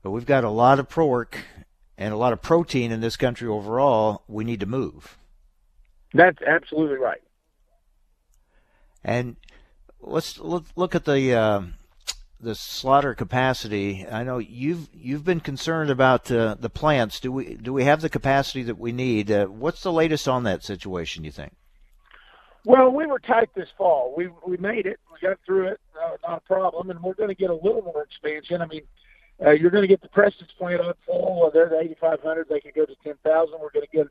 But 0.01 0.11
we've 0.11 0.25
got 0.25 0.43
a 0.43 0.49
lot 0.49 0.79
of 0.79 0.89
pork 0.89 1.39
and 1.97 2.13
a 2.13 2.17
lot 2.17 2.33
of 2.33 2.41
protein 2.41 2.91
in 2.91 3.01
this 3.01 3.15
country 3.15 3.47
overall. 3.47 4.23
We 4.27 4.43
need 4.43 4.59
to 4.59 4.65
move. 4.65 5.17
That's 6.13 6.41
absolutely 6.41 6.97
right. 6.97 7.21
And 9.03 9.37
let's 9.99 10.39
look, 10.39 10.65
look 10.75 10.95
at 10.95 11.05
the 11.05 11.33
uh, 11.33 11.61
the 12.39 12.55
slaughter 12.55 13.13
capacity. 13.13 14.05
I 14.09 14.23
know 14.23 14.37
you've 14.37 14.89
you've 14.93 15.25
been 15.25 15.39
concerned 15.39 15.89
about 15.89 16.29
uh, 16.31 16.55
the 16.59 16.69
plants. 16.69 17.19
Do 17.19 17.31
we 17.31 17.55
do 17.55 17.73
we 17.73 17.85
have 17.85 18.01
the 18.01 18.09
capacity 18.09 18.63
that 18.63 18.77
we 18.77 18.91
need? 18.91 19.31
Uh, 19.31 19.45
what's 19.47 19.81
the 19.81 19.91
latest 19.91 20.27
on 20.27 20.43
that 20.43 20.63
situation? 20.63 21.23
You 21.23 21.31
think? 21.31 21.53
Well, 22.65 22.91
we 22.91 23.05
were 23.05 23.19
tight 23.19 23.49
this 23.55 23.69
fall. 23.77 24.13
We 24.15 24.29
we 24.45 24.57
made 24.57 24.85
it. 24.85 24.99
We 25.11 25.27
got 25.27 25.37
through 25.45 25.67
it. 25.67 25.81
Uh, 26.01 26.15
not 26.27 26.37
a 26.37 26.41
problem. 26.41 26.89
And 26.89 27.01
we're 27.01 27.13
going 27.13 27.29
to 27.29 27.35
get 27.35 27.49
a 27.49 27.55
little 27.55 27.81
more 27.81 28.03
expansion. 28.03 28.61
I 28.61 28.67
mean, 28.67 28.83
uh, 29.45 29.51
you're 29.51 29.71
going 29.71 29.83
to 29.83 29.87
get 29.87 30.01
the 30.01 30.07
Prestage 30.07 30.49
plant 30.57 30.79
on 30.79 30.93
full. 31.05 31.45
Uh, 31.45 31.49
they're 31.49 31.69
the 31.69 31.79
8,500. 31.79 32.47
They 32.49 32.61
could 32.61 32.73
go 32.73 32.85
to 32.85 32.95
10,000. 33.03 33.53
We're 33.59 33.71
going 33.71 33.85
to 33.85 33.97
get 33.97 34.07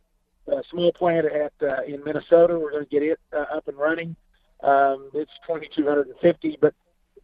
a 0.48 0.62
small 0.70 0.92
plant 0.92 1.26
at 1.26 1.52
uh, 1.62 1.82
in 1.84 2.04
Minnesota. 2.04 2.58
We're 2.58 2.72
going 2.72 2.84
to 2.84 2.90
get 2.90 3.02
it 3.02 3.18
uh, 3.32 3.56
up 3.56 3.68
and 3.68 3.78
running. 3.78 4.16
Um, 4.62 5.10
it's 5.14 5.32
2,250, 5.46 6.58
but 6.60 6.74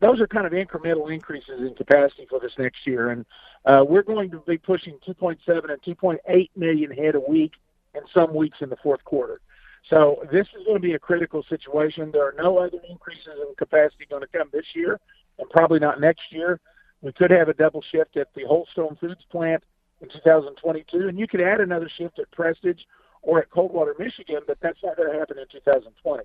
those 0.00 0.20
are 0.20 0.26
kind 0.26 0.46
of 0.46 0.52
incremental 0.52 1.12
increases 1.12 1.60
in 1.60 1.74
capacity 1.74 2.26
for 2.28 2.40
this 2.40 2.52
next 2.58 2.86
year, 2.86 3.10
and 3.10 3.24
uh, 3.64 3.84
we're 3.88 4.02
going 4.02 4.30
to 4.30 4.42
be 4.46 4.58
pushing 4.58 4.98
2.7 5.06 5.38
and 5.70 5.82
2.8 5.82 6.50
million 6.56 6.90
head 6.90 7.14
a 7.14 7.20
week 7.20 7.52
in 7.94 8.02
some 8.12 8.34
weeks 8.34 8.58
in 8.60 8.70
the 8.70 8.76
fourth 8.76 9.04
quarter. 9.04 9.40
So 9.88 10.22
this 10.30 10.46
is 10.58 10.64
going 10.64 10.76
to 10.76 10.82
be 10.82 10.94
a 10.94 10.98
critical 10.98 11.42
situation. 11.48 12.10
There 12.12 12.26
are 12.26 12.34
no 12.36 12.58
other 12.58 12.78
increases 12.88 13.28
in 13.40 13.54
capacity 13.56 14.06
going 14.08 14.22
to 14.22 14.28
come 14.28 14.48
this 14.52 14.66
year, 14.74 15.00
and 15.38 15.48
probably 15.50 15.78
not 15.78 16.00
next 16.00 16.30
year. 16.30 16.60
We 17.00 17.12
could 17.12 17.30
have 17.30 17.48
a 17.48 17.54
double 17.54 17.82
shift 17.92 18.16
at 18.16 18.28
the 18.34 18.44
Wholestone 18.44 18.96
Foods 19.00 19.24
plant 19.30 19.62
in 20.00 20.08
2022, 20.08 21.08
and 21.08 21.18
you 21.18 21.26
could 21.26 21.40
add 21.40 21.60
another 21.60 21.88
shift 21.96 22.18
at 22.18 22.30
Prestage 22.32 22.86
or 23.22 23.40
at 23.40 23.50
Coldwater, 23.50 23.94
Michigan, 23.98 24.40
but 24.46 24.58
that's 24.60 24.78
not 24.82 24.96
going 24.96 25.12
to 25.12 25.18
happen 25.18 25.38
in 25.38 25.46
2020. 25.50 26.24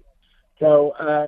So 0.60 0.94
um, 1.00 1.28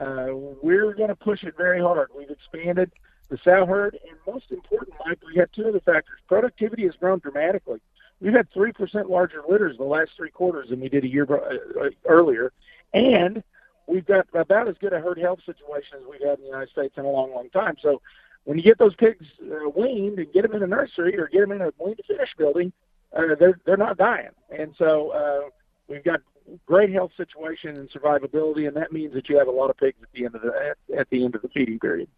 uh, 0.00 0.34
we're 0.62 0.94
going 0.94 1.08
to 1.08 1.14
push 1.14 1.42
it 1.44 1.54
very 1.56 1.80
hard. 1.80 2.08
We've 2.16 2.30
expanded 2.30 2.92
the 3.28 3.38
sow 3.42 3.66
herd, 3.66 3.98
and 4.08 4.16
most 4.26 4.50
important, 4.50 4.96
Mike, 5.04 5.18
we 5.26 5.38
have 5.38 5.50
two 5.52 5.68
other 5.68 5.80
factors. 5.80 6.18
Productivity 6.28 6.84
has 6.84 6.94
grown 6.94 7.18
dramatically. 7.18 7.80
We've 8.20 8.32
had 8.32 8.50
three 8.52 8.72
percent 8.72 9.10
larger 9.10 9.42
litters 9.48 9.76
the 9.76 9.84
last 9.84 10.12
three 10.16 10.30
quarters 10.30 10.70
than 10.70 10.80
we 10.80 10.88
did 10.88 11.04
a 11.04 11.08
year 11.08 11.26
uh, 11.30 11.84
uh, 11.86 11.90
earlier, 12.06 12.52
and 12.94 13.42
we've 13.86 14.06
got 14.06 14.26
about 14.34 14.68
as 14.68 14.76
good 14.80 14.92
a 14.92 15.00
herd 15.00 15.18
health 15.18 15.40
situation 15.44 15.98
as 15.98 16.04
we've 16.10 16.26
had 16.26 16.38
in 16.38 16.44
the 16.44 16.50
United 16.50 16.70
States 16.70 16.94
in 16.96 17.04
a 17.04 17.10
long, 17.10 17.32
long 17.34 17.50
time. 17.50 17.76
So 17.80 18.00
when 18.44 18.56
you 18.56 18.64
get 18.64 18.78
those 18.78 18.94
pigs 18.94 19.26
uh, 19.42 19.68
weaned 19.68 20.18
and 20.18 20.32
get 20.32 20.42
them 20.42 20.54
in 20.54 20.62
a 20.62 20.66
nursery 20.66 21.18
or 21.18 21.28
get 21.28 21.40
them 21.40 21.52
in 21.52 21.60
a 21.60 21.72
wean 21.78 21.96
to 21.96 22.02
finish 22.04 22.34
building, 22.38 22.72
uh, 23.16 23.34
they're 23.38 23.58
they're 23.66 23.76
not 23.76 23.98
dying. 23.98 24.30
And 24.56 24.74
so 24.78 25.10
uh, 25.10 25.50
we've 25.88 26.04
got 26.04 26.20
great 26.64 26.92
health 26.92 27.10
situation 27.16 27.76
and 27.76 27.90
survivability, 27.90 28.66
and 28.66 28.76
that 28.76 28.92
means 28.92 29.12
that 29.14 29.28
you 29.28 29.36
have 29.36 29.48
a 29.48 29.52
lot 29.52 29.68
of 29.68 29.76
pigs 29.76 29.98
at 30.02 30.08
the 30.12 30.24
end 30.24 30.34
of 30.34 30.42
the 30.42 30.52
at, 30.92 31.00
at 31.00 31.10
the 31.10 31.24
end 31.24 31.34
of 31.34 31.42
the 31.42 31.48
feeding 31.48 31.78
period. 31.78 32.08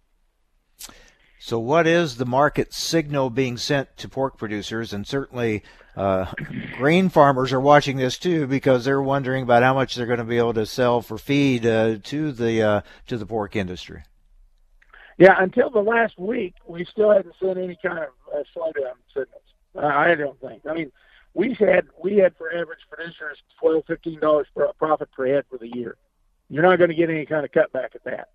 So, 1.41 1.59
what 1.59 1.86
is 1.86 2.16
the 2.16 2.26
market 2.26 2.74
signal 2.74 3.30
being 3.30 3.57
sent 3.57 3.97
to 3.99 4.09
pork 4.09 4.36
producers? 4.36 4.93
And 4.93 5.07
certainly, 5.07 5.62
uh, 5.97 6.32
grain 6.76 7.09
farmers 7.09 7.53
are 7.53 7.61
watching 7.61 7.97
this 7.97 8.18
too 8.18 8.47
because 8.47 8.84
they're 8.84 9.03
wondering 9.03 9.45
about 9.45 9.62
how 9.62 9.74
much 9.74 9.95
they're 9.95 10.07
going 10.07 10.18
to 10.18 10.24
be 10.24 10.39
able 10.39 10.55
to 10.55 10.66
sell 10.66 11.01
for 11.01 11.16
feed 11.16 11.64
uh, 11.64 11.97
to 12.05 12.32
the 12.32 12.62
uh, 12.62 12.80
to 13.07 13.16
the 13.16 13.26
pork 13.26 13.55
industry. 13.55 14.03
Yeah, 15.16 15.34
until 15.39 15.70
the 15.70 15.80
last 15.80 16.18
week, 16.18 16.55
we 16.66 16.84
still 16.84 17.11
hadn't 17.11 17.34
seen 17.41 17.59
any 17.59 17.76
kind 17.82 17.99
of 17.99 18.11
uh, 18.32 18.43
slowdown 18.57 18.95
signals. 19.09 19.43
I 19.76 20.14
don't 20.14 20.41
think. 20.41 20.62
I 20.68 20.74
mean, 20.74 20.93
we 21.34 21.55
had 21.55 21.86
we 22.03 22.16
had 22.16 22.36
for 22.36 22.51
average 22.53 22.80
producers 22.91 23.39
twelve 23.61 23.84
fifteen 23.86 24.18
dollars 24.18 24.47
profit 24.78 25.11
per 25.12 25.26
head 25.26 25.45
for 25.49 25.59
the 25.59 25.68
year. 25.68 25.97
You're 26.49 26.62
not 26.62 26.78
going 26.78 26.91
to 26.91 26.97
get 26.97 27.11
any 27.11 27.26
kind 27.26 27.45
of 27.45 27.53
cutback 27.53 27.95
at 27.95 28.05
that. 28.05 28.28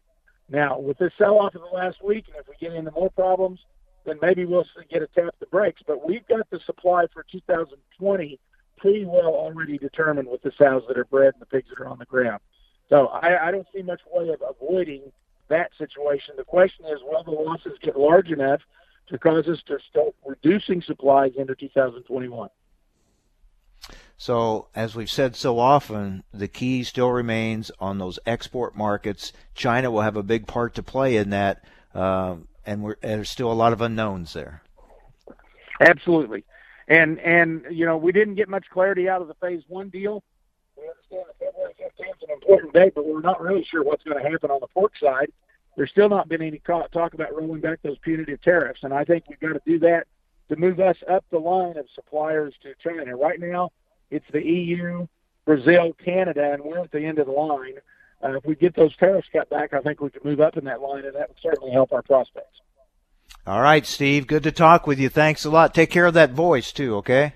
Now 0.54 0.78
with 0.78 1.00
this 1.00 1.12
sell 1.18 1.40
off 1.40 1.56
in 1.56 1.62
the 1.62 1.68
last 1.68 2.04
week, 2.04 2.26
and 2.28 2.38
if 2.38 2.48
we 2.48 2.54
get 2.62 2.76
into 2.78 2.92
more 2.92 3.10
problems, 3.10 3.60
then 4.06 4.20
maybe 4.22 4.46
we'll 4.46 4.66
get 4.90 5.02
a 5.02 5.08
tap 5.08 5.34
the 5.40 5.48
brakes. 5.48 5.82
But 5.86 6.08
we've 6.08 6.26
got 6.28 6.48
the 6.52 6.60
supply 6.66 7.08
for 7.12 7.26
2020 7.32 8.40
pretty 8.78 9.06
well 9.06 9.34
already 9.34 9.80
determined 9.80 10.28
with 10.28 10.44
the 10.44 10.52
sows 10.58 10.84
that 10.88 10.98
are 10.98 11.06
bred 11.06 11.34
and 11.34 11.42
the 11.42 11.48
pigs 11.48 11.70
that 11.70 11.82
are 11.82 11.88
on 11.88 11.98
the 11.98 12.06
ground. 12.06 12.40
So 12.88 13.08
I, 13.08 13.48
I 13.48 13.52
don't 13.52 13.66
see 13.74 13.82
much 13.82 14.02
way 14.14 14.30
of 14.30 14.44
avoiding 14.48 15.12
that 15.50 15.72
situation. 15.78 16.36
The 16.38 16.44
question 16.44 16.86
is, 16.86 17.00
will 17.02 17.24
the 17.24 17.32
losses 17.32 17.74
get 17.82 17.98
large 17.98 18.30
enough 18.30 18.62
to 19.08 19.18
cause 19.18 19.48
us 19.48 19.62
to 19.68 19.80
start 19.90 20.14
reducing 20.24 20.84
supplies 20.84 21.32
into 21.36 21.56
2021? 21.56 22.50
So, 24.18 24.68
as 24.76 24.96
we've 24.96 25.10
said 25.10 25.36
so 25.36 25.60
often, 25.60 26.24
the 26.34 26.48
key 26.48 26.84
still 26.84 27.10
remains 27.10 27.72
on 27.80 27.98
those 27.98 28.20
export 28.26 28.76
markets. 28.76 29.34
China 29.56 29.92
will 29.92 30.02
have 30.02 30.16
a 30.16 30.24
big 30.24 30.48
part 30.48 30.76
to 30.76 30.84
play 30.84 31.18
in 31.18 31.32
that, 31.32 31.64
uh, 31.94 32.36
and, 32.66 32.96
there's 33.02 33.30
still 33.30 33.52
a 33.52 33.54
lot 33.54 33.74
of 33.74 33.82
unknowns 33.82 34.34
there. 34.34 34.62
Absolutely, 35.82 36.46
and 36.88 37.20
and 37.20 37.66
you 37.70 37.86
know 37.86 37.98
we 37.98 38.12
didn't 38.12 38.36
get 38.36 38.48
much 38.48 38.70
clarity 38.70 39.10
out 39.10 39.22
of 39.22 39.28
the 39.28 39.34
phase 39.36 39.64
one 39.68 39.90
deal. 39.90 40.24
We 40.78 40.84
understand 40.88 41.26
that 41.28 41.46
February 41.46 41.74
15th 41.82 42.18
is 42.18 42.30
an 42.30 42.34
important 42.34 42.74
date, 42.74 42.96
but 42.96 43.06
we're 43.06 43.22
not 43.22 43.42
really 43.42 43.64
sure 43.64 43.84
what's 43.84 44.04
going 44.04 44.24
to 44.24 44.30
happen 44.30 44.52
on 44.52 44.60
the 44.62 44.68
pork 44.68 44.94
side. 44.98 45.32
There's 45.76 45.90
still 45.90 46.10
not 46.10 46.30
been 46.30 46.42
any 46.42 46.60
talk 46.60 47.14
about 47.14 47.36
rolling 47.36 47.62
back 47.62 47.80
those 47.82 47.98
punitive 47.98 48.42
tariffs, 48.42 48.84
and 48.84 48.94
I 48.94 49.04
think 49.04 49.26
we've 49.28 49.40
got 49.40 49.54
to 49.54 49.62
do 49.66 49.80
that 49.80 50.08
to 50.50 50.56
move 50.56 50.80
us 50.80 50.98
up 51.10 51.26
the 51.32 51.40
line 51.40 51.78
of 51.78 51.88
suppliers 51.96 52.54
to 52.62 52.74
China. 52.76 53.16
Right 53.16 53.40
now, 53.40 53.72
it's 54.14 54.26
the 54.32 54.46
EU, 54.46 55.08
Brazil, 55.46 55.94
Canada, 56.04 56.54
and 56.54 56.64
we're 56.64 56.80
at 56.80 56.92
the 56.92 57.04
end 57.04 57.20
of 57.20 57.26
the 57.26 57.32
line. 57.32 57.76
Uh, 58.24 58.38
if 58.38 58.46
we 58.46 58.56
get 58.56 58.76
those 58.76 58.96
tariffs 58.96 59.28
cut 59.34 59.50
back, 59.50 59.74
I 59.74 59.82
think 59.82 60.00
we 60.00 60.10
can 60.10 60.22
move 60.24 60.40
up 60.40 60.56
in 60.56 60.66
that 60.66 60.82
line, 60.82 61.04
and 61.04 61.16
that 61.16 61.30
would 61.30 61.40
certainly 61.42 61.72
help 61.72 61.92
our 61.92 62.02
prospects. 62.02 62.62
All 63.46 63.62
right, 63.62 63.86
Steve. 63.86 64.28
Good 64.28 64.44
to 64.44 64.52
talk 64.52 64.88
with 64.88 65.00
you. 65.00 65.10
Thanks 65.10 65.44
a 65.44 65.50
lot. 65.50 65.74
Take 65.74 65.90
care 65.90 66.06
of 66.06 66.14
that 66.14 66.32
voice 66.32 66.72
too. 66.72 66.96
Okay. 66.98 67.34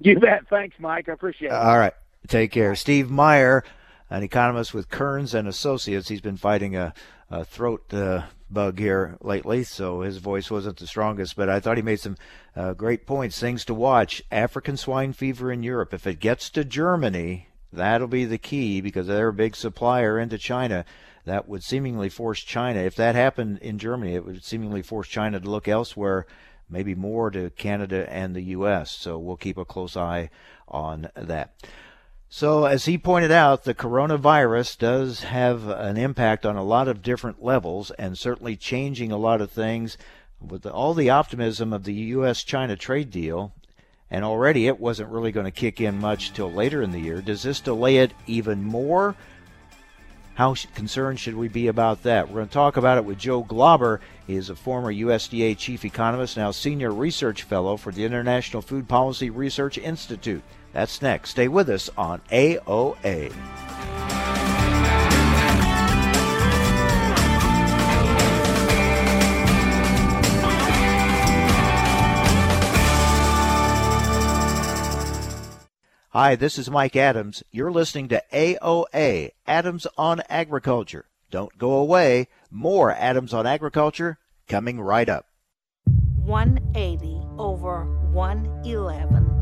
You 0.00 0.20
bet. 0.20 0.46
Thanks, 0.48 0.76
Mike. 0.78 1.08
I 1.08 1.12
appreciate 1.12 1.48
it. 1.48 1.54
All 1.54 1.78
right. 1.78 1.94
Take 2.28 2.52
care. 2.52 2.76
Steve 2.76 3.10
Meyer, 3.10 3.64
an 4.08 4.22
economist 4.22 4.72
with 4.72 4.88
Kerns 4.88 5.34
and 5.34 5.48
Associates. 5.48 6.08
He's 6.08 6.20
been 6.20 6.36
fighting 6.36 6.76
a, 6.76 6.94
a 7.32 7.44
throat 7.44 7.92
uh, 7.94 8.22
bug 8.50 8.78
here 8.78 9.16
lately, 9.22 9.64
so 9.64 10.02
his 10.02 10.18
voice 10.18 10.50
wasn't 10.50 10.76
the 10.76 10.86
strongest. 10.86 11.34
But 11.34 11.48
I 11.48 11.60
thought 11.60 11.78
he 11.78 11.82
made 11.82 12.00
some 12.00 12.16
uh, 12.54 12.74
great 12.74 13.06
points, 13.06 13.40
things 13.40 13.64
to 13.64 13.74
watch. 13.74 14.22
African 14.30 14.76
swine 14.76 15.14
fever 15.14 15.50
in 15.50 15.62
Europe. 15.62 15.94
If 15.94 16.06
it 16.06 16.20
gets 16.20 16.50
to 16.50 16.64
Germany, 16.64 17.48
that'll 17.72 18.06
be 18.06 18.26
the 18.26 18.38
key 18.38 18.82
because 18.82 19.06
they're 19.06 19.28
a 19.28 19.32
big 19.32 19.56
supplier 19.56 20.18
into 20.18 20.36
China. 20.36 20.84
That 21.24 21.48
would 21.48 21.62
seemingly 21.62 22.10
force 22.10 22.40
China. 22.40 22.80
If 22.80 22.96
that 22.96 23.14
happened 23.14 23.58
in 23.58 23.78
Germany, 23.78 24.14
it 24.14 24.26
would 24.26 24.44
seemingly 24.44 24.82
force 24.82 25.08
China 25.08 25.40
to 25.40 25.50
look 25.50 25.68
elsewhere, 25.68 26.26
maybe 26.68 26.94
more 26.94 27.30
to 27.30 27.50
Canada 27.50 28.12
and 28.12 28.36
the 28.36 28.42
U.S. 28.42 28.90
So 28.90 29.18
we'll 29.18 29.36
keep 29.36 29.56
a 29.56 29.64
close 29.64 29.96
eye 29.96 30.28
on 30.68 31.08
that. 31.14 31.54
So, 32.34 32.64
as 32.64 32.86
he 32.86 32.96
pointed 32.96 33.30
out, 33.30 33.64
the 33.64 33.74
coronavirus 33.74 34.78
does 34.78 35.20
have 35.20 35.68
an 35.68 35.98
impact 35.98 36.46
on 36.46 36.56
a 36.56 36.64
lot 36.64 36.88
of 36.88 37.02
different 37.02 37.44
levels 37.44 37.90
and 37.98 38.16
certainly 38.16 38.56
changing 38.56 39.12
a 39.12 39.18
lot 39.18 39.42
of 39.42 39.50
things 39.50 39.98
with 40.40 40.64
all 40.64 40.94
the 40.94 41.10
optimism 41.10 41.74
of 41.74 41.84
the 41.84 41.92
U.S. 41.92 42.42
China 42.42 42.74
trade 42.74 43.10
deal. 43.10 43.52
And 44.10 44.24
already 44.24 44.66
it 44.66 44.80
wasn't 44.80 45.10
really 45.10 45.30
going 45.30 45.44
to 45.44 45.50
kick 45.50 45.78
in 45.78 46.00
much 46.00 46.32
till 46.32 46.50
later 46.50 46.80
in 46.80 46.90
the 46.90 47.00
year. 47.00 47.20
Does 47.20 47.42
this 47.42 47.60
delay 47.60 47.98
it 47.98 48.14
even 48.26 48.64
more? 48.64 49.14
How 50.32 50.54
concerned 50.74 51.20
should 51.20 51.36
we 51.36 51.48
be 51.48 51.66
about 51.66 52.02
that? 52.04 52.28
We're 52.28 52.36
going 52.36 52.48
to 52.48 52.54
talk 52.54 52.78
about 52.78 52.96
it 52.96 53.04
with 53.04 53.18
Joe 53.18 53.42
Glauber. 53.42 54.00
He 54.26 54.36
is 54.36 54.48
a 54.48 54.56
former 54.56 54.90
USDA 54.90 55.58
chief 55.58 55.84
economist, 55.84 56.38
now 56.38 56.50
senior 56.50 56.92
research 56.92 57.42
fellow 57.42 57.76
for 57.76 57.92
the 57.92 58.06
International 58.06 58.62
Food 58.62 58.88
Policy 58.88 59.28
Research 59.28 59.76
Institute. 59.76 60.42
That's 60.72 61.02
next. 61.02 61.30
Stay 61.30 61.48
with 61.48 61.68
us 61.68 61.90
on 61.96 62.20
AOA. 62.30 63.32
Hi, 76.14 76.34
this 76.36 76.58
is 76.58 76.70
Mike 76.70 76.94
Adams. 76.94 77.42
You're 77.50 77.72
listening 77.72 78.08
to 78.08 78.22
AOA, 78.34 79.30
Adams 79.46 79.86
on 79.96 80.20
Agriculture. 80.28 81.06
Don't 81.30 81.56
go 81.56 81.72
away. 81.72 82.28
More 82.50 82.92
Adams 82.92 83.32
on 83.32 83.46
Agriculture 83.46 84.18
coming 84.46 84.78
right 84.78 85.08
up. 85.08 85.24
180 85.86 87.18
over 87.38 87.86
111, 88.12 89.31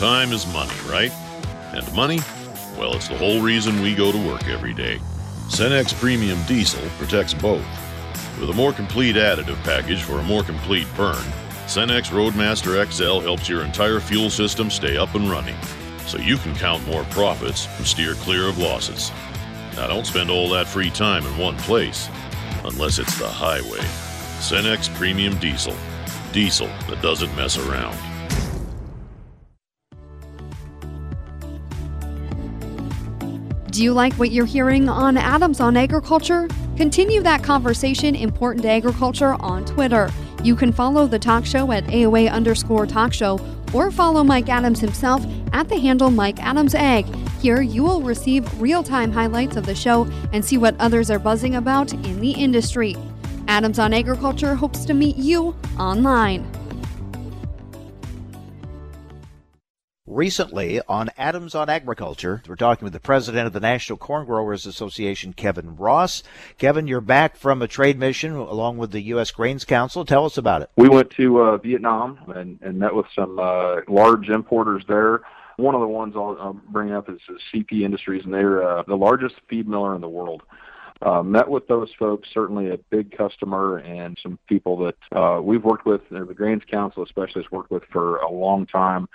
Time 0.00 0.32
is 0.32 0.46
money, 0.52 0.72
right? 0.88 1.12
And 1.74 1.94
money? 1.94 2.20
Well, 2.78 2.94
it's 2.94 3.08
the 3.08 3.18
whole 3.18 3.42
reason 3.42 3.82
we 3.82 3.94
go 3.94 4.10
to 4.10 4.26
work 4.26 4.48
every 4.48 4.72
day. 4.72 4.98
Cenex 5.48 5.92
Premium 5.92 6.42
Diesel 6.44 6.80
protects 6.96 7.34
both. 7.34 7.66
With 8.40 8.48
a 8.48 8.54
more 8.54 8.72
complete 8.72 9.16
additive 9.16 9.62
package 9.62 10.02
for 10.02 10.18
a 10.18 10.22
more 10.22 10.42
complete 10.42 10.86
burn, 10.96 11.22
Cenex 11.66 12.10
Roadmaster 12.10 12.82
XL 12.90 13.20
helps 13.20 13.48
your 13.48 13.62
entire 13.62 14.00
fuel 14.00 14.30
system 14.30 14.70
stay 14.70 14.96
up 14.96 15.14
and 15.14 15.30
running, 15.30 15.56
so 16.06 16.18
you 16.18 16.36
can 16.38 16.54
count 16.54 16.86
more 16.86 17.04
profits 17.04 17.68
and 17.76 17.86
steer 17.86 18.14
clear 18.14 18.48
of 18.48 18.58
losses. 18.58 19.12
Now, 19.76 19.88
don't 19.88 20.06
spend 20.06 20.30
all 20.30 20.48
that 20.50 20.66
free 20.66 20.90
time 20.90 21.26
in 21.26 21.36
one 21.36 21.58
place, 21.58 22.08
unless 22.64 22.98
it's 22.98 23.18
the 23.18 23.28
highway. 23.28 23.84
Cenex 24.40 24.92
Premium 24.96 25.38
Diesel. 25.38 25.76
Diesel 26.32 26.68
that 26.88 27.02
doesn't 27.02 27.36
mess 27.36 27.58
around. 27.58 28.09
Do 33.70 33.84
you 33.84 33.92
like 33.92 34.14
what 34.14 34.32
you're 34.32 34.46
hearing 34.46 34.88
on 34.88 35.16
Adams 35.16 35.60
on 35.60 35.76
Agriculture? 35.76 36.48
Continue 36.76 37.22
that 37.22 37.44
conversation 37.44 38.16
important 38.16 38.64
to 38.64 38.68
agriculture 38.68 39.36
on 39.38 39.64
Twitter. 39.64 40.10
You 40.42 40.56
can 40.56 40.72
follow 40.72 41.06
the 41.06 41.20
talk 41.20 41.46
show 41.46 41.70
at 41.70 41.84
AOA 41.84 42.32
underscore 42.32 42.84
talk 42.84 43.12
show 43.12 43.38
or 43.72 43.92
follow 43.92 44.24
Mike 44.24 44.48
Adams 44.48 44.80
himself 44.80 45.24
at 45.52 45.68
the 45.68 45.78
handle 45.78 46.10
Mike 46.10 46.42
Adams 46.42 46.74
Ag. 46.74 47.06
Here 47.40 47.62
you 47.62 47.84
will 47.84 48.02
receive 48.02 48.60
real 48.60 48.82
time 48.82 49.12
highlights 49.12 49.54
of 49.54 49.66
the 49.66 49.74
show 49.76 50.10
and 50.32 50.44
see 50.44 50.58
what 50.58 50.74
others 50.80 51.08
are 51.08 51.20
buzzing 51.20 51.54
about 51.54 51.92
in 51.92 52.20
the 52.20 52.32
industry. 52.32 52.96
Adams 53.46 53.78
on 53.78 53.94
Agriculture 53.94 54.56
hopes 54.56 54.84
to 54.86 54.94
meet 54.94 55.16
you 55.16 55.54
online. 55.78 56.44
Recently 60.10 60.80
on 60.88 61.10
Adams 61.16 61.54
on 61.54 61.70
Agriculture, 61.70 62.42
we're 62.48 62.56
talking 62.56 62.84
with 62.84 62.92
the 62.92 62.98
president 62.98 63.46
of 63.46 63.52
the 63.52 63.60
National 63.60 63.96
Corn 63.96 64.26
Growers 64.26 64.66
Association, 64.66 65.32
Kevin 65.32 65.76
Ross. 65.76 66.24
Kevin, 66.58 66.88
you're 66.88 67.00
back 67.00 67.36
from 67.36 67.62
a 67.62 67.68
trade 67.68 67.96
mission 67.96 68.34
along 68.34 68.78
with 68.78 68.90
the 68.90 69.02
U.S. 69.02 69.30
Grains 69.30 69.64
Council. 69.64 70.04
Tell 70.04 70.24
us 70.24 70.36
about 70.36 70.62
it. 70.62 70.70
We 70.76 70.88
went 70.88 71.10
to 71.10 71.40
uh, 71.40 71.56
Vietnam 71.58 72.18
and, 72.34 72.58
and 72.60 72.76
met 72.76 72.92
with 72.92 73.06
some 73.14 73.38
uh, 73.38 73.82
large 73.86 74.30
importers 74.30 74.82
there. 74.88 75.20
One 75.58 75.76
of 75.76 75.80
the 75.80 75.86
ones 75.86 76.14
I'll, 76.16 76.36
I'll 76.40 76.60
bring 76.70 76.90
up 76.90 77.08
is 77.08 77.20
CP 77.54 77.82
Industries, 77.82 78.24
and 78.24 78.34
they're 78.34 78.68
uh, 78.68 78.82
the 78.88 78.96
largest 78.96 79.36
feed 79.48 79.68
miller 79.68 79.94
in 79.94 80.00
the 80.00 80.08
world. 80.08 80.42
uh, 81.02 81.22
met 81.22 81.48
with 81.48 81.66
those 81.68 81.88
folks, 81.98 82.28
certainly 82.34 82.70
a 82.70 82.78
big 82.90 83.16
customer 83.16 83.78
and 83.78 84.18
some 84.20 84.40
people 84.48 84.76
that 84.78 85.16
uh, 85.16 85.40
we've 85.40 85.64
worked 85.64 85.86
with, 85.86 86.00
the 86.10 86.34
Grains 86.34 86.62
Council 86.68 87.04
especially 87.04 87.42
has 87.42 87.52
worked 87.52 87.70
with 87.70 87.84
for 87.92 88.16
a 88.16 88.30
long 88.30 88.66
time. 88.66 89.08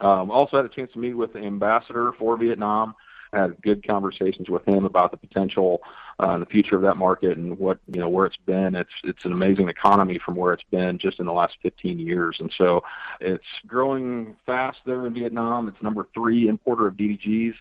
Um, 0.00 0.30
also 0.30 0.56
had 0.56 0.66
a 0.66 0.68
chance 0.68 0.92
to 0.92 0.98
meet 0.98 1.14
with 1.14 1.32
the 1.32 1.40
ambassador 1.40 2.12
for 2.18 2.36
Vietnam. 2.36 2.94
Had 3.32 3.60
good 3.62 3.86
conversations 3.86 4.48
with 4.48 4.66
him 4.66 4.84
about 4.84 5.10
the 5.10 5.16
potential 5.16 5.80
uh, 6.22 6.30
and 6.30 6.42
the 6.42 6.46
future 6.46 6.76
of 6.76 6.82
that 6.82 6.96
market 6.96 7.36
and 7.36 7.58
what 7.58 7.78
you 7.92 8.00
know 8.00 8.08
where 8.08 8.26
it's 8.26 8.36
been. 8.46 8.76
It's 8.76 8.92
it's 9.02 9.24
an 9.24 9.32
amazing 9.32 9.68
economy 9.68 10.20
from 10.24 10.36
where 10.36 10.52
it's 10.52 10.64
been 10.70 10.98
just 10.98 11.18
in 11.18 11.26
the 11.26 11.32
last 11.32 11.56
15 11.62 11.98
years, 11.98 12.36
and 12.38 12.52
so 12.56 12.84
it's 13.20 13.44
growing 13.66 14.36
fast 14.46 14.78
there 14.86 15.06
in 15.06 15.14
Vietnam. 15.14 15.66
It's 15.68 15.82
number 15.82 16.06
three 16.14 16.48
importer 16.48 16.86
of 16.86 16.94
DDGs. 16.94 17.54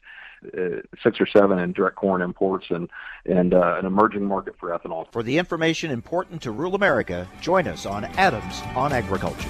Uh, 0.46 0.82
six 1.02 1.22
or 1.22 1.26
seven 1.26 1.58
in 1.58 1.72
direct 1.72 1.96
corn 1.96 2.22
imports 2.22 2.66
and 2.70 2.90
and 3.26 3.54
uh, 3.54 3.78
an 3.80 3.86
emerging 3.86 4.26
market 4.26 4.54
for 4.60 4.78
ethanol. 4.78 5.10
For 5.14 5.24
the 5.24 5.38
information 5.38 5.90
important 5.90 6.42
to 6.42 6.52
rural 6.52 6.76
America, 6.76 7.30
join 7.40 7.66
us 7.66 7.86
on 7.86 8.04
Adams 8.04 8.62
on 8.76 8.92
Agriculture. 8.92 9.50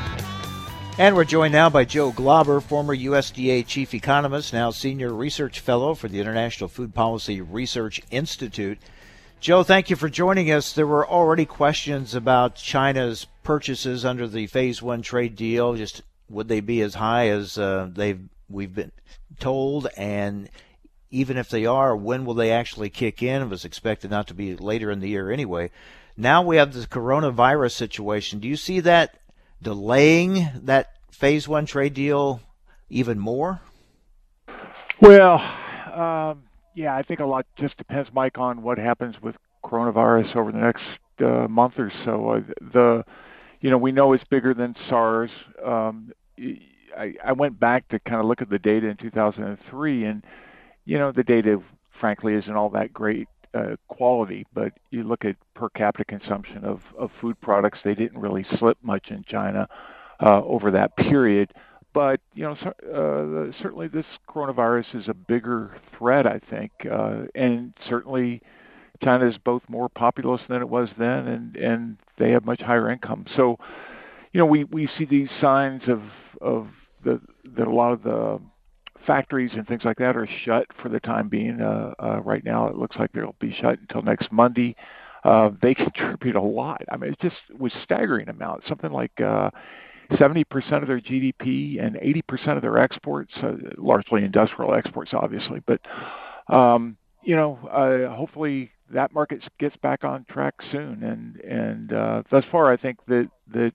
And 0.97 1.15
we're 1.15 1.23
joined 1.23 1.53
now 1.53 1.69
by 1.69 1.85
Joe 1.85 2.11
Glauber, 2.11 2.59
former 2.59 2.95
USDA 2.95 3.65
chief 3.65 3.93
economist, 3.93 4.53
now 4.53 4.71
senior 4.71 5.13
research 5.13 5.59
fellow 5.59 5.95
for 5.95 6.09
the 6.09 6.19
International 6.19 6.67
Food 6.67 6.93
Policy 6.93 7.41
Research 7.41 8.01
Institute. 8.11 8.77
Joe, 9.39 9.63
thank 9.63 9.89
you 9.89 9.95
for 9.95 10.09
joining 10.09 10.51
us. 10.51 10.73
There 10.73 10.85
were 10.85 11.07
already 11.07 11.45
questions 11.45 12.13
about 12.13 12.55
China's 12.55 13.25
purchases 13.41 14.05
under 14.05 14.27
the 14.27 14.45
Phase 14.47 14.81
One 14.81 15.01
trade 15.01 15.35
deal. 15.35 15.75
Just 15.75 16.03
would 16.29 16.49
they 16.49 16.59
be 16.59 16.81
as 16.81 16.95
high 16.95 17.29
as 17.29 17.57
uh, 17.57 17.89
they've 17.91 18.21
we've 18.49 18.75
been 18.75 18.91
told, 19.39 19.87
and 19.97 20.49
even 21.09 21.37
if 21.37 21.49
they 21.49 21.65
are, 21.65 21.95
when 21.95 22.25
will 22.25 22.35
they 22.35 22.51
actually 22.51 22.89
kick 22.89 23.23
in? 23.23 23.41
It 23.41 23.49
was 23.49 23.65
expected 23.65 24.11
not 24.11 24.27
to 24.27 24.33
be 24.33 24.55
later 24.55 24.91
in 24.91 24.99
the 24.99 25.09
year 25.09 25.31
anyway. 25.31 25.71
Now 26.17 26.41
we 26.41 26.57
have 26.57 26.73
the 26.73 26.85
coronavirus 26.85 27.71
situation. 27.71 28.39
Do 28.39 28.47
you 28.47 28.57
see 28.57 28.81
that 28.81 29.20
delaying 29.61 30.47
that 30.63 30.87
phase 31.11 31.47
one 31.47 31.65
trade 31.65 31.93
deal 31.93 32.41
even 32.89 33.19
more? 33.19 33.61
Well, 35.01 35.35
um, 35.93 36.43
yeah, 36.75 36.95
I 36.95 37.03
think 37.03 37.19
a 37.19 37.25
lot 37.25 37.45
just 37.57 37.77
depends, 37.77 38.09
Mike, 38.13 38.37
on 38.37 38.61
what 38.61 38.77
happens 38.77 39.15
with 39.21 39.35
coronavirus 39.63 40.35
over 40.35 40.51
the 40.51 40.59
next 40.59 40.83
uh, 41.19 41.47
month 41.47 41.73
or 41.77 41.91
so. 42.05 42.29
Uh, 42.29 42.41
the, 42.73 43.05
you 43.61 43.69
know, 43.69 43.77
we 43.77 43.91
know 43.91 44.13
it's 44.13 44.23
bigger 44.25 44.53
than 44.53 44.75
SARS. 44.89 45.31
Um, 45.63 46.11
I, 46.97 47.13
I 47.23 47.31
went 47.33 47.59
back 47.59 47.87
to 47.89 47.99
kind 47.99 48.19
of 48.19 48.25
look 48.25 48.41
at 48.41 48.49
the 48.49 48.59
data 48.59 48.87
in 48.87 48.97
2003, 48.97 50.03
and 50.05 50.23
you 50.85 50.97
know, 50.97 51.11
the 51.11 51.23
data, 51.23 51.61
frankly, 51.99 52.33
isn't 52.33 52.55
all 52.55 52.69
that 52.71 52.93
great 52.93 53.27
uh, 53.53 53.75
quality, 53.87 54.45
but 54.53 54.73
you 54.91 55.03
look 55.03 55.25
at 55.25 55.35
per 55.53 55.69
capita 55.69 56.05
consumption 56.05 56.63
of, 56.63 56.81
of 56.97 57.11
food 57.19 57.39
products, 57.41 57.79
they 57.83 57.95
didn't 57.95 58.19
really 58.19 58.45
slip 58.57 58.77
much 58.81 59.09
in 59.09 59.23
China 59.27 59.67
uh, 60.19 60.41
over 60.43 60.71
that 60.71 60.95
period. 60.95 61.53
But 61.93 62.21
you 62.33 62.43
know, 62.43 62.51
uh, 62.53 63.51
certainly 63.61 63.87
this 63.87 64.05
coronavirus 64.29 64.95
is 64.95 65.07
a 65.09 65.13
bigger 65.13 65.77
threat, 65.97 66.25
I 66.25 66.39
think, 66.49 66.71
uh, 66.89 67.23
and 67.35 67.73
certainly 67.89 68.41
China 69.03 69.27
is 69.27 69.37
both 69.37 69.63
more 69.67 69.89
populous 69.89 70.41
than 70.47 70.61
it 70.61 70.69
was 70.69 70.89
then, 70.97 71.27
and 71.27 71.55
and 71.57 71.97
they 72.17 72.31
have 72.31 72.45
much 72.45 72.61
higher 72.61 72.89
income. 72.89 73.25
So, 73.35 73.57
you 74.31 74.39
know, 74.39 74.45
we 74.45 74.63
we 74.63 74.87
see 74.97 75.03
these 75.03 75.29
signs 75.41 75.83
of 75.87 76.01
of 76.39 76.67
the 77.03 77.19
that 77.57 77.67
a 77.67 77.73
lot 77.73 77.91
of 77.91 78.03
the 78.03 78.39
factories 79.05 79.51
and 79.53 79.67
things 79.67 79.83
like 79.83 79.97
that 79.97 80.15
are 80.15 80.27
shut 80.45 80.65
for 80.81 80.89
the 80.89 80.99
time 80.99 81.29
being. 81.29 81.61
Uh, 81.61 81.93
uh, 81.99 82.21
right 82.21 82.43
now, 82.43 82.67
it 82.67 82.75
looks 82.75 82.95
like 82.97 83.11
they'll 83.11 83.35
be 83.39 83.53
shut 83.53 83.79
until 83.79 84.01
next 84.01 84.31
Monday. 84.31 84.75
Uh, 85.23 85.51
they 85.61 85.73
contribute 85.75 86.35
a 86.35 86.41
lot. 86.41 86.81
I 86.91 86.97
mean, 86.97 87.11
it 87.13 87.19
just 87.21 87.35
was 87.57 87.71
staggering 87.83 88.29
amount. 88.29 88.63
Something 88.67 88.91
like 88.91 89.11
uh, 89.19 89.51
70% 90.11 90.45
of 90.81 90.87
their 90.87 90.99
GDP 90.99 91.83
and 91.83 91.95
80% 91.95 92.55
of 92.55 92.61
their 92.61 92.77
exports, 92.77 93.31
uh, 93.41 93.53
largely 93.77 94.23
industrial 94.23 94.73
exports, 94.73 95.11
obviously. 95.13 95.61
But 95.65 95.81
um, 96.53 96.97
you 97.23 97.35
know, 97.35 97.59
uh, 97.71 98.15
hopefully 98.15 98.71
that 98.93 99.13
market 99.13 99.41
gets 99.59 99.75
back 99.77 100.03
on 100.03 100.25
track 100.29 100.55
soon. 100.71 101.03
And 101.03 101.35
and 101.41 101.93
uh, 101.93 102.23
thus 102.29 102.43
far, 102.51 102.71
I 102.71 102.77
think 102.77 102.97
that 103.07 103.29
that 103.53 103.73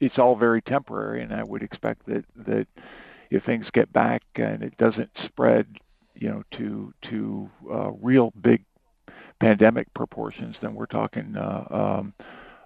it's 0.00 0.18
all 0.18 0.36
very 0.36 0.62
temporary, 0.62 1.22
and 1.22 1.32
I 1.32 1.42
would 1.42 1.62
expect 1.62 2.06
that 2.06 2.24
that 2.46 2.66
if 3.34 3.44
things 3.44 3.66
get 3.72 3.92
back 3.92 4.22
and 4.36 4.62
it 4.62 4.76
doesn't 4.78 5.10
spread, 5.24 5.66
you 6.14 6.28
know, 6.28 6.42
to 6.52 6.94
to 7.10 7.50
uh, 7.70 7.90
real 8.00 8.32
big 8.40 8.64
pandemic 9.40 9.92
proportions, 9.92 10.56
then 10.62 10.74
we're 10.74 10.86
talking 10.86 11.36
uh, 11.36 11.64
um, 11.70 12.14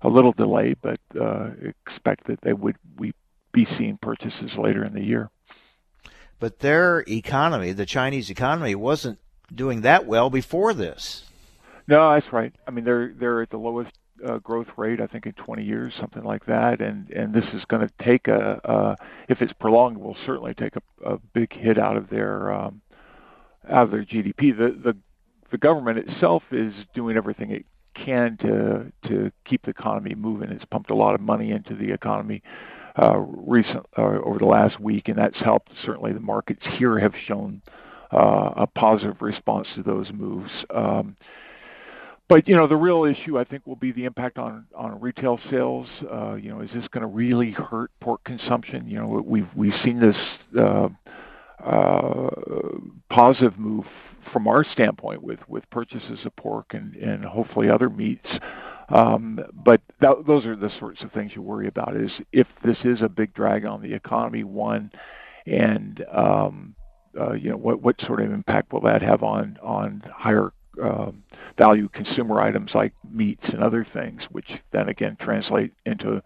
a 0.03 0.09
little 0.09 0.33
delay, 0.33 0.75
but 0.81 1.01
uh, 1.19 1.51
expect 1.87 2.27
that 2.27 2.41
they 2.43 2.53
would 2.53 2.77
we 2.99 3.15
be 3.53 3.67
seeing 3.79 3.97
purchases 3.97 4.53
later 4.59 4.85
in 4.85 4.93
the 4.93 5.03
year. 5.03 5.31
But 6.39 6.61
their 6.61 7.03
economy, 7.09 7.73
the 7.73 7.87
Chinese 7.87 8.31
economy, 8.31 8.75
wasn't 8.75 9.19
doing 9.53 9.81
that 9.81 10.07
well 10.07 10.29
before 10.29 10.75
this. 10.75 11.25
No, 11.89 12.13
that's 12.13 12.31
right. 12.33 12.55
I 12.67 12.71
mean, 12.71 12.85
they're 12.85 13.15
they're 13.19 13.41
at 13.41 13.51
the 13.51 13.57
lowest 13.57 13.93
uh, 14.27 14.39
growth 14.39 14.69
rate, 14.77 15.01
I 15.01 15.07
think, 15.07 15.27
in 15.27 15.33
20 15.33 15.65
years, 15.65 15.93
something 15.99 16.25
like 16.25 16.47
that. 16.47 16.81
And 16.81 17.11
and 17.11 17.35
this 17.35 17.45
is 17.55 17.65
going 17.67 17.87
to 17.87 18.05
take 18.05 18.29
a, 18.29 18.61
uh, 18.65 18.97
if 19.29 19.43
it's 19.43 19.53
prolonged, 19.55 19.99
will 19.99 20.17
certainly 20.27 20.55
take 20.55 20.75
a, 20.77 21.15
a 21.15 21.19
big 21.35 21.53
hit 21.53 21.79
out 21.79 21.97
of 21.97 22.09
their 22.11 22.53
um, 22.53 22.81
out 23.69 23.85
of 23.85 23.91
their 23.91 24.05
GDP. 24.05 24.57
The 24.57 24.77
the 24.83 24.97
the 25.51 25.59
government 25.59 25.99
itself 25.99 26.43
is 26.51 26.73
doing 26.95 27.17
everything 27.17 27.51
it 27.51 27.67
can 27.95 28.37
to 28.39 28.93
to 29.09 29.31
keep 29.45 29.63
the 29.65 29.71
economy 29.71 30.15
moving. 30.15 30.51
It's 30.51 30.65
pumped 30.65 30.91
a 30.91 30.95
lot 30.95 31.15
of 31.15 31.21
money 31.21 31.51
into 31.51 31.75
the 31.75 31.93
economy 31.93 32.43
uh, 33.01 33.19
recent 33.19 33.87
uh, 33.97 34.21
over 34.25 34.39
the 34.39 34.47
last 34.47 34.81
week, 34.81 35.09
and 35.09 35.17
that's 35.17 35.39
helped. 35.39 35.71
Certainly, 35.85 36.13
the 36.13 36.21
markets 36.21 36.63
here 36.79 36.99
have 36.99 37.15
shown 37.27 37.63
uh, 38.13 38.51
a 38.57 38.67
positive 38.67 39.21
response 39.21 39.69
to 39.77 39.83
those 39.83 40.11
moves. 40.13 40.51
Um, 40.75 41.17
you 42.47 42.55
know 42.57 42.67
the 42.67 42.77
real 42.77 43.05
issue 43.05 43.39
I 43.39 43.45
think 43.45 43.67
will 43.67 43.77
be 43.77 43.91
the 43.91 44.05
impact 44.05 44.39
on 44.77 45.01
retail 45.01 45.41
sales. 45.51 45.87
Uh, 46.11 46.35
you 46.35 46.51
know, 46.51 46.61
is 46.61 46.71
this 46.75 46.87
to 47.01 47.07
really 47.07 47.53
hurt 47.53 47.91
pork 48.01 48.23
consumption? 48.25 48.87
You 48.87 48.99
know, 48.99 49.25
we've 49.27 49.49
we've 49.57 49.75
seen 49.83 49.99
this 49.99 50.17
uh, 50.59 50.89
uh, 51.65 52.31
positive 53.11 53.59
move 53.59 53.85
from 54.33 54.47
our 54.47 54.63
standpoint 54.73 55.23
with 55.49 55.69
purchases 55.71 56.19
of 56.27 56.37
pork 56.37 56.75
and 56.95 57.25
hopefully 57.25 57.71
other 57.71 57.89
meats. 57.89 58.29
Um, 58.91 59.41
but 59.53 59.81
those 60.01 60.45
are 60.45 60.57
the 60.57 60.71
sorts 60.79 61.03
of 61.03 61.13
things 61.13 61.33
you 61.35 61.43
worry 61.43 61.67
about. 61.67 61.97
Is 61.97 62.11
if 62.33 62.47
this 62.63 62.77
is 62.85 63.01
a 63.03 63.09
big 63.09 63.33
drag 63.35 63.65
on 63.65 63.81
the 63.81 63.95
economy, 63.95 64.45
one, 64.45 64.91
and 65.47 66.05
um, 66.15 66.75
you 67.41 67.49
know 67.51 67.57
what 67.57 67.81
what 67.83 67.99
sort 68.03 68.21
of 68.21 68.31
impact 68.33 68.73
will 68.73 68.83
that 68.83 69.01
have 69.01 69.23
on 69.23 70.03
higher 70.15 70.53
um, 70.83 71.23
value 71.57 71.89
consumer 71.89 72.41
items 72.41 72.71
like 72.75 72.93
meats 73.11 73.45
and 73.45 73.63
other 73.63 73.87
things, 73.93 74.23
which 74.31 74.49
then 74.73 74.89
again 74.89 75.17
translate 75.21 75.73
into 75.85 76.23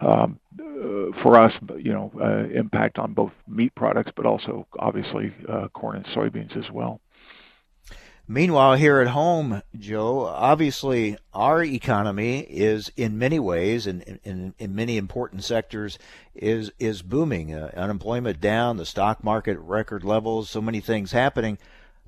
um, 0.00 0.38
uh, 0.58 1.22
for 1.22 1.38
us, 1.38 1.52
you 1.78 1.92
know, 1.92 2.12
uh, 2.20 2.48
impact 2.54 2.98
on 2.98 3.14
both 3.14 3.32
meat 3.48 3.74
products, 3.74 4.12
but 4.14 4.26
also 4.26 4.66
obviously 4.78 5.34
uh, 5.48 5.68
corn 5.68 5.96
and 5.96 6.06
soybeans 6.06 6.56
as 6.56 6.70
well. 6.70 7.00
Meanwhile, 8.28 8.74
here 8.74 9.00
at 9.00 9.06
home, 9.08 9.62
Joe, 9.78 10.26
obviously 10.26 11.16
our 11.32 11.62
economy 11.62 12.40
is 12.40 12.90
in 12.96 13.18
many 13.18 13.38
ways 13.38 13.86
and 13.86 14.02
in, 14.02 14.20
in, 14.24 14.54
in, 14.58 14.74
many 14.74 14.96
important 14.96 15.44
sectors 15.44 15.96
is 16.34 16.72
is 16.80 17.02
booming. 17.02 17.54
Uh, 17.54 17.70
unemployment 17.76 18.40
down, 18.40 18.78
the 18.78 18.84
stock 18.84 19.22
market 19.22 19.56
record 19.60 20.02
levels, 20.02 20.50
so 20.50 20.60
many 20.60 20.80
things 20.80 21.12
happening. 21.12 21.56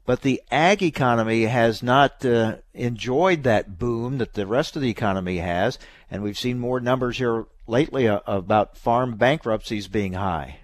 But 0.08 0.22
the 0.22 0.42
ag 0.50 0.82
economy 0.82 1.42
has 1.42 1.82
not 1.82 2.24
uh, 2.24 2.56
enjoyed 2.72 3.42
that 3.42 3.78
boom 3.78 4.16
that 4.16 4.32
the 4.32 4.46
rest 4.46 4.74
of 4.74 4.80
the 4.80 4.88
economy 4.88 5.36
has, 5.36 5.78
and 6.10 6.22
we've 6.22 6.38
seen 6.38 6.58
more 6.58 6.80
numbers 6.80 7.18
here 7.18 7.44
lately 7.66 8.08
uh, 8.08 8.20
about 8.26 8.78
farm 8.78 9.18
bankruptcies 9.18 9.86
being 9.86 10.14
high. 10.14 10.60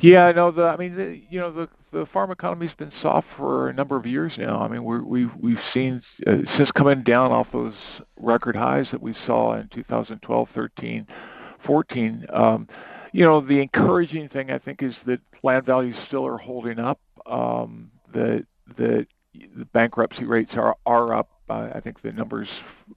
Yeah, 0.00 0.32
no. 0.32 0.50
The 0.50 0.62
I 0.62 0.78
mean, 0.78 0.96
the, 0.96 1.20
you 1.28 1.38
know, 1.38 1.52
the 1.52 1.68
the 1.92 2.06
farm 2.14 2.30
economy's 2.30 2.72
been 2.78 2.92
soft 3.02 3.26
for 3.36 3.68
a 3.68 3.74
number 3.74 3.98
of 3.98 4.06
years 4.06 4.32
now. 4.38 4.60
I 4.60 4.68
mean, 4.68 4.84
we're, 4.84 5.02
we've 5.02 5.30
we've 5.38 5.60
seen 5.74 6.00
uh, 6.26 6.36
since 6.56 6.70
coming 6.70 7.02
down 7.02 7.30
off 7.30 7.48
those 7.52 7.74
record 8.16 8.56
highs 8.56 8.86
that 8.92 9.02
we 9.02 9.14
saw 9.26 9.60
in 9.60 9.68
2012, 9.68 10.48
13, 10.54 11.06
14. 11.66 12.26
Um, 12.32 12.68
you 13.12 13.26
know, 13.26 13.42
the 13.42 13.60
encouraging 13.60 14.30
thing 14.30 14.50
I 14.50 14.56
think 14.56 14.82
is 14.82 14.94
that 15.04 15.20
land 15.42 15.66
values 15.66 15.96
still 16.06 16.26
are 16.26 16.38
holding 16.38 16.78
up. 16.78 16.98
Um, 17.26 17.90
that 18.12 18.46
that 18.76 19.06
the 19.34 19.64
bankruptcy 19.66 20.24
rates 20.24 20.52
are 20.54 20.76
are 20.86 21.14
up. 21.14 21.28
Uh, 21.48 21.70
I 21.74 21.80
think 21.80 22.00
the 22.02 22.12
numbers 22.12 22.48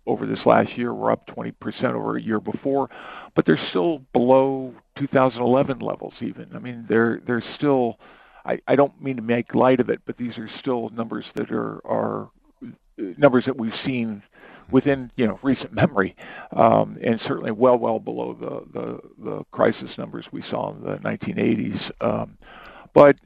over 0.06 0.26
this 0.26 0.40
last 0.46 0.78
year 0.78 0.94
were 0.94 1.12
up 1.12 1.28
20% 1.28 1.84
over 1.94 2.16
a 2.16 2.22
year 2.22 2.40
before, 2.40 2.90
but 3.36 3.46
they're 3.46 3.60
still 3.70 4.00
below 4.14 4.74
2011 4.98 5.80
levels. 5.80 6.14
Even 6.22 6.50
I 6.56 6.60
mean, 6.60 6.86
they're 6.88 7.22
they're 7.26 7.44
still. 7.56 8.00
I, 8.48 8.60
I 8.68 8.76
don't 8.76 9.02
mean 9.02 9.16
to 9.16 9.24
make 9.24 9.56
light 9.56 9.80
of 9.80 9.90
it, 9.90 10.02
but 10.06 10.18
these 10.18 10.38
are 10.38 10.48
still 10.60 10.90
numbers 10.90 11.26
that 11.36 11.52
are 11.52 11.82
are 11.86 12.30
numbers 12.98 13.46
that 13.46 13.58
we've 13.58 13.74
seen 13.84 14.22
within 14.72 15.12
you 15.16 15.28
know 15.28 15.40
recent 15.44 15.74
memory, 15.74 16.16
um, 16.56 16.98
and 17.04 17.20
certainly 17.28 17.52
well 17.52 17.78
well 17.78 18.00
below 18.00 18.34
the, 18.40 18.80
the 18.80 19.00
the 19.24 19.44
crisis 19.52 19.90
numbers 19.98 20.26
we 20.32 20.44
saw 20.50 20.74
in 20.74 20.82
the 20.84 20.98
1980s. 20.98 21.92
Um, 22.02 22.38
but 22.94 23.18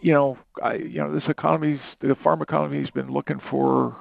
you 0.00 0.12
know, 0.12 0.38
I, 0.62 0.74
you 0.74 0.98
know, 0.98 1.12
this 1.12 1.28
economy's 1.28 1.80
the 2.00 2.14
farm 2.22 2.42
economy 2.42 2.80
has 2.80 2.90
been 2.90 3.10
looking 3.10 3.40
for 3.50 3.96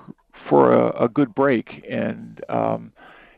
for 0.50 0.74
a, 0.74 1.06
a 1.06 1.10
good 1.10 1.34
break, 1.34 1.84
and 1.90 2.42
um, 2.50 2.92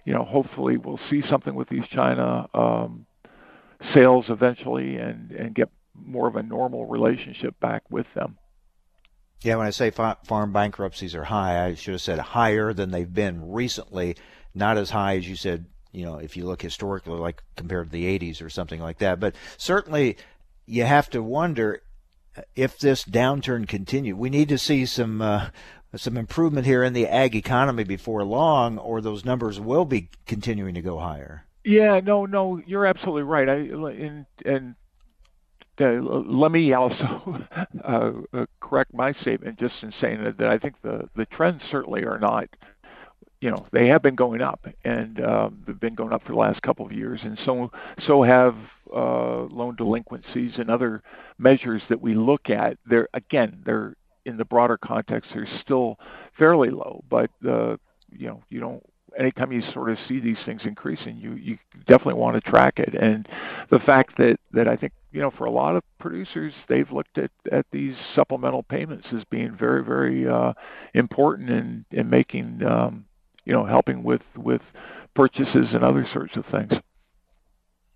you 0.05 0.13
know, 0.13 0.23
hopefully 0.23 0.77
we'll 0.77 0.99
see 1.09 1.23
something 1.29 1.55
with 1.55 1.69
these 1.69 1.87
China 1.91 2.47
um, 2.53 3.05
sales 3.93 4.25
eventually, 4.29 4.97
and 4.97 5.31
and 5.31 5.55
get 5.55 5.69
more 5.95 6.27
of 6.27 6.35
a 6.35 6.43
normal 6.43 6.85
relationship 6.85 7.59
back 7.59 7.83
with 7.89 8.05
them. 8.15 8.37
Yeah, 9.41 9.55
when 9.55 9.67
I 9.67 9.71
say 9.71 9.91
farm 9.91 10.51
bankruptcies 10.51 11.15
are 11.15 11.23
high, 11.23 11.65
I 11.65 11.75
should 11.75 11.93
have 11.93 12.01
said 12.01 12.19
higher 12.19 12.73
than 12.73 12.91
they've 12.91 13.11
been 13.11 13.51
recently, 13.51 14.17
not 14.53 14.77
as 14.77 14.89
high 14.89 15.15
as 15.15 15.27
you 15.27 15.35
said. 15.35 15.65
You 15.91 16.05
know, 16.05 16.17
if 16.17 16.37
you 16.37 16.45
look 16.45 16.61
historically, 16.61 17.13
like 17.13 17.41
compared 17.55 17.87
to 17.87 17.91
the 17.91 18.19
80s 18.19 18.43
or 18.43 18.49
something 18.49 18.79
like 18.79 18.99
that. 18.99 19.19
But 19.19 19.35
certainly, 19.57 20.17
you 20.67 20.83
have 20.83 21.09
to 21.11 21.23
wonder 21.23 21.81
if 22.55 22.77
this 22.77 23.03
downturn 23.03 23.67
continues. 23.67 24.15
We 24.15 24.29
need 24.29 24.49
to 24.49 24.57
see 24.57 24.85
some 24.85 25.21
uh, 25.21 25.49
some 25.95 26.17
improvement 26.17 26.65
here 26.65 26.83
in 26.83 26.93
the 26.93 27.07
ag 27.07 27.35
economy 27.35 27.83
before 27.83 28.23
long, 28.23 28.77
or 28.77 29.01
those 29.01 29.25
numbers 29.25 29.59
will 29.59 29.85
be 29.85 30.09
continuing 30.25 30.75
to 30.75 30.81
go 30.81 30.99
higher. 30.99 31.45
Yeah, 31.65 31.99
no, 31.99 32.25
no, 32.25 32.61
you're 32.65 32.85
absolutely 32.85 33.23
right. 33.23 33.49
I 33.49 33.55
and 33.55 34.25
and 34.45 34.75
uh, 35.79 36.01
let 36.01 36.51
me 36.51 36.73
also 36.73 37.43
uh, 37.83 38.11
uh, 38.33 38.45
correct 38.59 38.93
my 38.93 39.13
statement 39.21 39.59
just 39.59 39.75
in 39.81 39.93
saying 40.01 40.23
that, 40.23 40.37
that 40.37 40.49
I 40.49 40.57
think 40.57 40.75
the 40.81 41.09
the 41.15 41.25
trends 41.25 41.61
certainly 41.71 42.03
are 42.03 42.19
not 42.19 42.49
you 43.41 43.49
know 43.49 43.65
they 43.71 43.87
have 43.87 44.01
been 44.01 44.15
going 44.15 44.41
up 44.41 44.65
and 44.83 45.23
um, 45.23 45.63
they've 45.65 45.79
been 45.79 45.95
going 45.95 46.13
up 46.13 46.23
for 46.23 46.33
the 46.33 46.37
last 46.37 46.61
couple 46.61 46.85
of 46.85 46.91
years 46.91 47.21
and 47.23 47.39
so 47.45 47.71
so 48.05 48.23
have 48.23 48.55
uh, 48.93 49.43
loan 49.43 49.75
delinquencies 49.75 50.53
and 50.57 50.69
other 50.69 51.03
measures 51.37 51.81
that 51.89 52.01
we 52.01 52.15
look 52.15 52.49
at. 52.49 52.77
They're 52.85 53.07
again 53.13 53.61
they're 53.65 53.95
in 54.25 54.37
the 54.37 54.45
broader 54.45 54.77
context 54.77 55.31
they're 55.33 55.47
still 55.61 55.97
fairly 56.37 56.69
low 56.69 57.03
but 57.09 57.31
uh, 57.47 57.77
you 58.11 58.27
know 58.27 58.43
you 58.49 58.59
don't 58.59 58.83
anytime 59.17 59.51
you 59.51 59.61
sort 59.73 59.89
of 59.89 59.97
see 60.07 60.19
these 60.19 60.37
things 60.45 60.61
increasing 60.65 61.17
you 61.17 61.33
you 61.33 61.57
definitely 61.87 62.13
want 62.15 62.41
to 62.41 62.49
track 62.49 62.79
it. 62.79 62.93
And 62.93 63.27
the 63.69 63.79
fact 63.79 64.17
that 64.17 64.37
that 64.51 64.67
I 64.67 64.75
think 64.75 64.93
you 65.11 65.21
know 65.21 65.31
for 65.31 65.45
a 65.45 65.51
lot 65.51 65.75
of 65.75 65.83
producers 65.99 66.53
they've 66.67 66.91
looked 66.91 67.17
at 67.17 67.31
at 67.51 67.65
these 67.71 67.95
supplemental 68.15 68.63
payments 68.63 69.07
as 69.15 69.23
being 69.29 69.55
very 69.57 69.83
very 69.83 70.27
uh, 70.27 70.53
important 70.93 71.49
in 71.49 71.85
in 71.91 72.09
making 72.09 72.61
um, 72.63 73.05
you 73.49 73.55
know, 73.55 73.65
helping 73.65 74.03
with 74.03 74.21
with 74.37 74.61
purchases 75.15 75.69
and 75.73 75.83
other 75.83 76.07
sorts 76.13 76.37
of 76.37 76.45
things. 76.51 76.71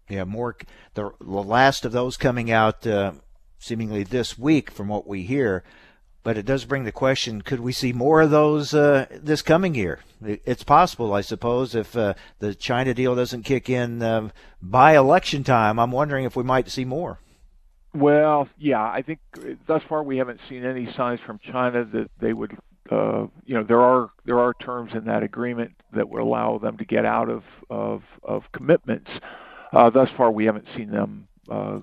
Yeah, 0.09 0.23
more 0.23 0.57
the, 0.95 1.11
the 1.21 1.25
last 1.27 1.85
of 1.85 1.91
those 1.91 2.17
coming 2.17 2.49
out 2.49 2.87
uh, 2.87 3.13
seemingly 3.59 4.03
this 4.03 4.35
week, 4.37 4.71
from 4.71 4.87
what 4.87 5.05
we 5.05 5.21
hear. 5.21 5.63
But 6.23 6.37
it 6.37 6.47
does 6.47 6.65
bring 6.65 6.85
the 6.85 6.91
question: 6.91 7.43
Could 7.43 7.59
we 7.59 7.71
see 7.71 7.93
more 7.93 8.21
of 8.21 8.31
those 8.31 8.73
uh, 8.73 9.05
this 9.11 9.43
coming 9.43 9.75
year? 9.75 9.99
It's 10.23 10.63
possible, 10.63 11.13
I 11.13 11.21
suppose, 11.21 11.75
if 11.75 11.95
uh, 11.95 12.15
the 12.39 12.55
China 12.55 12.95
deal 12.95 13.13
doesn't 13.13 13.43
kick 13.43 13.69
in 13.69 14.01
uh, 14.01 14.29
by 14.59 14.97
election 14.97 15.43
time. 15.43 15.77
I'm 15.77 15.91
wondering 15.91 16.25
if 16.25 16.35
we 16.35 16.43
might 16.43 16.67
see 16.67 16.85
more. 16.85 17.19
Well, 17.93 18.49
yeah, 18.57 18.81
I 18.81 19.03
think 19.03 19.19
thus 19.67 19.83
far 19.87 20.01
we 20.01 20.17
haven't 20.17 20.39
seen 20.49 20.65
any 20.65 20.91
signs 20.97 21.19
from 21.27 21.39
China 21.39 21.85
that 21.85 22.09
they 22.19 22.33
would 22.33 22.57
uh, 22.91 23.27
you 23.45 23.55
know 23.55 23.63
there 23.63 23.81
are 23.81 24.09
there 24.25 24.39
are 24.39 24.53
terms 24.55 24.91
in 24.93 25.05
that 25.05 25.23
agreement 25.23 25.71
that 25.95 26.09
would 26.09 26.21
allow 26.21 26.57
them 26.57 26.77
to 26.77 26.85
get 26.85 27.05
out 27.05 27.29
of 27.29 27.43
of, 27.69 28.03
of 28.23 28.43
commitments. 28.51 29.09
Uh, 29.71 29.89
thus 29.89 30.09
far, 30.15 30.31
we 30.31 30.45
haven't 30.45 30.67
seen 30.75 30.91
them 30.91 31.27
uh, 31.49 31.79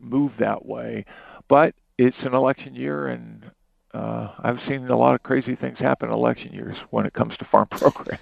move 0.00 0.32
that 0.38 0.64
way, 0.64 1.04
but 1.48 1.74
it's 1.98 2.16
an 2.22 2.34
election 2.34 2.74
year, 2.74 3.08
and 3.08 3.50
uh, 3.98 4.32
I've 4.38 4.60
seen 4.68 4.86
a 4.88 4.96
lot 4.96 5.16
of 5.16 5.24
crazy 5.24 5.56
things 5.56 5.78
happen 5.78 6.08
in 6.08 6.14
election 6.14 6.52
years 6.52 6.76
when 6.90 7.04
it 7.04 7.14
comes 7.14 7.36
to 7.38 7.44
farm 7.44 7.66
programs. 7.70 8.20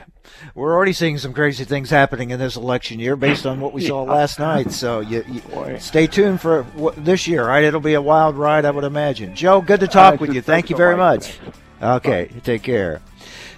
We're 0.54 0.74
already 0.74 0.92
seeing 0.92 1.16
some 1.16 1.32
crazy 1.32 1.64
things 1.64 1.88
happening 1.88 2.30
in 2.30 2.38
this 2.38 2.56
election 2.56 3.00
year 3.00 3.16
based 3.16 3.46
on 3.46 3.60
what 3.60 3.72
we 3.72 3.86
saw 3.86 4.02
last 4.18 4.38
night. 4.38 4.70
So 4.70 5.00
you, 5.00 5.24
you 5.26 5.78
stay 5.78 6.06
tuned 6.06 6.42
for 6.42 6.66
this 6.96 7.26
year, 7.26 7.46
right? 7.46 7.64
It'll 7.64 7.80
be 7.80 7.94
a 7.94 8.02
wild 8.02 8.36
ride, 8.36 8.66
I 8.66 8.70
would 8.70 8.84
imagine. 8.84 9.34
Joe, 9.34 9.62
good 9.62 9.80
to 9.80 9.88
talk 9.88 10.14
uh, 10.14 10.16
with 10.20 10.34
you. 10.34 10.42
Thank 10.42 10.68
you 10.68 10.76
very 10.76 10.96
much. 10.96 11.38
Okay, 11.80 12.26
Bye. 12.26 12.40
take 12.40 12.62
care. 12.62 13.00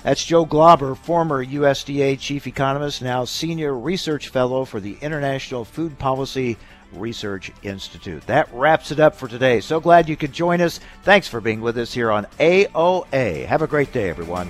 That's 0.04 0.24
Joe 0.24 0.44
Glauber, 0.44 0.94
former 0.94 1.44
USDA 1.44 2.18
chief 2.18 2.46
economist, 2.46 3.02
now 3.02 3.24
senior 3.24 3.76
research 3.76 4.28
fellow 4.28 4.64
for 4.64 4.78
the 4.78 4.96
International 5.00 5.64
Food 5.64 5.98
Policy 5.98 6.56
Research 6.92 7.52
Institute. 7.62 8.26
That 8.26 8.48
wraps 8.52 8.90
it 8.90 9.00
up 9.00 9.14
for 9.14 9.28
today. 9.28 9.60
So 9.60 9.80
glad 9.80 10.08
you 10.08 10.16
could 10.16 10.32
join 10.32 10.60
us. 10.60 10.80
Thanks 11.02 11.28
for 11.28 11.40
being 11.40 11.60
with 11.60 11.78
us 11.78 11.92
here 11.92 12.10
on 12.10 12.26
AOA. 12.38 13.46
Have 13.46 13.62
a 13.62 13.66
great 13.66 13.92
day, 13.92 14.08
everyone. 14.08 14.48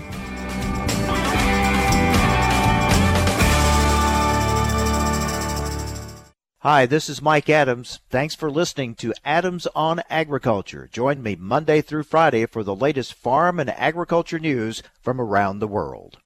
Hi, 6.63 6.85
this 6.85 7.09
is 7.09 7.23
Mike 7.23 7.49
Adams. 7.49 8.01
Thanks 8.11 8.35
for 8.35 8.51
listening 8.51 8.95
to 8.97 9.15
Adams 9.25 9.67
on 9.75 10.03
Agriculture. 10.11 10.91
Join 10.93 11.23
me 11.23 11.35
Monday 11.35 11.81
through 11.81 12.03
Friday 12.03 12.45
for 12.45 12.63
the 12.63 12.77
latest 12.77 13.15
farm 13.15 13.59
and 13.59 13.71
agriculture 13.71 14.39
news 14.39 14.83
from 15.01 15.23
around 15.23 15.61
the 15.61 15.67
world. 15.67 16.19